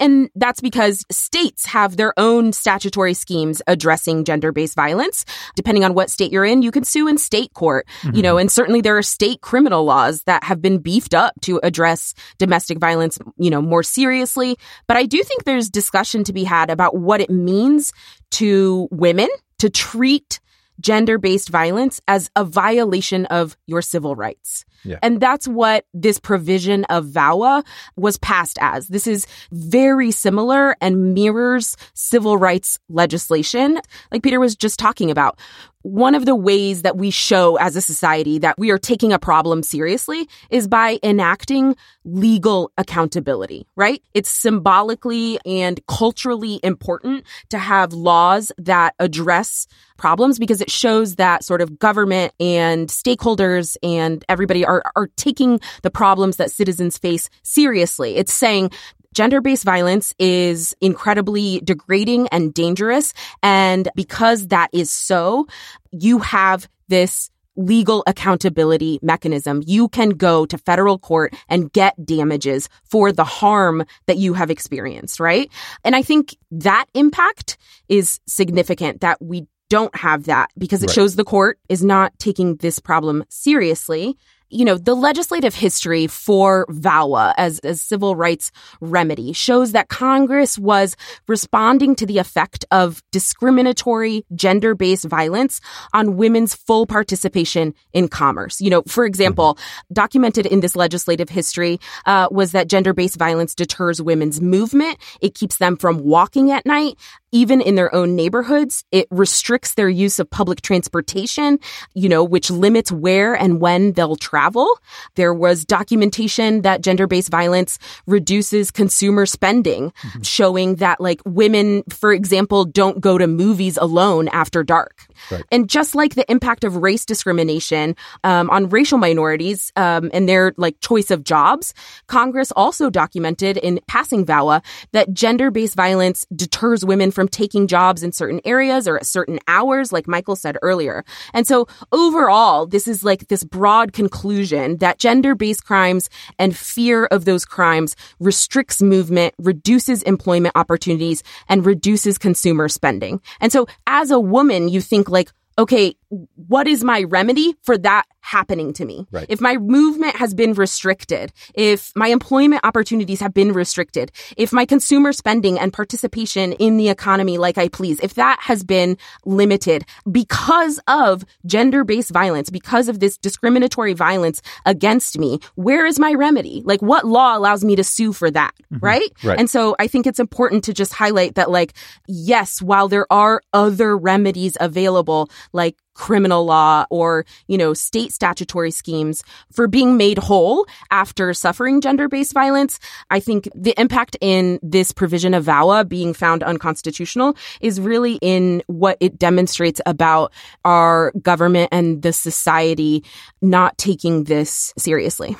And 0.00 0.30
that's 0.34 0.60
because 0.60 1.04
states 1.12 1.64
have 1.66 1.96
their 1.96 2.12
own 2.18 2.52
statutory 2.52 3.14
schemes 3.14 3.62
addressing 3.68 4.24
gender 4.24 4.50
based 4.50 4.74
violence. 4.74 5.24
Depending 5.54 5.84
on 5.84 5.94
what 5.94 6.10
state 6.10 6.32
you're 6.32 6.44
in, 6.44 6.62
you 6.62 6.72
can 6.72 6.82
sue 6.82 7.06
in 7.06 7.18
state 7.18 7.52
court, 7.54 7.86
mm-hmm. 8.02 8.16
you 8.16 8.22
know, 8.22 8.36
and 8.36 8.50
certainly 8.50 8.80
there 8.80 8.96
are 8.96 9.02
state 9.02 9.42
criminal 9.42 9.84
laws 9.84 10.24
that 10.24 10.42
have 10.42 10.60
been 10.60 10.78
beefed 10.78 11.14
up 11.14 11.34
to 11.42 11.60
address 11.62 12.14
domestic 12.38 12.78
violence, 12.78 13.18
you 13.36 13.50
know, 13.50 13.62
more 13.62 13.82
seriously. 13.84 14.56
But 14.88 14.96
I 14.96 15.04
do 15.04 15.22
think 15.22 15.44
there's 15.44 15.70
discussion 15.70 16.24
to 16.24 16.32
be 16.32 16.44
had 16.44 16.68
about 16.70 16.96
what 16.96 17.20
it 17.20 17.30
means 17.30 17.92
to 18.32 18.88
women 18.90 19.28
to 19.58 19.70
treat 19.70 20.40
gender 20.80 21.18
based 21.18 21.48
violence 21.48 22.00
as 22.08 22.28
a 22.34 22.44
violation 22.44 23.26
of 23.26 23.56
your 23.66 23.82
civil 23.82 24.16
rights. 24.16 24.64
Yeah. 24.84 24.98
And 25.02 25.20
that's 25.20 25.46
what 25.46 25.84
this 25.94 26.18
provision 26.18 26.84
of 26.84 27.06
VAWA 27.06 27.64
was 27.96 28.16
passed 28.18 28.58
as. 28.60 28.88
This 28.88 29.06
is 29.06 29.26
very 29.52 30.10
similar 30.10 30.76
and 30.80 31.14
mirrors 31.14 31.76
civil 31.94 32.36
rights 32.36 32.78
legislation, 32.88 33.80
like 34.10 34.22
Peter 34.22 34.40
was 34.40 34.56
just 34.56 34.78
talking 34.78 35.10
about. 35.10 35.38
One 35.84 36.14
of 36.14 36.26
the 36.26 36.36
ways 36.36 36.82
that 36.82 36.96
we 36.96 37.10
show 37.10 37.56
as 37.56 37.74
a 37.74 37.80
society 37.80 38.38
that 38.38 38.56
we 38.56 38.70
are 38.70 38.78
taking 38.78 39.12
a 39.12 39.18
problem 39.18 39.64
seriously 39.64 40.28
is 40.48 40.68
by 40.68 41.00
enacting 41.02 41.74
legal 42.04 42.70
accountability, 42.78 43.66
right? 43.74 44.00
It's 44.14 44.30
symbolically 44.30 45.40
and 45.44 45.84
culturally 45.88 46.60
important 46.62 47.24
to 47.48 47.58
have 47.58 47.92
laws 47.92 48.52
that 48.58 48.94
address 49.00 49.66
problems 49.96 50.38
because 50.38 50.60
it 50.60 50.70
shows 50.70 51.16
that 51.16 51.42
sort 51.42 51.60
of 51.60 51.80
government 51.80 52.32
and 52.38 52.88
stakeholders 52.88 53.76
and 53.82 54.24
everybody 54.28 54.64
are, 54.64 54.71
are 54.96 55.08
taking 55.16 55.60
the 55.82 55.90
problems 55.90 56.36
that 56.36 56.50
citizens 56.50 56.96
face 56.96 57.28
seriously. 57.42 58.16
It's 58.16 58.32
saying 58.32 58.70
gender 59.12 59.40
based 59.40 59.64
violence 59.64 60.14
is 60.18 60.74
incredibly 60.80 61.60
degrading 61.60 62.28
and 62.28 62.54
dangerous. 62.54 63.12
And 63.42 63.88
because 63.94 64.48
that 64.48 64.70
is 64.72 64.90
so, 64.90 65.46
you 65.90 66.20
have 66.20 66.68
this 66.88 67.30
legal 67.56 68.02
accountability 68.06 68.98
mechanism. 69.02 69.62
You 69.66 69.88
can 69.88 70.10
go 70.10 70.46
to 70.46 70.56
federal 70.56 70.98
court 70.98 71.34
and 71.48 71.70
get 71.72 71.94
damages 72.04 72.68
for 72.84 73.12
the 73.12 73.24
harm 73.24 73.84
that 74.06 74.16
you 74.16 74.32
have 74.32 74.50
experienced, 74.50 75.20
right? 75.20 75.50
And 75.84 75.94
I 75.94 76.02
think 76.02 76.34
that 76.50 76.86
impact 76.94 77.58
is 77.88 78.20
significant 78.26 79.02
that 79.02 79.20
we 79.20 79.46
don't 79.68 79.94
have 79.96 80.24
that 80.24 80.50
because 80.58 80.82
it 80.82 80.86
right. 80.88 80.94
shows 80.94 81.16
the 81.16 81.24
court 81.24 81.58
is 81.68 81.84
not 81.84 82.18
taking 82.18 82.56
this 82.56 82.78
problem 82.78 83.24
seriously 83.28 84.16
you 84.52 84.64
know, 84.64 84.76
the 84.76 84.94
legislative 84.94 85.54
history 85.54 86.06
for 86.06 86.66
VAWA 86.68 87.34
as 87.38 87.60
a 87.64 87.74
civil 87.74 88.14
rights 88.14 88.52
remedy 88.80 89.32
shows 89.32 89.72
that 89.72 89.88
Congress 89.88 90.58
was 90.58 90.96
responding 91.26 91.94
to 91.96 92.06
the 92.06 92.18
effect 92.18 92.64
of 92.70 93.02
discriminatory 93.10 94.24
gender 94.34 94.74
based 94.74 95.06
violence 95.06 95.60
on 95.92 96.16
women's 96.16 96.54
full 96.54 96.86
participation 96.86 97.74
in 97.92 98.08
commerce. 98.08 98.60
You 98.60 98.70
know, 98.70 98.82
for 98.86 99.04
example, 99.06 99.58
documented 99.92 100.46
in 100.46 100.60
this 100.60 100.76
legislative 100.76 101.28
history 101.28 101.80
uh, 102.06 102.28
was 102.30 102.52
that 102.52 102.68
gender 102.68 102.92
based 102.92 103.16
violence 103.16 103.54
deters 103.54 104.02
women's 104.02 104.40
movement. 104.40 104.98
It 105.20 105.34
keeps 105.34 105.56
them 105.56 105.76
from 105.76 105.98
walking 105.98 106.50
at 106.50 106.66
night 106.66 106.98
even 107.32 107.60
in 107.60 107.74
their 107.74 107.92
own 107.94 108.14
neighborhoods. 108.14 108.84
It 108.92 109.08
restricts 109.10 109.74
their 109.74 109.88
use 109.88 110.18
of 110.18 110.30
public 110.30 110.60
transportation, 110.60 111.58
you 111.94 112.08
know, 112.08 112.22
which 112.22 112.50
limits 112.50 112.92
where 112.92 113.34
and 113.34 113.60
when 113.60 113.92
they'll 113.92 114.16
travel. 114.16 114.68
There 115.16 115.34
was 115.34 115.64
documentation 115.64 116.62
that 116.62 116.82
gender-based 116.82 117.30
violence 117.30 117.78
reduces 118.06 118.70
consumer 118.70 119.26
spending, 119.26 119.90
mm-hmm. 119.90 120.22
showing 120.22 120.76
that 120.76 121.00
like 121.00 121.20
women, 121.24 121.82
for 121.88 122.12
example, 122.12 122.64
don't 122.64 123.00
go 123.00 123.18
to 123.18 123.26
movies 123.26 123.76
alone 123.76 124.28
after 124.28 124.62
dark. 124.62 125.06
Right. 125.30 125.44
And 125.50 125.68
just 125.68 125.94
like 125.94 126.14
the 126.14 126.30
impact 126.30 126.64
of 126.64 126.76
race 126.76 127.06
discrimination 127.06 127.96
um, 128.24 128.50
on 128.50 128.68
racial 128.68 128.98
minorities 128.98 129.72
um, 129.76 130.10
and 130.12 130.28
their 130.28 130.52
like 130.56 130.78
choice 130.80 131.10
of 131.10 131.24
jobs, 131.24 131.72
Congress 132.08 132.52
also 132.54 132.90
documented 132.90 133.56
in 133.56 133.80
passing 133.86 134.26
VAWA 134.26 134.62
that 134.92 135.12
gender-based 135.14 135.74
violence 135.74 136.26
deters 136.34 136.84
women 136.84 137.10
from 137.10 137.21
from 137.22 137.28
taking 137.28 137.68
jobs 137.68 138.02
in 138.02 138.10
certain 138.10 138.40
areas 138.44 138.88
or 138.88 138.96
at 138.96 139.06
certain 139.06 139.38
hours, 139.46 139.92
like 139.92 140.08
Michael 140.08 140.34
said 140.34 140.56
earlier. 140.60 141.04
And 141.32 141.46
so 141.46 141.68
overall, 141.92 142.66
this 142.66 142.88
is 142.88 143.04
like 143.04 143.28
this 143.28 143.44
broad 143.44 143.92
conclusion 143.92 144.78
that 144.78 144.98
gender 144.98 145.36
based 145.36 145.64
crimes 145.64 146.10
and 146.40 146.56
fear 146.56 147.04
of 147.06 147.24
those 147.24 147.44
crimes 147.44 147.94
restricts 148.18 148.82
movement, 148.82 149.34
reduces 149.38 150.02
employment 150.02 150.56
opportunities, 150.56 151.22
and 151.48 151.64
reduces 151.64 152.18
consumer 152.18 152.68
spending. 152.68 153.20
And 153.40 153.52
so 153.52 153.68
as 153.86 154.10
a 154.10 154.18
woman, 154.18 154.68
you 154.68 154.80
think 154.80 155.08
like, 155.08 155.30
okay, 155.56 155.94
what 156.34 156.68
is 156.68 156.84
my 156.84 157.04
remedy 157.04 157.54
for 157.62 157.78
that 157.78 158.04
happening 158.20 158.72
to 158.74 158.84
me? 158.84 159.06
Right. 159.10 159.26
If 159.28 159.40
my 159.40 159.56
movement 159.56 160.16
has 160.16 160.34
been 160.34 160.52
restricted, 160.52 161.32
if 161.54 161.90
my 161.96 162.08
employment 162.08 162.64
opportunities 162.64 163.20
have 163.20 163.32
been 163.32 163.52
restricted, 163.52 164.12
if 164.36 164.52
my 164.52 164.64
consumer 164.64 165.12
spending 165.12 165.58
and 165.58 165.72
participation 165.72 166.52
in 166.52 166.76
the 166.76 166.88
economy 166.88 167.38
like 167.38 167.58
I 167.58 167.68
please, 167.68 167.98
if 168.00 168.14
that 168.14 168.38
has 168.42 168.62
been 168.62 168.96
limited 169.24 169.84
because 170.10 170.78
of 170.86 171.24
gender-based 171.46 172.10
violence, 172.10 172.50
because 172.50 172.88
of 172.88 173.00
this 173.00 173.16
discriminatory 173.16 173.94
violence 173.94 174.42
against 174.66 175.18
me, 175.18 175.40
where 175.54 175.86
is 175.86 175.98
my 175.98 176.12
remedy? 176.12 176.62
Like 176.64 176.82
what 176.82 177.06
law 177.06 177.36
allows 177.36 177.64
me 177.64 177.74
to 177.76 177.84
sue 177.84 178.12
for 178.12 178.30
that? 178.30 178.52
Mm-hmm. 178.72 178.84
Right? 178.84 179.12
right? 179.24 179.38
And 179.38 179.48
so 179.48 179.74
I 179.78 179.86
think 179.88 180.06
it's 180.06 180.20
important 180.20 180.64
to 180.64 180.74
just 180.74 180.92
highlight 180.92 181.34
that 181.36 181.50
like, 181.50 181.72
yes, 182.06 182.60
while 182.60 182.88
there 182.88 183.10
are 183.10 183.42
other 183.52 183.96
remedies 183.96 184.56
available, 184.60 185.30
like 185.52 185.76
criminal 185.94 186.44
law 186.44 186.86
or, 186.90 187.24
you 187.46 187.58
know, 187.58 187.74
state 187.74 188.12
statutory 188.12 188.70
schemes 188.70 189.22
for 189.50 189.68
being 189.68 189.96
made 189.96 190.18
whole 190.18 190.66
after 190.90 191.34
suffering 191.34 191.80
gender-based 191.80 192.32
violence. 192.32 192.78
I 193.10 193.20
think 193.20 193.48
the 193.54 193.74
impact 193.78 194.16
in 194.20 194.58
this 194.62 194.92
provision 194.92 195.34
of 195.34 195.44
VAWA 195.44 195.88
being 195.88 196.14
found 196.14 196.42
unconstitutional 196.42 197.36
is 197.60 197.80
really 197.80 198.18
in 198.22 198.62
what 198.66 198.96
it 199.00 199.18
demonstrates 199.18 199.80
about 199.86 200.32
our 200.64 201.12
government 201.22 201.68
and 201.72 202.02
the 202.02 202.12
society 202.12 203.04
not 203.40 203.76
taking 203.78 204.24
this 204.24 204.72
seriously. 204.78 205.36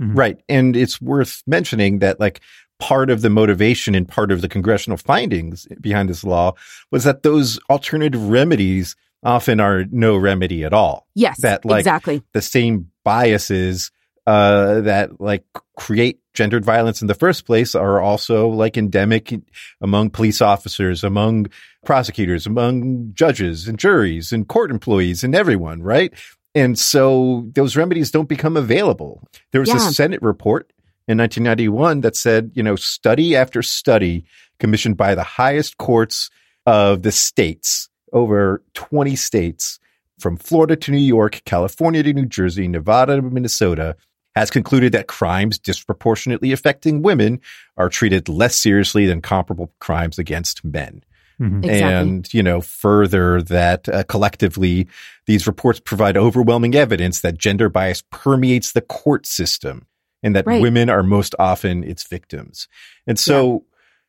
Mm-hmm. 0.00 0.14
Right. 0.14 0.42
And 0.48 0.76
it's 0.76 1.00
worth 1.00 1.42
mentioning 1.46 2.00
that 2.00 2.18
like 2.18 2.40
part 2.80 3.10
of 3.10 3.20
the 3.20 3.30
motivation 3.30 3.94
and 3.94 4.08
part 4.08 4.32
of 4.32 4.40
the 4.40 4.48
congressional 4.48 4.96
findings 4.96 5.66
behind 5.80 6.08
this 6.08 6.24
law 6.24 6.54
was 6.90 7.04
that 7.04 7.22
those 7.22 7.58
alternative 7.68 8.30
remedies 8.30 8.96
often 9.22 9.60
are 9.60 9.84
no 9.90 10.16
remedy 10.16 10.64
at 10.64 10.72
all. 10.72 11.06
Yes, 11.14 11.40
that 11.42 11.64
like 11.64 11.80
exactly 11.80 12.22
the 12.32 12.42
same 12.42 12.90
biases 13.04 13.90
uh, 14.26 14.82
that 14.82 15.20
like 15.20 15.44
create 15.76 16.20
gendered 16.34 16.64
violence 16.64 17.02
in 17.02 17.08
the 17.08 17.14
first 17.14 17.44
place 17.44 17.74
are 17.74 18.00
also 18.00 18.48
like 18.48 18.76
endemic 18.76 19.34
among 19.80 20.10
police 20.10 20.40
officers, 20.40 21.02
among 21.02 21.46
prosecutors, 21.84 22.46
among 22.46 23.12
judges 23.14 23.66
and 23.66 23.78
juries 23.78 24.32
and 24.32 24.48
court 24.48 24.70
employees 24.70 25.24
and 25.24 25.34
everyone, 25.34 25.82
right? 25.82 26.12
And 26.54 26.78
so 26.78 27.48
those 27.54 27.76
remedies 27.76 28.10
don't 28.10 28.28
become 28.28 28.56
available. 28.56 29.22
There 29.52 29.60
was 29.60 29.70
yeah. 29.70 29.76
a 29.76 29.80
Senate 29.80 30.22
report 30.22 30.72
in 31.08 31.18
1991 31.18 32.02
that 32.02 32.16
said, 32.16 32.52
you 32.54 32.62
know, 32.62 32.76
study 32.76 33.36
after 33.36 33.62
study 33.62 34.24
commissioned 34.58 34.96
by 34.96 35.14
the 35.14 35.22
highest 35.22 35.76
courts 35.78 36.30
of 36.66 37.02
the 37.02 37.12
states 37.12 37.89
over 38.12 38.62
20 38.74 39.16
states 39.16 39.78
from 40.18 40.36
Florida 40.36 40.76
to 40.76 40.90
New 40.90 40.98
York, 40.98 41.42
California 41.44 42.02
to 42.02 42.12
New 42.12 42.26
Jersey, 42.26 42.68
Nevada 42.68 43.16
to 43.16 43.22
Minnesota 43.22 43.96
has 44.36 44.50
concluded 44.50 44.92
that 44.92 45.08
crimes 45.08 45.58
disproportionately 45.58 46.52
affecting 46.52 47.02
women 47.02 47.40
are 47.76 47.88
treated 47.88 48.28
less 48.28 48.54
seriously 48.56 49.06
than 49.06 49.20
comparable 49.20 49.72
crimes 49.80 50.18
against 50.18 50.64
men. 50.64 51.02
Mm-hmm. 51.40 51.64
Exactly. 51.64 51.88
And, 51.88 52.34
you 52.34 52.42
know, 52.42 52.60
further 52.60 53.42
that 53.42 53.88
uh, 53.88 54.04
collectively, 54.04 54.88
these 55.26 55.46
reports 55.46 55.80
provide 55.80 56.16
overwhelming 56.16 56.74
evidence 56.74 57.20
that 57.20 57.38
gender 57.38 57.68
bias 57.68 58.02
permeates 58.10 58.72
the 58.72 58.82
court 58.82 59.26
system 59.26 59.86
and 60.22 60.36
that 60.36 60.46
right. 60.46 60.60
women 60.60 60.90
are 60.90 61.02
most 61.02 61.34
often 61.38 61.82
its 61.82 62.06
victims. 62.06 62.68
And 63.06 63.18
so 63.18 63.64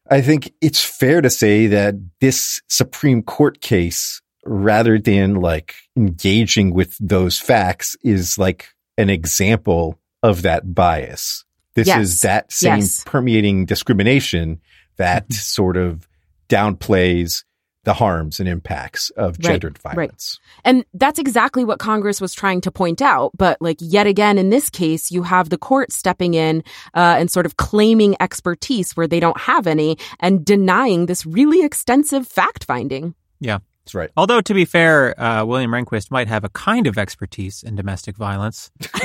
I 0.09 0.21
think 0.21 0.53
it's 0.61 0.83
fair 0.83 1.21
to 1.21 1.29
say 1.29 1.67
that 1.67 1.95
this 2.19 2.61
Supreme 2.67 3.23
Court 3.23 3.61
case, 3.61 4.21
rather 4.45 4.99
than 4.99 5.35
like 5.35 5.75
engaging 5.95 6.73
with 6.73 6.97
those 6.99 7.39
facts, 7.39 7.95
is 8.03 8.37
like 8.37 8.69
an 8.97 9.09
example 9.09 9.99
of 10.23 10.41
that 10.43 10.73
bias. 10.73 11.45
This 11.75 11.87
yes. 11.87 11.99
is 12.01 12.21
that 12.21 12.51
same 12.51 12.79
yes. 12.79 13.03
permeating 13.05 13.65
discrimination 13.65 14.59
that 14.97 15.23
mm-hmm. 15.23 15.33
sort 15.33 15.77
of 15.77 16.07
downplays 16.49 17.43
the 17.83 17.93
harms 17.93 18.39
and 18.39 18.47
impacts 18.47 19.09
of 19.11 19.39
gendered 19.39 19.79
right, 19.83 19.95
violence. 19.95 20.39
Right. 20.41 20.61
And 20.65 20.85
that's 20.93 21.19
exactly 21.19 21.63
what 21.63 21.79
Congress 21.79 22.21
was 22.21 22.33
trying 22.33 22.61
to 22.61 22.71
point 22.71 23.01
out. 23.01 23.31
But 23.35 23.61
like 23.61 23.77
yet 23.79 24.07
again, 24.07 24.37
in 24.37 24.49
this 24.49 24.69
case, 24.69 25.11
you 25.11 25.23
have 25.23 25.49
the 25.49 25.57
court 25.57 25.91
stepping 25.91 26.35
in 26.35 26.63
uh, 26.93 27.15
and 27.17 27.31
sort 27.31 27.45
of 27.45 27.57
claiming 27.57 28.15
expertise 28.19 28.95
where 28.95 29.07
they 29.07 29.19
don't 29.19 29.39
have 29.39 29.65
any 29.65 29.97
and 30.19 30.45
denying 30.45 31.07
this 31.07 31.25
really 31.25 31.63
extensive 31.63 32.27
fact 32.27 32.65
finding. 32.65 33.15
Yeah. 33.39 33.59
That's 33.83 33.95
right. 33.95 34.11
Although, 34.15 34.41
to 34.41 34.53
be 34.53 34.65
fair, 34.65 35.19
uh, 35.19 35.43
William 35.43 35.71
Rehnquist 35.71 36.11
might 36.11 36.27
have 36.27 36.43
a 36.43 36.49
kind 36.49 36.85
of 36.85 36.99
expertise 36.99 37.63
in 37.63 37.75
domestic 37.75 38.15
violence. 38.15 38.69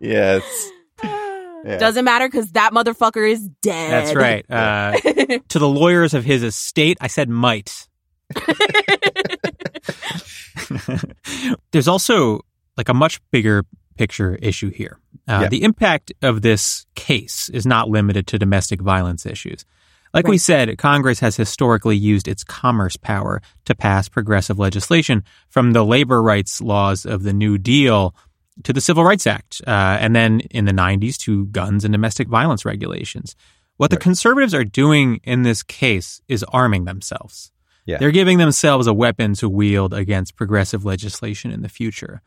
yes. 0.00 0.70
Yeah. 1.64 1.78
Doesn't 1.78 2.04
matter 2.04 2.28
because 2.28 2.52
that 2.52 2.72
motherfucker 2.72 3.30
is 3.30 3.48
dead. 3.62 3.90
That's 3.92 4.14
right. 4.14 4.46
Uh, 4.50 4.92
to 5.48 5.58
the 5.58 5.68
lawyers 5.68 6.14
of 6.14 6.24
his 6.24 6.42
estate, 6.42 6.98
I 7.00 7.06
said 7.06 7.28
might. 7.28 7.88
There's 11.72 11.88
also 11.88 12.40
like 12.76 12.88
a 12.88 12.94
much 12.94 13.20
bigger 13.30 13.64
picture 13.96 14.36
issue 14.36 14.70
here. 14.70 14.98
Uh, 15.28 15.40
yeah. 15.42 15.48
The 15.48 15.62
impact 15.62 16.12
of 16.22 16.42
this 16.42 16.86
case 16.94 17.48
is 17.50 17.66
not 17.66 17.88
limited 17.88 18.26
to 18.28 18.38
domestic 18.38 18.80
violence 18.80 19.26
issues. 19.26 19.64
Like 20.12 20.24
right. 20.24 20.30
we 20.30 20.38
said, 20.38 20.76
Congress 20.78 21.20
has 21.20 21.36
historically 21.36 21.96
used 21.96 22.26
its 22.26 22.42
commerce 22.42 22.96
power 22.96 23.40
to 23.66 23.74
pass 23.74 24.08
progressive 24.08 24.58
legislation 24.58 25.22
from 25.48 25.72
the 25.72 25.84
labor 25.84 26.22
rights 26.22 26.60
laws 26.60 27.06
of 27.06 27.22
the 27.22 27.32
New 27.32 27.58
Deal 27.58 28.14
to 28.64 28.72
the 28.72 28.80
Civil 28.80 29.04
Rights 29.04 29.26
Act, 29.26 29.60
uh, 29.66 29.98
and 30.00 30.14
then 30.14 30.40
in 30.50 30.64
the 30.64 30.72
90s 30.72 31.16
to 31.18 31.46
guns 31.46 31.84
and 31.84 31.92
domestic 31.92 32.28
violence 32.28 32.64
regulations. 32.64 33.36
What 33.76 33.90
right. 33.90 33.98
the 33.98 34.02
conservatives 34.02 34.54
are 34.54 34.64
doing 34.64 35.20
in 35.24 35.42
this 35.42 35.62
case 35.62 36.20
is 36.28 36.44
arming 36.44 36.84
themselves. 36.84 37.50
Yeah. 37.86 37.98
They're 37.98 38.10
giving 38.10 38.38
themselves 38.38 38.86
a 38.86 38.94
weapon 38.94 39.34
to 39.34 39.48
wield 39.48 39.94
against 39.94 40.36
progressive 40.36 40.84
legislation 40.84 41.50
in 41.50 41.62
the 41.62 41.68
future. 41.68 42.22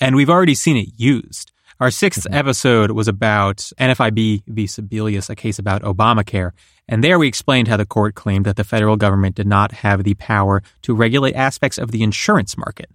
And 0.00 0.16
we've 0.16 0.30
already 0.30 0.54
seen 0.54 0.76
it 0.76 0.88
used. 0.96 1.52
Our 1.78 1.88
6th 1.88 2.20
mm-hmm. 2.20 2.34
episode 2.34 2.90
was 2.90 3.06
about 3.06 3.58
NFIB 3.78 4.42
v. 4.46 4.64
Sebelius, 4.64 5.28
a 5.28 5.36
case 5.36 5.58
about 5.58 5.82
Obamacare. 5.82 6.52
And 6.88 7.04
there 7.04 7.18
we 7.18 7.28
explained 7.28 7.68
how 7.68 7.76
the 7.76 7.84
court 7.84 8.14
claimed 8.14 8.46
that 8.46 8.56
the 8.56 8.64
federal 8.64 8.96
government 8.96 9.36
did 9.36 9.46
not 9.46 9.72
have 9.72 10.04
the 10.04 10.14
power 10.14 10.62
to 10.82 10.94
regulate 10.94 11.34
aspects 11.34 11.78
of 11.78 11.90
the 11.90 12.02
insurance 12.02 12.56
market. 12.56 12.90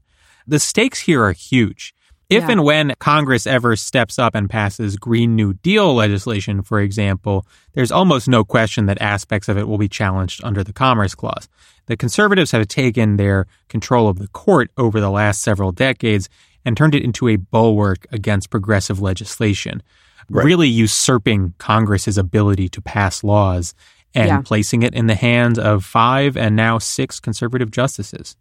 The 0.47 0.59
stakes 0.59 1.01
here 1.01 1.23
are 1.23 1.33
huge. 1.33 1.93
If 2.31 2.43
yeah. 2.45 2.51
and 2.51 2.63
when 2.63 2.93
Congress 2.97 3.45
ever 3.45 3.75
steps 3.75 4.17
up 4.17 4.35
and 4.35 4.49
passes 4.49 4.95
Green 4.95 5.35
New 5.35 5.55
Deal 5.55 5.93
legislation, 5.93 6.61
for 6.61 6.79
example, 6.79 7.45
there's 7.73 7.91
almost 7.91 8.29
no 8.29 8.45
question 8.45 8.85
that 8.85 9.01
aspects 9.01 9.49
of 9.49 9.57
it 9.57 9.67
will 9.67 9.77
be 9.77 9.89
challenged 9.89 10.41
under 10.41 10.63
the 10.63 10.71
Commerce 10.71 11.13
Clause. 11.13 11.49
The 11.87 11.97
conservatives 11.97 12.51
have 12.51 12.69
taken 12.69 13.17
their 13.17 13.47
control 13.67 14.07
of 14.07 14.17
the 14.17 14.29
court 14.29 14.71
over 14.77 15.01
the 15.01 15.09
last 15.09 15.41
several 15.41 15.73
decades 15.73 16.29
and 16.63 16.77
turned 16.77 16.95
it 16.95 17.03
into 17.03 17.27
a 17.27 17.35
bulwark 17.35 18.07
against 18.13 18.49
progressive 18.49 19.01
legislation, 19.01 19.83
right. 20.29 20.45
really 20.45 20.69
usurping 20.69 21.53
Congress's 21.57 22.17
ability 22.17 22.69
to 22.69 22.81
pass 22.81 23.25
laws 23.25 23.73
and 24.15 24.27
yeah. 24.27 24.41
placing 24.41 24.83
it 24.83 24.93
in 24.93 25.07
the 25.07 25.15
hands 25.15 25.59
of 25.59 25.83
five 25.83 26.37
and 26.37 26.55
now 26.55 26.77
six 26.77 27.19
conservative 27.19 27.71
justices. 27.71 28.37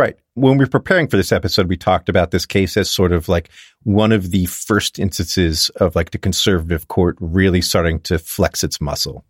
Right. 0.00 0.16
When 0.32 0.56
we 0.56 0.64
were 0.64 0.70
preparing 0.70 1.08
for 1.08 1.18
this 1.18 1.30
episode, 1.30 1.68
we 1.68 1.76
talked 1.76 2.08
about 2.08 2.30
this 2.30 2.46
case 2.46 2.78
as 2.78 2.88
sort 2.88 3.12
of 3.12 3.28
like 3.28 3.50
one 3.82 4.12
of 4.12 4.30
the 4.30 4.46
first 4.46 4.98
instances 4.98 5.68
of 5.76 5.94
like 5.94 6.12
the 6.12 6.16
conservative 6.16 6.88
court 6.88 7.18
really 7.20 7.60
starting 7.60 8.00
to 8.00 8.18
flex 8.18 8.64
its 8.64 8.80
muscle. 8.80 9.26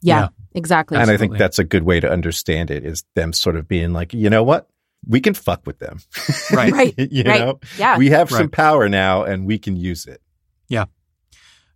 Yeah, 0.00 0.20
yeah. 0.20 0.28
exactly. 0.54 0.96
And 0.96 1.02
Absolutely. 1.02 1.24
I 1.24 1.28
think 1.28 1.38
that's 1.38 1.58
a 1.58 1.64
good 1.64 1.82
way 1.82 2.00
to 2.00 2.10
understand 2.10 2.70
it 2.70 2.86
is 2.86 3.04
them 3.14 3.34
sort 3.34 3.56
of 3.56 3.68
being 3.68 3.92
like, 3.92 4.14
you 4.14 4.30
know 4.30 4.42
what? 4.42 4.70
We 5.06 5.20
can 5.20 5.34
fuck 5.34 5.66
with 5.66 5.78
them. 5.78 5.98
Right. 6.50 6.72
right. 6.72 6.94
you 6.98 7.24
right. 7.24 7.40
know? 7.40 7.60
Yeah. 7.76 7.98
We 7.98 8.08
have 8.08 8.32
right. 8.32 8.38
some 8.38 8.48
power 8.48 8.88
now 8.88 9.24
and 9.24 9.44
we 9.44 9.58
can 9.58 9.76
use 9.76 10.06
it. 10.06 10.22
Yeah. 10.68 10.86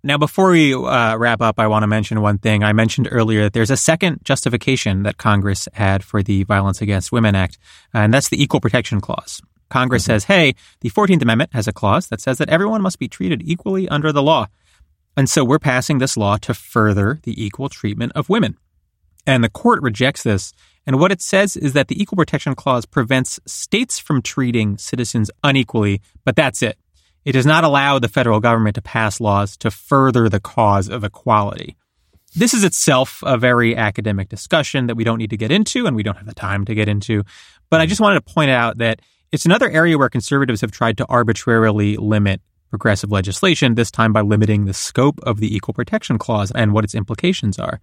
Now, 0.04 0.16
before 0.16 0.50
we 0.50 0.74
uh, 0.74 1.16
wrap 1.16 1.40
up, 1.40 1.58
I 1.58 1.66
want 1.66 1.82
to 1.82 1.88
mention 1.88 2.20
one 2.20 2.38
thing. 2.38 2.62
I 2.62 2.72
mentioned 2.72 3.08
earlier 3.10 3.42
that 3.44 3.52
there's 3.52 3.70
a 3.70 3.76
second 3.76 4.20
justification 4.22 5.02
that 5.02 5.18
Congress 5.18 5.68
had 5.72 6.04
for 6.04 6.22
the 6.22 6.44
Violence 6.44 6.80
Against 6.80 7.10
Women 7.10 7.34
Act, 7.34 7.58
and 7.92 8.14
that's 8.14 8.28
the 8.28 8.40
Equal 8.40 8.60
Protection 8.60 9.00
Clause. 9.00 9.42
Congress 9.70 10.04
mm-hmm. 10.04 10.12
says, 10.12 10.24
hey, 10.24 10.54
the 10.80 10.90
14th 10.90 11.22
Amendment 11.22 11.50
has 11.52 11.66
a 11.66 11.72
clause 11.72 12.06
that 12.08 12.20
says 12.20 12.38
that 12.38 12.48
everyone 12.48 12.80
must 12.80 12.98
be 12.98 13.08
treated 13.08 13.42
equally 13.44 13.88
under 13.88 14.12
the 14.12 14.22
law. 14.22 14.46
And 15.16 15.28
so 15.28 15.44
we're 15.44 15.58
passing 15.58 15.98
this 15.98 16.16
law 16.16 16.36
to 16.38 16.54
further 16.54 17.18
the 17.24 17.44
equal 17.44 17.68
treatment 17.68 18.12
of 18.14 18.28
women. 18.28 18.56
And 19.26 19.42
the 19.42 19.50
court 19.50 19.82
rejects 19.82 20.22
this. 20.22 20.52
And 20.86 21.00
what 21.00 21.12
it 21.12 21.20
says 21.20 21.56
is 21.56 21.72
that 21.74 21.88
the 21.88 22.00
Equal 22.00 22.16
Protection 22.16 22.54
Clause 22.54 22.86
prevents 22.86 23.38
states 23.46 23.98
from 23.98 24.22
treating 24.22 24.78
citizens 24.78 25.30
unequally, 25.44 26.00
but 26.24 26.36
that's 26.36 26.62
it. 26.62 26.78
It 27.28 27.32
does 27.32 27.44
not 27.44 27.62
allow 27.62 27.98
the 27.98 28.08
federal 28.08 28.40
government 28.40 28.76
to 28.76 28.80
pass 28.80 29.20
laws 29.20 29.58
to 29.58 29.70
further 29.70 30.30
the 30.30 30.40
cause 30.40 30.88
of 30.88 31.04
equality. 31.04 31.76
This 32.34 32.54
is 32.54 32.64
itself 32.64 33.22
a 33.22 33.36
very 33.36 33.76
academic 33.76 34.30
discussion 34.30 34.86
that 34.86 34.94
we 34.94 35.04
don't 35.04 35.18
need 35.18 35.28
to 35.28 35.36
get 35.36 35.52
into 35.52 35.86
and 35.86 35.94
we 35.94 36.02
don't 36.02 36.16
have 36.16 36.24
the 36.24 36.32
time 36.32 36.64
to 36.64 36.74
get 36.74 36.88
into. 36.88 37.24
But 37.68 37.82
I 37.82 37.86
just 37.86 38.00
wanted 38.00 38.26
to 38.26 38.32
point 38.32 38.50
out 38.50 38.78
that 38.78 39.02
it's 39.30 39.44
another 39.44 39.68
area 39.68 39.98
where 39.98 40.08
conservatives 40.08 40.62
have 40.62 40.70
tried 40.70 40.96
to 40.96 41.06
arbitrarily 41.10 41.98
limit 41.98 42.40
progressive 42.70 43.12
legislation, 43.12 43.74
this 43.74 43.90
time 43.90 44.14
by 44.14 44.22
limiting 44.22 44.64
the 44.64 44.72
scope 44.72 45.20
of 45.24 45.38
the 45.38 45.54
Equal 45.54 45.74
Protection 45.74 46.16
Clause 46.16 46.50
and 46.52 46.72
what 46.72 46.84
its 46.84 46.94
implications 46.94 47.58
are. 47.58 47.78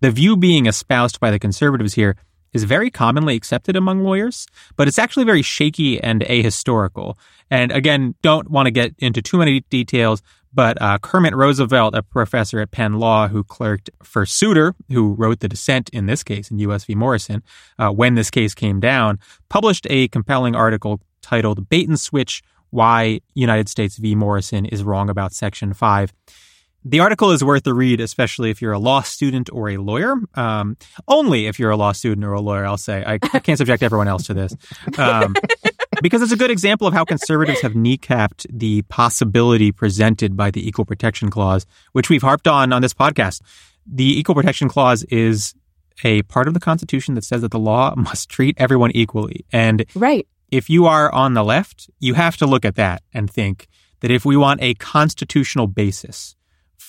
The 0.00 0.10
view 0.10 0.38
being 0.38 0.64
espoused 0.64 1.20
by 1.20 1.30
the 1.30 1.38
conservatives 1.38 1.92
here 1.92 2.16
is 2.52 2.64
very 2.64 2.90
commonly 2.90 3.36
accepted 3.36 3.76
among 3.76 4.02
lawyers, 4.04 4.46
but 4.76 4.88
it's 4.88 4.98
actually 4.98 5.24
very 5.24 5.42
shaky 5.42 6.00
and 6.00 6.22
ahistorical. 6.22 7.16
And 7.50 7.70
again, 7.72 8.14
don't 8.22 8.50
want 8.50 8.66
to 8.66 8.70
get 8.70 8.94
into 8.98 9.22
too 9.22 9.38
many 9.38 9.60
details, 9.70 10.22
But 10.56 10.80
uh, 10.80 10.96
Kermit 10.98 11.34
Roosevelt, 11.36 11.94
a 11.94 12.02
professor 12.02 12.60
at 12.60 12.70
Penn 12.70 12.94
Law 12.94 13.28
who 13.28 13.44
clerked 13.44 13.90
for 14.02 14.24
Souter, 14.24 14.74
who 14.90 15.12
wrote 15.12 15.40
the 15.40 15.48
dissent 15.48 15.90
in 15.90 16.06
this 16.06 16.22
case 16.22 16.50
in 16.50 16.58
U.S. 16.60 16.86
v. 16.86 16.94
Morrison, 16.94 17.42
uh, 17.78 17.90
when 17.90 18.14
this 18.14 18.30
case 18.30 18.54
came 18.54 18.80
down, 18.80 19.18
published 19.50 19.86
a 19.90 20.08
compelling 20.08 20.56
article 20.56 20.98
titled 21.20 21.68
Bait 21.68 21.86
and 21.86 22.00
Switch 22.00 22.42
Why 22.70 23.20
United 23.34 23.68
States 23.68 23.98
v. 23.98 24.14
Morrison 24.14 24.64
is 24.64 24.82
Wrong 24.82 25.10
About 25.10 25.34
Section 25.34 25.74
5. 25.74 26.14
The 26.88 27.00
article 27.00 27.32
is 27.32 27.42
worth 27.42 27.66
a 27.66 27.74
read, 27.74 27.98
especially 27.98 28.50
if 28.50 28.62
you're 28.62 28.70
a 28.70 28.78
law 28.78 29.00
student 29.00 29.50
or 29.52 29.70
a 29.70 29.76
lawyer. 29.76 30.14
Um, 30.34 30.76
only 31.08 31.46
if 31.46 31.58
you're 31.58 31.72
a 31.72 31.76
law 31.76 31.90
student 31.90 32.24
or 32.24 32.32
a 32.32 32.40
lawyer, 32.40 32.64
I'll 32.64 32.76
say. 32.76 33.02
I, 33.04 33.14
I 33.14 33.40
can't 33.40 33.58
subject 33.58 33.82
everyone 33.82 34.06
else 34.06 34.28
to 34.28 34.34
this. 34.34 34.54
Um, 34.96 35.34
because 36.02 36.22
it's 36.22 36.30
a 36.30 36.36
good 36.36 36.52
example 36.52 36.86
of 36.86 36.94
how 36.94 37.04
conservatives 37.04 37.60
have 37.62 37.72
kneecapped 37.72 38.46
the 38.48 38.82
possibility 38.82 39.72
presented 39.72 40.36
by 40.36 40.52
the 40.52 40.64
Equal 40.64 40.84
Protection 40.84 41.28
Clause, 41.28 41.66
which 41.90 42.08
we've 42.08 42.22
harped 42.22 42.46
on 42.46 42.72
on 42.72 42.82
this 42.82 42.94
podcast. 42.94 43.40
The 43.84 44.20
Equal 44.20 44.36
Protection 44.36 44.68
Clause 44.68 45.02
is 45.04 45.56
a 46.04 46.22
part 46.22 46.46
of 46.46 46.54
the 46.54 46.60
Constitution 46.60 47.14
that 47.16 47.24
says 47.24 47.42
that 47.42 47.50
the 47.50 47.58
law 47.58 47.94
must 47.96 48.28
treat 48.28 48.54
everyone 48.60 48.92
equally. 48.92 49.44
And 49.52 49.86
Right. 49.96 50.28
if 50.52 50.70
you 50.70 50.86
are 50.86 51.12
on 51.12 51.34
the 51.34 51.42
left, 51.42 51.90
you 51.98 52.14
have 52.14 52.36
to 52.36 52.46
look 52.46 52.64
at 52.64 52.76
that 52.76 53.02
and 53.12 53.28
think 53.28 53.66
that 54.02 54.12
if 54.12 54.24
we 54.24 54.36
want 54.36 54.62
a 54.62 54.74
constitutional 54.74 55.66
basis 55.66 56.35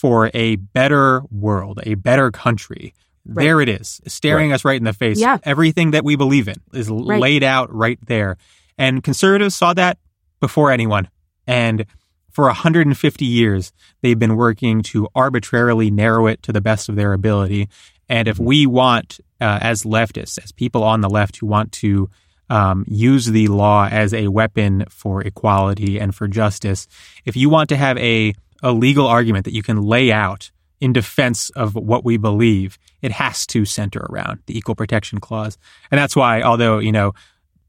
for 0.01 0.29
a 0.33 0.55
better 0.57 1.23
world, 1.31 1.79
a 1.83 1.95
better 1.95 2.29
country, 2.31 2.93
Right. 3.25 3.43
there 3.43 3.61
it 3.61 3.67
is, 3.67 3.99
staring 4.07 4.53
us 4.53 4.63
right 4.63 4.77
in 4.77 4.83
the 4.85 4.93
face. 4.93 5.19
Yeah. 5.19 5.37
Everything 5.43 5.91
that 5.91 6.03
we 6.05 6.15
believe 6.15 6.47
in 6.47 6.55
is 6.73 6.87
Right. 6.89 7.19
laid 7.19 7.43
out 7.43 7.73
right 7.73 7.99
there. 8.05 8.37
And 8.77 9.03
conservatives 9.03 9.55
saw 9.55 9.73
that 9.73 9.97
before 10.39 10.71
anyone. 10.71 11.09
And 11.47 11.85
for 12.31 12.47
150 12.47 13.25
years, 13.25 13.73
they've 14.01 14.19
been 14.19 14.35
working 14.35 14.81
to 14.83 15.07
arbitrarily 15.15 15.89
narrow 15.89 16.27
it 16.27 16.43
to 16.43 16.53
the 16.53 16.61
best 16.61 16.87
of 16.89 16.95
their 16.95 17.11
ability. 17.13 17.67
And 18.07 18.27
if 18.27 18.37
we 18.39 18.65
want, 18.67 19.19
uh, 19.41 19.57
as 19.61 19.81
leftists, 19.83 20.37
as 20.43 20.51
people 20.51 20.83
on 20.83 21.01
the 21.01 21.09
left 21.09 21.37
who 21.37 21.47
want 21.47 21.71
to 21.73 22.09
um, 22.49 22.85
use 22.87 23.25
the 23.25 23.47
law 23.47 23.89
as 23.91 24.13
a 24.13 24.29
weapon 24.29 24.85
for 24.89 25.21
equality 25.21 25.99
and 25.99 26.15
for 26.15 26.29
justice, 26.29 26.87
if 27.25 27.35
you 27.35 27.49
want 27.49 27.67
to 27.69 27.75
have 27.75 27.97
a, 27.97 28.33
a 28.63 28.71
legal 28.71 29.07
argument 29.07 29.45
that 29.45 29.53
you 29.53 29.63
can 29.63 29.81
lay 29.81 30.11
out 30.11 30.51
in 30.79 30.93
defense 30.93 31.49
of 31.51 31.75
what 31.75 32.05
we 32.05 32.17
believe, 32.17 32.77
it 33.01 33.11
has 33.11 33.47
to 33.47 33.65
center 33.65 34.05
around 34.09 34.39
the 34.45 34.57
Equal 34.57 34.75
Protection 34.75 35.19
Clause. 35.19 35.57
And 35.91 35.97
that's 35.97 36.15
why, 36.15 36.41
although, 36.41 36.77
you 36.79 36.91
know, 36.91 37.13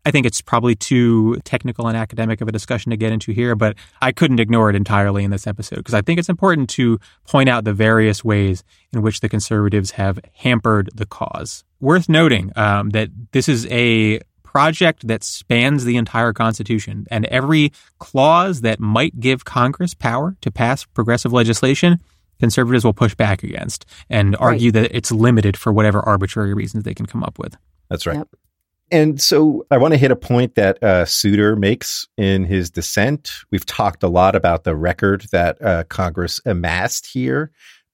I 0.05 0.11
think 0.11 0.27
it's 0.27 0.41
probably 0.41 0.75
too 0.75 1.37
technical 1.45 1.87
and 1.87 1.97
academic 1.97 2.41
of 2.41 2.49
a 2.49 2.53
discussion 2.53 2.91
to 2.91 2.97
get 2.97 3.13
into 3.13 3.33
here, 3.33 3.55
but 3.55 3.77
I 4.01 4.13
couldn't 4.13 4.41
ignore 4.41 4.71
it 4.71 4.77
entirely 4.77 5.25
in 5.25 5.31
this 5.31 5.47
episode 5.47 5.77
because 5.77 5.95
I 5.95 6.01
think 6.01 6.19
it's 6.19 6.31
important 6.31 6.71
to 6.71 6.99
point 7.27 7.49
out 7.49 7.65
the 7.65 7.75
various 7.75 8.25
ways 8.25 8.65
in 8.93 9.03
which 9.03 9.21
the 9.21 9.29
conservatives 9.29 9.93
have 9.93 10.19
hampered 10.33 10.91
the 10.95 11.05
cause. 11.05 11.65
Worth 11.81 12.09
noting 12.09 12.53
um, 12.57 12.91
that 12.91 13.11
this 13.33 13.49
is 13.49 13.67
a 13.67 14.21
project 14.49 15.07
that 15.07 15.23
spans 15.23 15.85
the 15.85 15.97
entire 15.97 16.33
Constitution, 16.33 17.07
and 17.11 17.27
every 17.27 17.71
clause 17.99 18.63
that 18.63 18.81
might 18.81 19.21
give 19.21 19.45
Congress 19.45 19.93
power 19.93 20.37
to 20.41 20.51
pass 20.51 20.87
progressive 20.87 21.35
legislation, 21.35 21.99
conservatives 22.41 22.83
will 22.83 22.95
push 22.95 23.15
back 23.15 23.43
against 23.43 23.85
and 24.09 24.35
argue 24.37 24.73
that 24.73 24.91
it's 24.97 25.13
limited 25.13 25.55
for 25.55 25.71
whatever 25.71 26.01
arbitrary 26.01 26.55
reasons 26.55 26.85
they 26.85 26.95
can 26.95 27.05
come 27.05 27.23
up 27.23 27.39
with. 27.39 27.57
That's 27.91 28.07
right. 28.07 28.17
Yep. 28.17 28.29
And 28.91 29.21
so 29.21 29.67
I 29.71 29.77
want 29.77 29.93
to 29.93 29.99
hit 29.99 30.11
a 30.11 30.17
point 30.17 30.55
that 30.55 30.83
uh, 30.83 31.05
Souter 31.05 31.55
makes 31.55 32.09
in 32.17 32.45
his 32.45 32.71
dissent. 32.71 33.33
We've 33.51 33.67
talked 33.67 34.03
a 34.03 34.09
lot 34.09 34.35
about 34.35 34.65
the 34.65 34.75
record 34.75 35.27
that 35.31 35.61
uh, 35.61 35.85
Congress 35.85 36.41
amassed 36.47 37.05
here. 37.05 37.51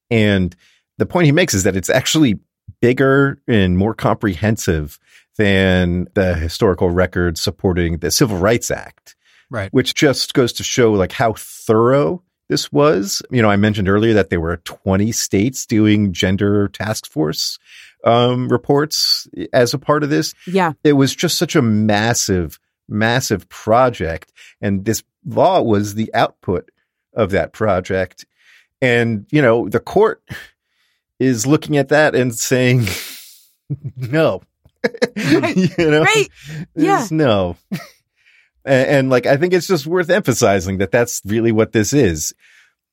And 0.09 0.55
the 0.99 1.07
point 1.07 1.27
he 1.27 1.33
makes 1.33 1.53
is 1.53 1.65
that 1.65 1.75
it's 1.75 1.91
actually 1.91 2.39
bigger 2.81 3.41
and 3.49 3.77
more 3.77 3.95
comprehensive 3.95 5.01
than 5.37 6.07
the 6.15 6.35
historical 6.35 6.91
record 6.91 7.39
supporting 7.39 7.99
the 7.99 8.11
Civil 8.11 8.39
Rights 8.39 8.71
Act, 8.71 9.17
Right. 9.51 9.73
which 9.73 9.95
just 9.95 10.35
goes 10.35 10.53
to 10.55 10.63
show 10.63 10.93
like 10.93 11.13
how 11.13 11.35
thorough 11.37 12.23
this 12.49 12.71
was. 12.73 13.23
You 13.31 13.43
know, 13.43 13.51
I 13.51 13.57
mentioned 13.57 13.89
earlier 13.89 14.15
that 14.15 14.31
there 14.31 14.41
were 14.41 14.59
20 14.59 15.13
states 15.13 15.67
doing 15.67 16.13
gender 16.13 16.69
task 16.69 17.07
force 17.07 17.59
um, 18.05 18.49
reports 18.49 19.27
as 19.53 19.73
a 19.75 19.79
part 19.79 20.03
of 20.03 20.11
this 20.11 20.35
Yeah. 20.47 20.73
it 20.85 20.93
was 20.93 21.15
just 21.15 21.39
such 21.39 21.57
a 21.57 21.63
massive, 21.63 22.59
massive 22.89 23.49
project. 23.49 24.31
And 24.61 24.85
this 24.85 25.03
law 25.25 25.63
was 25.63 25.95
the 25.95 26.13
output 26.15 26.71
of 27.15 27.31
that 27.31 27.53
project. 27.55 28.27
And, 28.83 29.27
you 29.31 29.41
know, 29.41 29.69
the 29.71 29.81
court 29.81 30.23
is 31.19 31.47
looking 31.47 31.79
at 31.79 31.89
that 31.89 32.15
and 32.15 32.35
saying, 32.35 32.87
no. 33.97 34.43
Right. 35.17 35.57
you 35.79 35.91
know, 35.91 36.03
Right. 36.03 36.29
Yeah. 36.75 37.07
No. 37.11 37.57
and, 38.65 38.89
and 38.89 39.11
like, 39.11 39.27
I 39.27 39.37
think 39.37 39.53
it's 39.53 39.67
just 39.67 39.87
worth 39.87 40.11
emphasizing 40.11 40.79
that 40.79 40.91
that's 40.91 41.21
really 41.25 41.53
what 41.53 41.73
this 41.73 41.93
is. 41.93 42.35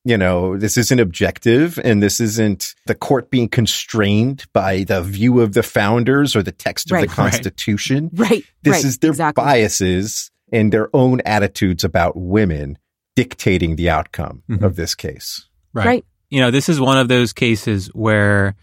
You 0.04 0.18
know, 0.18 0.56
this 0.56 0.76
isn't 0.76 0.98
objective 0.98 1.78
and 1.84 2.02
this 2.02 2.18
isn't 2.20 2.74
the 2.86 2.94
court 2.96 3.30
being 3.30 3.48
constrained 3.48 4.46
by 4.52 4.82
the 4.82 5.00
view 5.00 5.40
of 5.40 5.52
the 5.52 5.62
founders 5.62 6.34
or 6.34 6.42
the 6.42 6.50
text 6.50 6.90
of 6.90 7.00
the 7.00 7.06
Constitution. 7.06 8.10
Right. 8.12 8.30
right 8.30 8.44
This 8.64 8.72
right. 8.72 8.84
is 8.84 8.98
their 8.98 9.10
exactly. 9.12 9.44
biases 9.44 10.32
and 10.52 10.72
their 10.72 10.88
own 10.94 11.20
attitudes 11.24 11.84
about 11.84 12.16
women 12.16 12.78
dictating 13.14 13.76
the 13.76 13.90
outcome 13.90 14.42
Mhm. 14.50 14.62
of 14.62 14.74
this 14.74 14.96
case. 14.96 15.46
Right. 15.72 16.04
You 16.30 16.40
know, 16.40 16.50
this 16.50 16.68
is 16.68 16.80
one 16.80 16.98
of 16.98 17.06
those 17.08 17.32
cases 17.32 17.86
where, 17.94 18.56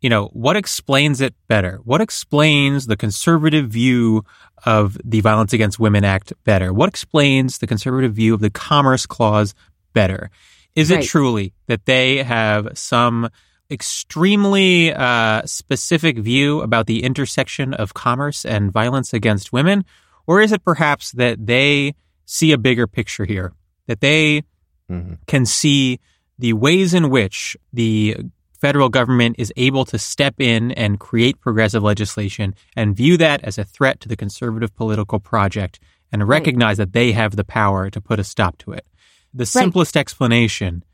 you 0.00 0.08
know, 0.08 0.26
what 0.32 0.56
explains 0.56 1.20
it 1.20 1.34
better? 1.48 1.80
What 1.84 2.00
explains 2.00 2.86
the 2.86 2.96
conservative 2.96 3.68
view 3.68 4.24
of 4.64 4.96
the 5.04 5.20
Violence 5.20 5.52
Against 5.52 5.80
Women 5.80 6.04
Act 6.04 6.32
better? 6.44 6.72
What 6.72 6.88
explains 6.88 7.58
the 7.58 7.66
conservative 7.66 8.14
view 8.14 8.34
of 8.34 8.40
the 8.40 8.50
Commerce 8.50 9.06
Clause 9.06 9.54
better? 9.94 10.30
Is 10.76 10.90
Right. 10.90 11.02
it 11.02 11.06
truly 11.08 11.52
that 11.66 11.84
they 11.86 12.22
have 12.22 12.68
some 12.78 13.28
extremely 13.70 14.92
uh, 14.92 15.42
specific 15.44 16.18
view 16.18 16.60
about 16.62 16.86
the 16.86 17.02
intersection 17.02 17.74
of 17.74 17.92
commerce 17.94 18.44
and 18.44 18.70
violence 18.72 19.12
against 19.12 19.52
women? 19.52 19.84
Or 20.26 20.40
is 20.40 20.52
it 20.52 20.62
perhaps 20.64 21.10
that 21.12 21.46
they 21.46 21.94
see 22.24 22.52
a 22.52 22.58
bigger 22.58 22.86
picture 22.86 23.24
here? 23.24 23.52
That 23.88 24.00
they 24.00 24.42
Mhm. 24.90 25.18
can 25.26 25.44
see 25.44 25.98
the 26.38 26.52
ways 26.52 26.94
in 26.94 27.10
which 27.10 27.56
the 27.72 28.16
federal 28.58 28.88
government 28.88 29.36
is 29.38 29.52
able 29.56 29.84
to 29.86 29.98
step 29.98 30.34
in 30.38 30.72
and 30.72 31.00
create 31.00 31.40
progressive 31.40 31.82
legislation 31.82 32.54
and 32.76 32.96
view 32.96 33.16
that 33.16 33.42
as 33.44 33.58
a 33.58 33.64
threat 33.64 34.00
to 34.00 34.08
the 34.08 34.16
conservative 34.16 34.74
political 34.74 35.18
project 35.18 35.78
and 36.12 36.28
recognize 36.28 36.76
that 36.78 36.92
they 36.92 37.12
have 37.12 37.36
the 37.36 37.44
power 37.44 37.90
to 37.90 38.00
put 38.00 38.18
a 38.18 38.24
stop 38.24 38.58
to 38.58 38.72
it. 38.72 38.86
The 39.32 39.46
simplest 39.46 39.96
explanation 39.96 40.84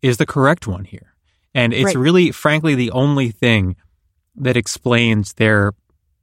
is 0.00 0.16
the 0.16 0.26
correct 0.26 0.66
one 0.66 0.84
here. 0.84 1.14
And 1.54 1.72
it's 1.72 1.86
Right. 1.86 1.96
really, 1.96 2.30
frankly, 2.30 2.74
the 2.74 2.90
only 2.92 3.30
thing 3.30 3.76
that 4.36 4.56
explains 4.56 5.34
their 5.34 5.72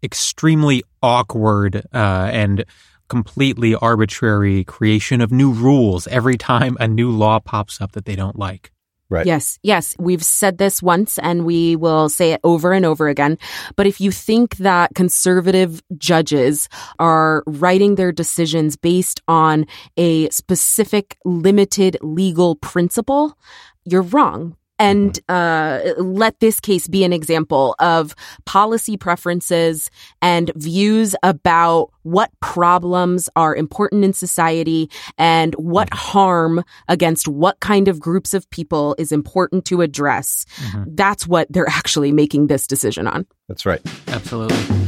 extremely 0.01 0.83
awkward 1.03 1.85
uh, 1.93 2.29
and 2.31 2.63
completely 3.09 3.75
arbitrary 3.75 4.63
creation 4.63 5.21
of 5.21 5.31
new 5.31 5.51
rules 5.51 6.07
every 6.07 6.37
time 6.37 6.77
a 6.79 6.87
new 6.87 7.11
law 7.11 7.39
pops 7.39 7.81
up 7.81 7.93
that 7.93 8.05
they 8.05 8.15
don't 8.15 8.37
like. 8.37 8.71
Right. 9.09 9.25
Yes, 9.25 9.57
yes. 9.63 9.95
We've 9.97 10.23
said 10.23 10.57
this 10.57 10.83
once 10.83 11.17
and 11.19 11.45
we 11.45 11.77
will 11.77 12.09
say 12.09 12.33
it 12.33 12.41
over 12.43 12.73
and 12.73 12.85
over 12.85 13.07
again. 13.07 13.37
But 13.77 13.87
if 13.87 14.01
you 14.01 14.11
think 14.11 14.57
that 14.57 14.95
conservative 14.95 15.81
judges 15.97 16.67
are 16.99 17.43
writing 17.47 17.95
their 17.95 18.11
decisions 18.11 18.75
based 18.75 19.21
on 19.27 19.65
a 19.95 20.29
specific 20.29 21.17
limited 21.23 21.97
legal 22.01 22.55
principle, 22.57 23.37
you're 23.85 24.01
wrong. 24.01 24.57
And 24.79 25.19
uh, 25.27 25.93
let 25.97 26.39
this 26.39 26.59
case 26.59 26.87
be 26.87 27.03
an 27.03 27.13
example 27.13 27.75
of 27.79 28.15
policy 28.45 28.97
preferences 28.97 29.89
and 30.21 30.51
views 30.55 31.15
about 31.23 31.91
what 32.03 32.31
problems 32.39 33.29
are 33.35 33.55
important 33.55 34.05
in 34.05 34.13
society 34.13 34.89
and 35.17 35.53
what 35.55 35.93
harm 35.93 36.63
against 36.87 37.27
what 37.27 37.59
kind 37.59 37.87
of 37.87 37.99
groups 37.99 38.33
of 38.33 38.49
people 38.49 38.95
is 38.97 39.11
important 39.11 39.65
to 39.65 39.81
address. 39.81 40.45
That's 40.87 41.27
what 41.27 41.47
they're 41.51 41.69
actually 41.69 42.11
making 42.11 42.47
this 42.47 42.67
decision 42.67 43.07
on. 43.07 43.25
That's 43.47 43.65
right. 43.65 43.81
Absolutely. 44.07 44.86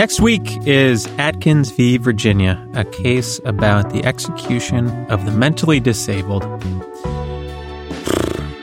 Next 0.00 0.18
week 0.18 0.66
is 0.66 1.06
Atkins 1.18 1.72
v. 1.72 1.98
Virginia, 1.98 2.66
a 2.72 2.86
case 2.86 3.38
about 3.44 3.90
the 3.92 4.02
execution 4.02 4.88
of 5.10 5.26
the 5.26 5.30
mentally 5.30 5.78
disabled. 5.78 6.42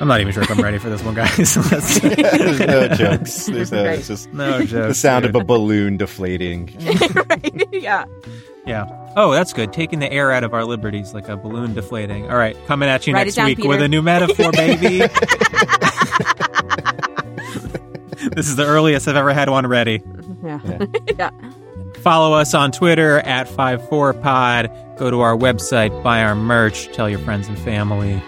I'm 0.02 0.08
not 0.08 0.20
even 0.20 0.34
sure 0.34 0.42
if 0.42 0.50
I'm 0.50 0.60
ready 0.62 0.80
for 0.80 0.90
this 0.90 1.04
one, 1.04 1.14
guys. 1.14 1.56
Let's- 1.72 2.00
There's 2.00 2.60
no 2.60 2.88
jokes. 2.88 3.46
There's 3.46 3.72
no, 3.72 3.86
Right. 3.86 4.00
it's 4.00 4.08
just 4.08 4.34
no 4.34 4.64
joke. 4.66 4.88
the 4.88 4.96
sound 4.96 5.26
of 5.26 5.36
a 5.36 5.44
balloon 5.44 5.98
deflating. 5.98 6.76
right? 7.30 7.68
Yeah. 7.72 8.06
Yeah. 8.66 8.86
Oh, 9.16 9.32
that's 9.32 9.54
good. 9.54 9.72
Taking 9.72 10.00
the 10.00 10.12
air 10.12 10.32
out 10.32 10.44
of 10.44 10.56
our 10.56 10.66
liberties 10.66 11.14
like 11.14 11.30
a 11.30 11.38
balloon 11.38 11.76
deflating. 11.76 12.32
All 12.32 12.38
right, 12.38 12.58
coming 12.66 12.90
at 12.90 13.06
you 13.06 13.14
Write 13.14 13.26
next 13.26 13.36
down, 13.36 13.46
week 13.46 13.60
with 13.60 13.84
a 13.84 13.88
new 13.88 14.02
metaphor, 14.02 14.52
baby. 14.54 15.02
this 18.36 18.48
is 18.48 18.56
the 18.56 18.66
earliest 18.66 19.08
I've 19.08 19.16
ever 19.16 19.34
had 19.34 19.50
one 19.50 19.68
ready. 19.68 20.02
Yeah. 20.44 20.60
yeah. 21.18 21.30
Follow 22.02 22.38
us 22.38 22.54
on 22.54 22.72
Twitter 22.72 23.20
at 23.20 23.48
54pod. 23.48 24.98
Go 24.98 25.12
to 25.12 25.22
our 25.22 25.36
website, 25.36 26.04
buy 26.04 26.24
our 26.24 26.36
merch, 26.36 26.92
tell 26.94 27.10
your 27.10 27.20
friends 27.20 27.48
and 27.48 27.58
family. 27.60 28.22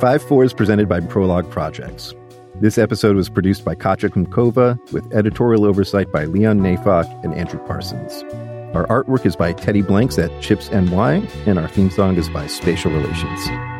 5 0.00 0.22
4 0.22 0.44
is 0.44 0.52
presented 0.52 0.88
by 0.88 1.00
Prologue 1.00 1.50
Projects. 1.50 2.14
This 2.60 2.78
episode 2.78 3.16
was 3.16 3.28
produced 3.28 3.64
by 3.64 3.74
Katja 3.74 4.10
Kumkova 4.10 4.78
with 4.92 5.12
editorial 5.12 5.64
oversight 5.64 6.12
by 6.12 6.24
Leon 6.24 6.60
Neyfakh 6.60 7.24
and 7.24 7.34
Andrew 7.34 7.58
Parsons. 7.66 8.22
Our 8.74 8.86
artwork 8.86 9.26
is 9.26 9.36
by 9.36 9.52
Teddy 9.52 9.82
Blanks 9.82 10.18
at 10.18 10.30
Chips 10.40 10.70
NY, 10.70 11.28
and 11.46 11.58
our 11.58 11.68
theme 11.68 11.90
song 11.90 12.16
is 12.16 12.28
by 12.28 12.46
Spatial 12.46 12.92
Relations. 12.92 13.73